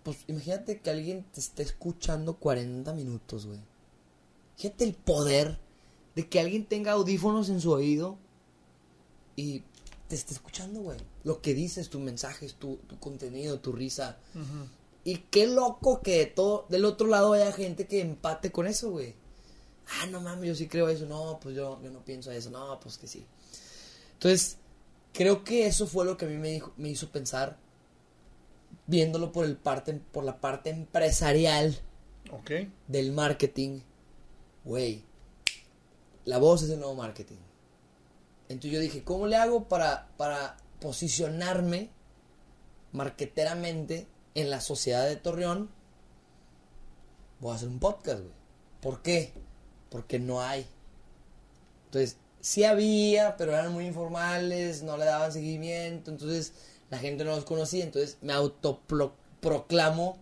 [0.02, 3.60] pues imagínate que alguien te esté escuchando 40 minutos, güey.
[4.56, 5.58] Fíjate el poder
[6.14, 8.18] de que alguien tenga audífonos en su oído
[9.36, 9.62] y
[10.08, 10.98] te esté escuchando, güey.
[11.24, 14.18] Lo que dices, tus mensajes, tu, tu contenido, tu risa.
[15.02, 18.90] Y qué loco que de todo, del otro lado haya gente que empate con eso,
[18.90, 19.14] güey.
[20.00, 21.06] Ah, no mames, yo sí creo eso.
[21.06, 22.50] No, pues yo, yo no pienso eso.
[22.50, 23.26] No, pues que sí.
[24.14, 24.56] Entonces,
[25.12, 27.58] creo que eso fue lo que a mí me, dijo, me hizo pensar,
[28.86, 31.78] viéndolo por, el parte, por la parte empresarial
[32.88, 33.80] del marketing.
[34.64, 35.04] Güey,
[36.24, 37.36] la voz es el nuevo marketing.
[38.48, 41.90] Entonces yo dije, ¿cómo le hago para, para posicionarme
[42.92, 45.70] marqueteramente en la sociedad de Torreón?
[47.40, 48.34] Voy a hacer un podcast, güey.
[48.80, 49.32] ¿Por qué?
[49.90, 50.66] Porque no hay.
[51.86, 56.52] Entonces, sí había, pero eran muy informales, no le daban seguimiento, entonces
[56.90, 60.18] la gente no los conocía, entonces me autoproclamo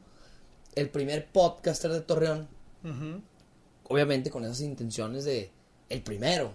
[0.75, 2.49] el primer podcaster de Torreón
[2.85, 3.21] Ujú.
[3.89, 5.51] obviamente con esas intenciones de
[5.89, 6.55] el primero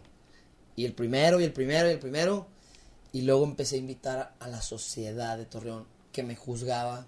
[0.76, 2.48] y el primero y el primero y el primero
[3.14, 7.06] y luego empecé a invitar a la sociedad de Torreón que me juzgaba.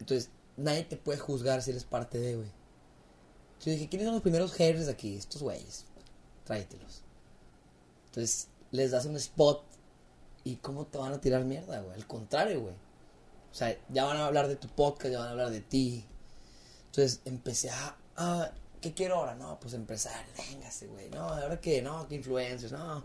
[0.00, 2.48] Entonces nadie te puede juzgar si eres parte de güey.
[3.64, 5.84] Yo dije quiénes son los primeros haters de aquí estos güeyes
[6.44, 7.02] tráetelos.
[8.06, 9.62] Entonces les das un spot
[10.46, 12.74] y cómo te van a tirar mierda güey al contrario güey
[13.50, 16.06] o sea ya van a hablar de tu podcast ya van a hablar de ti
[16.96, 18.50] entonces empecé a, a,
[18.80, 19.34] ¿qué quiero ahora?
[19.34, 21.10] No, pues empresario, véngase, güey.
[21.10, 23.02] No, ahora qué, no, que influencers, no.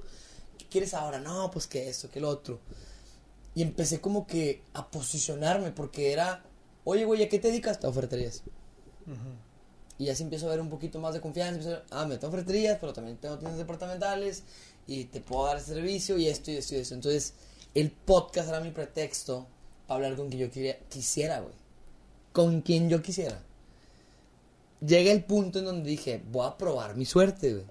[0.58, 1.20] ¿Qué quieres ahora?
[1.20, 2.60] No, pues que esto, que lo otro.
[3.54, 6.42] Y empecé como que a posicionarme porque era,
[6.86, 7.84] oye, güey, ¿a qué te dedicas?
[7.84, 8.44] A oferterías.
[9.08, 9.36] Ujú.
[9.98, 11.56] Y ya se empiezo a ver un poquito más de confianza.
[11.56, 14.44] empiezo a ver, ah, me tengo oferterías, pero también tengo tiendas departamentales
[14.92, 16.96] y te puedo dar servicio y esto y esto y esto.
[16.96, 17.34] Entonces,
[17.74, 19.48] el podcast era mi pretexto
[19.88, 21.54] para hablar con quien yo quería, quisiera, güey.
[22.34, 23.42] Con quien yo quisiera.
[24.86, 27.66] Llega el punto en donde dije, voy a probar mi suerte, güey.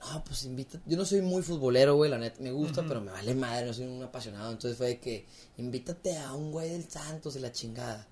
[0.00, 0.80] no, pues invita.
[0.86, 3.74] Yo no soy muy futbolero, güey, la neta, me gusta, pero me vale madre, no
[3.74, 4.50] soy un apasionado.
[4.50, 5.26] Entonces fue de que,
[5.58, 8.06] invítate a un güey del Santos y la chingada.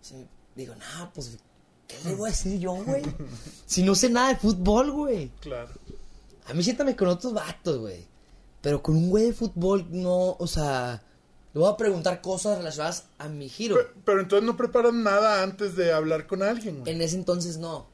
[0.00, 0.16] O sea,
[0.54, 1.36] digo, no, pues,
[1.86, 3.02] ¿qué le voy a decir yo, güey?
[3.66, 5.28] si no sé nada de fútbol, güey.
[5.40, 5.70] Claro.
[6.46, 8.06] A mí siéntame con otros vatos, güey.
[8.60, 11.02] Pero con un güey de fútbol, no, o sea,
[11.52, 13.76] le voy a preguntar cosas relacionadas a mi giro.
[13.76, 16.92] Pero, pero entonces no preparan nada antes de hablar con alguien, güey.
[16.94, 17.86] En ese entonces no.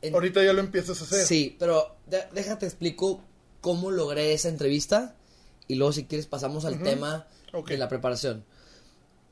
[0.00, 1.26] En- Ahorita ya lo empiezas a hacer.
[1.26, 3.20] Sí, pero de- déjate explico
[3.60, 5.14] cómo logré esa entrevista
[5.68, 7.26] y luego si quieres pasamos al tema
[7.66, 8.44] de la preparación.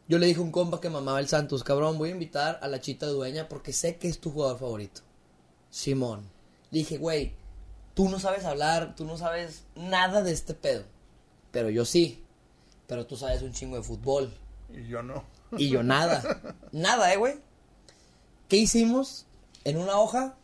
[0.08, 2.68] Yo le dije a un compa que mamaba el Santos, cabrón, voy a invitar a
[2.68, 5.00] la chita dueña porque sé que es tu jugador favorito.
[5.70, 6.22] Simón.
[6.70, 7.32] Le dije, güey,
[7.94, 10.84] tú no sabes hablar, tú no sabes nada de este pedo.
[11.50, 12.24] Pero yo sí.
[12.86, 14.32] Pero tú sabes un chingo de fútbol.
[14.68, 15.24] Y yo no.
[15.56, 16.56] Y yo nada.
[16.72, 17.34] Nada, eh, güey.
[18.48, 19.26] ¿Qué hicimos?
[19.64, 20.36] En una hoja,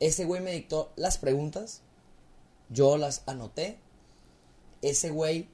[0.00, 1.82] ese güey me dictó las preguntas.
[2.68, 3.78] Yo las anoté.
[4.82, 5.48] Ese güey,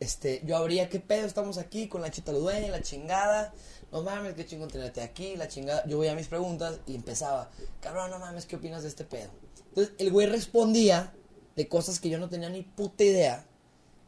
[0.00, 1.26] este, yo abría, ¿qué pedo?
[1.26, 3.52] Estamos aquí con la chita dueña, la chingada.
[3.92, 5.84] No mames, qué chingón tenerte aquí, la chingada.
[5.86, 7.50] Yo veía mis preguntas y empezaba,
[7.80, 9.30] cabrón, no mames, ¿qué opinas de este pedo?
[9.68, 11.12] Entonces, el güey respondía
[11.54, 13.46] de cosas que yo no tenía ni puta idea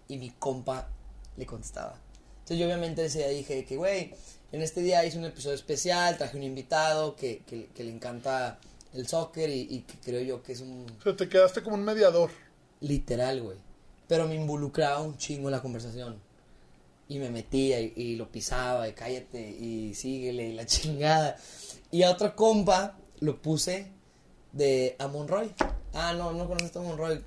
[0.09, 0.89] y mi compa
[1.37, 1.99] le contestaba.
[2.41, 4.15] Entonces yo obviamente ese día dije que, güey,
[4.53, 8.59] en este día hice un episodio especial, traje un invitado que, que, que le encanta
[8.95, 11.77] el soccer y, y que creo yo que es un O sea, te quedaste como
[11.77, 12.31] un mediador.
[12.81, 13.59] literal, güey.
[14.09, 16.19] Pero me involucraba un chingo en la conversación.
[17.09, 21.37] Y me metía y, y lo pisaba y cállate y síguele y la chingada.
[21.91, 23.91] Y a otro compa lo puse
[24.53, 25.51] de a Monroy.
[25.95, 27.23] Ah, no, no conoces a Monroy.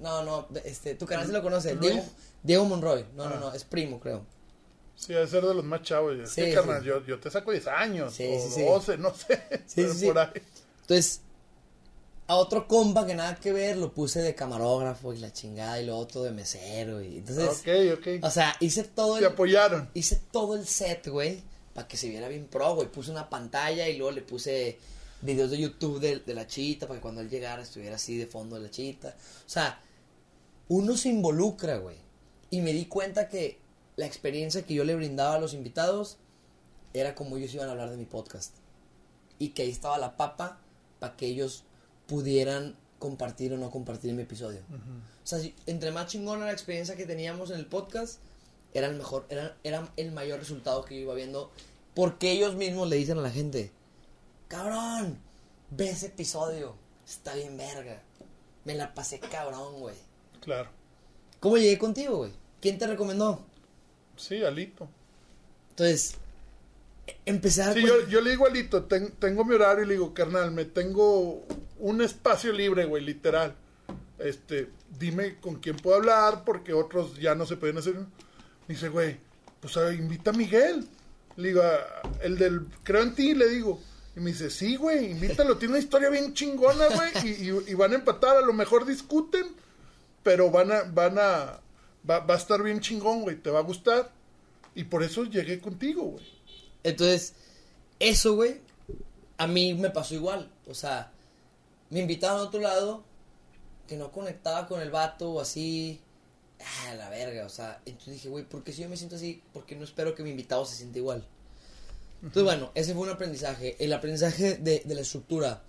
[0.00, 1.76] No, no, este, tu canal sí lo conoce.
[1.76, 2.02] Diego,
[2.42, 3.04] Diego Monroy.
[3.14, 3.38] No, no, Ah.
[3.40, 4.24] no, es primo, creo.
[4.96, 6.16] Sí, debe ser de los más chavos.
[6.30, 8.14] Sí, carnal, yo, yo te saco 10 años.
[8.14, 8.62] Sí, o sí, sí.
[8.64, 9.40] 12, no sé.
[9.66, 10.06] Sí.
[10.06, 10.28] por ahí.
[10.82, 11.20] Entonces,
[12.26, 15.86] a otro compa que nada que ver lo puse de camarógrafo y la chingada y
[15.86, 17.02] lo otro de mesero.
[17.02, 18.24] Y entonces, ok, ok.
[18.24, 19.90] o sea, hice todo Te el, apoyaron.
[19.94, 21.42] hice todo el set, güey,
[21.74, 22.88] para que se viera bien pro, güey.
[22.90, 24.78] Puse una pantalla y luego le puse
[25.20, 28.26] videos de YouTube de, de la chita para que cuando él llegara estuviera así de
[28.26, 29.16] fondo la chita.
[29.46, 29.80] O sea,
[30.68, 31.96] uno se involucra, güey.
[32.50, 33.58] Y me di cuenta que
[33.96, 36.16] la experiencia que yo le brindaba a los invitados
[36.94, 38.54] era como ellos iban a hablar de mi podcast.
[39.38, 40.60] Y que ahí estaba la papa
[41.00, 41.64] para que ellos
[42.06, 44.60] pudieran compartir o no compartir mi episodio.
[44.70, 48.18] O sea, si- entre más chingona la experiencia que teníamos en el podcast,
[48.72, 51.50] era el mejor, era, era el mayor resultado que yo iba viendo.
[51.94, 53.70] Porque ellos mismos le dicen a la gente,
[54.48, 55.18] cabrón,
[55.70, 56.74] ve ese episodio,
[57.06, 58.02] está bien verga.
[58.64, 59.94] Me la pasé cabrón, güey.
[60.40, 60.70] Claro.
[61.40, 62.32] ¿Cómo llegué contigo, güey?
[62.60, 63.44] ¿Quién te recomendó?
[64.16, 64.88] Sí, Alito.
[65.70, 66.16] Entonces,
[67.06, 68.50] e- dar Sí, yo, yo le digo a
[68.86, 71.44] ten- tengo mi horario y le digo, carnal, me tengo
[71.78, 73.54] un espacio libre, güey, literal.
[74.18, 74.68] Este,
[74.98, 77.94] dime con quién puedo hablar porque otros ya no se pueden hacer.
[77.96, 78.06] Me
[78.74, 79.18] dice, güey,
[79.60, 80.86] pues a- invita a Miguel.
[81.36, 83.80] Le digo, "A- el del Creo en ti, le digo.
[84.16, 87.74] Y me dice, sí, güey, invítalo, tiene una historia bien chingona, güey, y, y- y
[87.74, 89.44] van a empatar, a lo mejor discuten,
[90.22, 91.60] pero van a, van a,
[92.08, 94.12] va, va a estar bien chingón, güey, te va a gustar.
[94.76, 96.33] Y por eso llegué contigo, güey.
[96.84, 97.32] Entonces,
[97.98, 98.60] eso, güey,
[99.38, 100.50] a mí me pasó igual.
[100.68, 101.10] O sea,
[101.90, 103.02] me invitaron a otro lado
[103.88, 106.00] que no conectaba con el vato o así.
[106.86, 107.80] Ah, la verga, o sea.
[107.84, 109.42] Entonces dije, güey, ¿por qué si yo me siento así?
[109.52, 111.26] Porque no espero que mi invitado se sienta igual.
[112.22, 113.76] Entonces, bueno, ese fue un aprendizaje.
[113.78, 115.62] El aprendizaje de, de la estructura.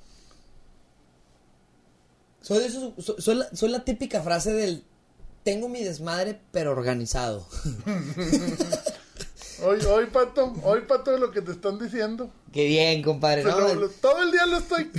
[2.41, 4.83] Soy, de esos, so- soy, la, soy la típica frase del
[5.43, 7.47] tengo mi desmadre, pero organizado.
[9.63, 12.29] Hoy, hoy, Pato, hoy, Pato, de lo que te están diciendo.
[12.51, 13.43] Qué bien, compadre.
[13.43, 14.91] Todo el día lo estoy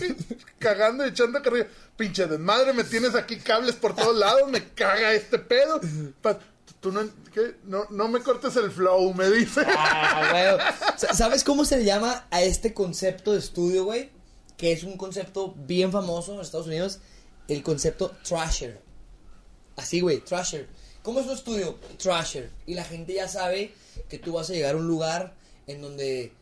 [0.58, 1.68] cagando y echando carrilla.
[1.96, 5.80] Pinche desmadre, me tienes aquí cables por todos lados, me caga este pedo.
[6.80, 7.00] Tú no,
[7.32, 7.56] ¿qué?
[7.64, 9.62] no, no me cortes el flow, me dice.
[9.66, 14.10] Ah, ¿Sabes cómo se le llama a este concepto de estudio, güey?
[14.56, 17.00] Que es un concepto bien famoso en Estados Unidos.
[17.48, 18.80] El concepto Trasher.
[19.76, 20.68] Así, güey, Trasher.
[21.02, 21.78] ¿Cómo es un estudio?
[21.98, 22.50] Trasher.
[22.66, 23.74] Y la gente ya sabe
[24.08, 25.34] que tú vas a llegar a un lugar
[25.66, 26.32] en donde...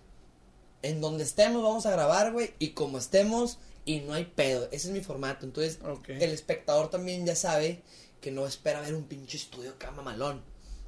[0.83, 2.53] En donde estemos vamos a grabar, güey.
[2.59, 4.67] Y como estemos y no hay pedo.
[4.71, 5.47] Ese es mi formato.
[5.47, 6.11] Entonces, Ok.
[6.11, 7.83] el espectador también ya sabe
[8.21, 10.43] que no espera ver un pinche estudio acá mamalón.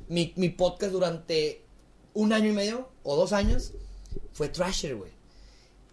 [0.08, 1.62] Mi, mi podcast durante
[2.14, 3.72] un año y medio o dos años
[4.32, 5.12] fue Trasher, güey.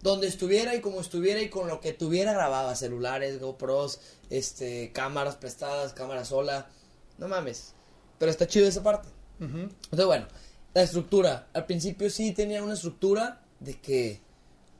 [0.02, 5.36] Donde estuviera y como estuviera y con lo que tuviera grababa, celulares, GoPros, este, cámaras
[5.36, 6.68] prestadas, cámara sola.
[7.16, 7.72] No mames.
[8.18, 9.08] Pero está chido esa parte.
[9.40, 9.60] Ujú.
[9.60, 10.26] Entonces, bueno,
[10.74, 11.48] la estructura.
[11.52, 14.20] Al principio sí tenía una estructura de que,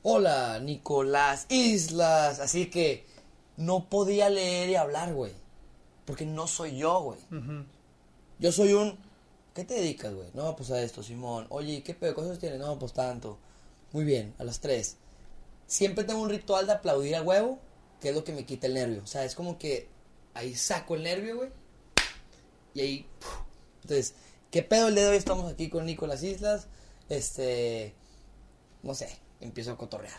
[0.03, 2.39] hola, Nicolás Islas.
[2.39, 3.05] Así que
[3.57, 5.31] no podía leer y hablar, güey.
[6.05, 7.19] Porque no soy yo, güey.
[8.37, 8.99] Yo soy un...
[9.55, 10.27] ¿Qué te dedicas, güey?
[10.33, 11.47] No, pues a esto, Simón.
[11.49, 12.13] Oye, ¿y ¿qué pedo?
[12.13, 12.59] ¿Cosas tienes?
[12.59, 13.39] No, pues tanto.
[13.93, 14.97] Muy bien, a las tres.
[15.65, 17.57] Siempre tengo un ritual de aplaudir a huevo,
[18.01, 19.01] que es lo que me quita el nervio.
[19.01, 19.87] O sea, es como que
[20.33, 21.49] ahí saco el nervio, güey.
[22.73, 23.09] Y ahí...
[23.19, 23.39] ¡puf!
[23.83, 24.15] Entonces,
[24.55, 25.17] ¿qué pedo el día de hoy?
[25.17, 26.67] Estamos aquí con Nicolás Islas.
[27.09, 27.93] Este...
[28.83, 29.09] No sé,
[29.41, 30.17] empiezo a cotorrear.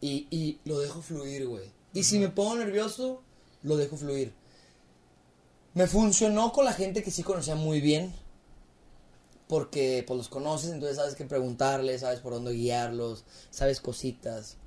[0.00, 1.68] Y, y lo dejo fluir, güey.
[1.92, 3.24] Y si me pongo nervioso,
[3.64, 4.34] lo dejo fluir.
[5.74, 8.14] Me funcionó con la gente que sí conocía muy bien.
[9.48, 14.58] Porque pues los conoces, entonces sabes qué preguntarles, sabes por dónde guiarlos, sabes cositas.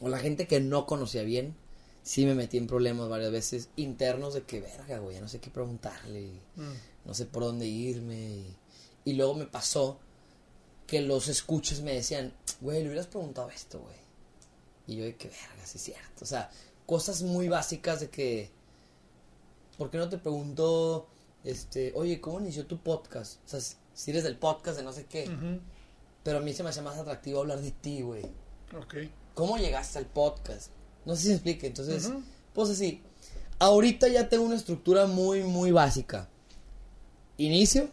[0.00, 1.54] O la gente que no conocía bien,
[2.02, 5.48] sí me metí en problemas varias veces internos de que verga, güey, no sé qué
[5.48, 6.95] preguntarle, Mm.
[7.06, 8.16] No sé por dónde irme.
[8.16, 8.56] Y,
[9.04, 9.98] y luego me pasó
[10.86, 13.96] que los escuches me decían, güey, le hubieras preguntado esto, güey.
[14.86, 16.24] Y yo de que verga, sí es cierto.
[16.24, 16.50] O sea,
[16.86, 18.50] cosas muy básicas de que,
[19.78, 21.08] ¿por qué no te pregunto,
[21.44, 23.40] este, oye, ¿cómo inició tu podcast?
[23.46, 25.24] O sea, si- eres del podcast de no sé qué.
[26.22, 28.24] Pero a mí se me hace más atractivo hablar de ti, güey.
[28.76, 28.94] Ok.
[29.34, 30.70] ¿Cómo llegaste al podcast?
[31.04, 31.66] No sé si me explique.
[31.68, 32.10] Entonces,
[32.52, 33.02] pues así.
[33.58, 36.28] Ahorita ya tengo una estructura muy, muy básica.
[37.38, 37.90] Inicio.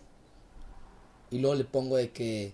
[1.29, 2.53] Y luego le pongo de que,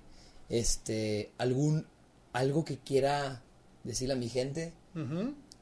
[0.50, 1.86] este, algún,
[2.34, 3.44] algo que quiera
[3.84, 4.74] decirle a mi gente.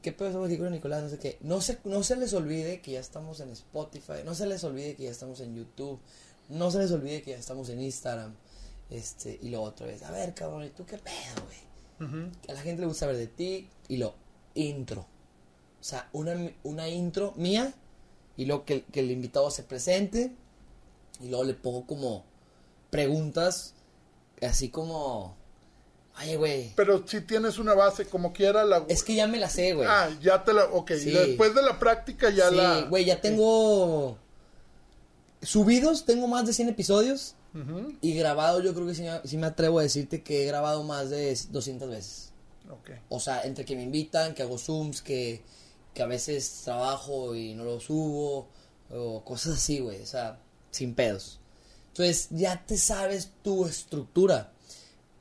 [0.02, 1.02] ¿Qué pedo aquí con Nicolás?
[1.02, 1.38] No sé qué.
[1.40, 4.22] No se, no se les olvide que ya estamos en Spotify.
[4.24, 5.98] No se les olvide que ya estamos en YouTube.
[6.48, 8.34] No se les olvide que ya estamos en Instagram.
[8.90, 10.02] Este, y luego otra vez.
[10.04, 12.30] A ver, cabrón, ¿y tú qué pedo, güey?
[12.48, 13.68] A la gente le gusta saber de ti.
[13.88, 14.14] Y lo
[14.54, 15.00] intro.
[15.00, 17.74] O sea, una, una intro mía.
[18.36, 20.32] Y luego que, que el invitado se presente.
[21.20, 22.24] Y luego le pongo como
[22.90, 23.74] preguntas.
[24.42, 25.36] Así como.
[26.20, 26.72] Oye, güey.
[26.74, 28.84] Pero si tienes una base como quiera, la...
[28.88, 29.86] Es que ya me la sé, güey.
[29.88, 30.64] Ah, ya te la...
[30.64, 31.10] Ok, Sí.
[31.10, 32.80] después de la práctica ya sí, la...
[32.88, 34.18] güey, ya tengo
[35.42, 37.92] subidos, tengo más de 100 episodios Ujú.
[38.00, 40.82] y grabado yo creo que sí, me- sí me atrevo a decirte que he grabado
[40.82, 42.32] más de 200 veces.
[42.70, 42.90] Ok.
[43.08, 45.42] O sea, entre que me invitan, que hago zooms, que,
[45.94, 48.48] que a veces trabajo y no lo subo,
[48.90, 50.38] o cosas así, güey, o sea,
[50.70, 51.40] sin pedos.
[51.88, 54.52] Entonces, ya te sabes tu estructura.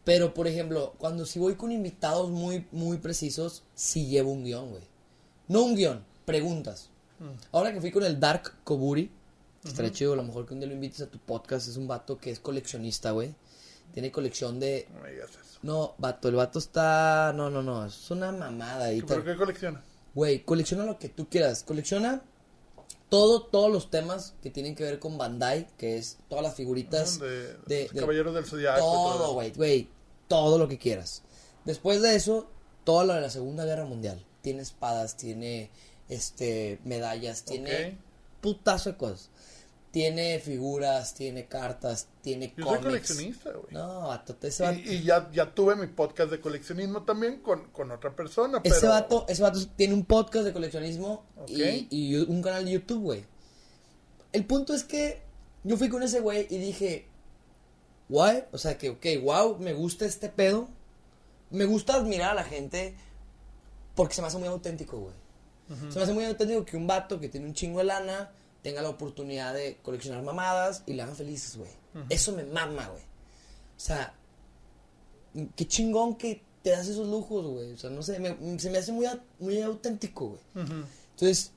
[0.04, 4.70] Pero, por ejemplo, cuando si voy con invitados muy, muy precisos, sí llevo un guion,
[4.70, 4.84] güey.
[5.48, 6.90] No un guion, preguntas.
[7.52, 9.10] Ahora que fui con el Dark Koburi,
[9.66, 11.88] estaría chido, a lo mejor que un día lo invites a tu podcast, es un
[11.88, 13.34] vato que es coleccionista, güey.
[13.94, 14.88] Tiene colección de...
[14.94, 15.60] No me digas eso.
[15.64, 17.34] No, vato, el vato está...
[17.36, 18.94] No, no, no, es una mamada.
[18.94, 19.82] Y ¿Pero qué colecciona?
[20.14, 21.64] Güey, colecciona lo que tú quieras.
[21.64, 22.22] Colecciona
[23.10, 27.20] todo, todos los temas que tienen que ver con Bandai, que es todas las figuritas.
[27.20, 28.80] De, de- Caballeros del Zodiaco.
[28.80, 29.90] todo, güey, güey.
[30.28, 31.24] Todo lo que quieras.
[31.66, 32.48] Después de eso,
[32.84, 34.24] todo lo de la Segunda Guerra Mundial.
[34.42, 35.72] Tiene espadas, tiene
[36.10, 37.98] este medallas, tiene
[38.42, 39.30] putazo de cosas.
[39.98, 42.84] Tiene figuras, tiene cartas, tiene Yo soy cómics.
[42.86, 43.74] coleccionista, güey.
[43.74, 47.72] No, vato, ese vato, Y, y ya, ya tuve mi podcast de coleccionismo también con,
[47.72, 48.76] con otra persona, pero...
[48.76, 53.26] ese vato, ese vato tiene un podcast de coleccionismo y un canal de YouTube, güey.
[54.34, 55.24] El punto es que
[55.64, 57.08] yo fui con ese güey y dije,
[58.08, 60.70] guay, o sea que, ok, wow, me gusta este pedo.
[61.50, 62.94] Me gusta admirar a la gente
[63.96, 65.16] porque se me hace muy auténtico, güey.
[65.90, 68.30] Se me hace muy auténtico que un vato que tiene un chingo de lana
[68.68, 71.70] tenga la oportunidad de coleccionar mamadas y le hagan felices, güey.
[72.10, 73.02] Eso me mama, güey.
[73.02, 74.14] O sea,
[75.56, 77.72] qué chingón que te das esos lujos, güey.
[77.72, 79.06] O sea, no sé, me- se me hace muy,
[79.40, 80.42] muy auténtico, güey.
[81.12, 81.52] Entonces,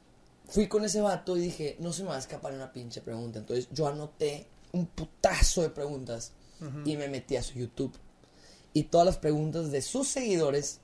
[0.49, 3.41] fui con ese vato y dije, no se me va a escapar una pinche pregunta.
[3.41, 6.33] Entonces, yo anoté un putazo de preguntas
[6.85, 7.93] y me metí a su YouTube.
[8.73, 10.79] Y todas las preguntas de sus seguidores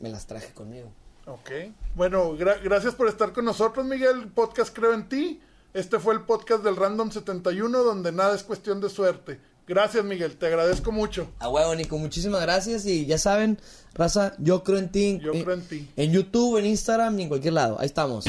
[0.00, 0.90] me las traje conmigo.
[1.26, 1.50] Ok.
[1.94, 4.32] Bueno, gra- gracias por estar con nosotros, Miguel.
[4.32, 5.40] Podcast Creo en Ti.
[5.72, 9.38] Este fue el podcast del Random 71, donde nada es cuestión de suerte.
[9.68, 10.36] Gracias, Miguel.
[10.36, 11.30] Te agradezco mucho.
[11.38, 12.86] A huevo, Nico, muchísimas gracias.
[12.86, 13.56] Y ya saben,
[13.94, 15.20] raza, yo creo en ti.
[15.22, 15.88] Yo en, creo en ti.
[15.96, 17.76] En YouTube, en Instagram y en cualquier lado.
[17.78, 18.24] Ahí estamos.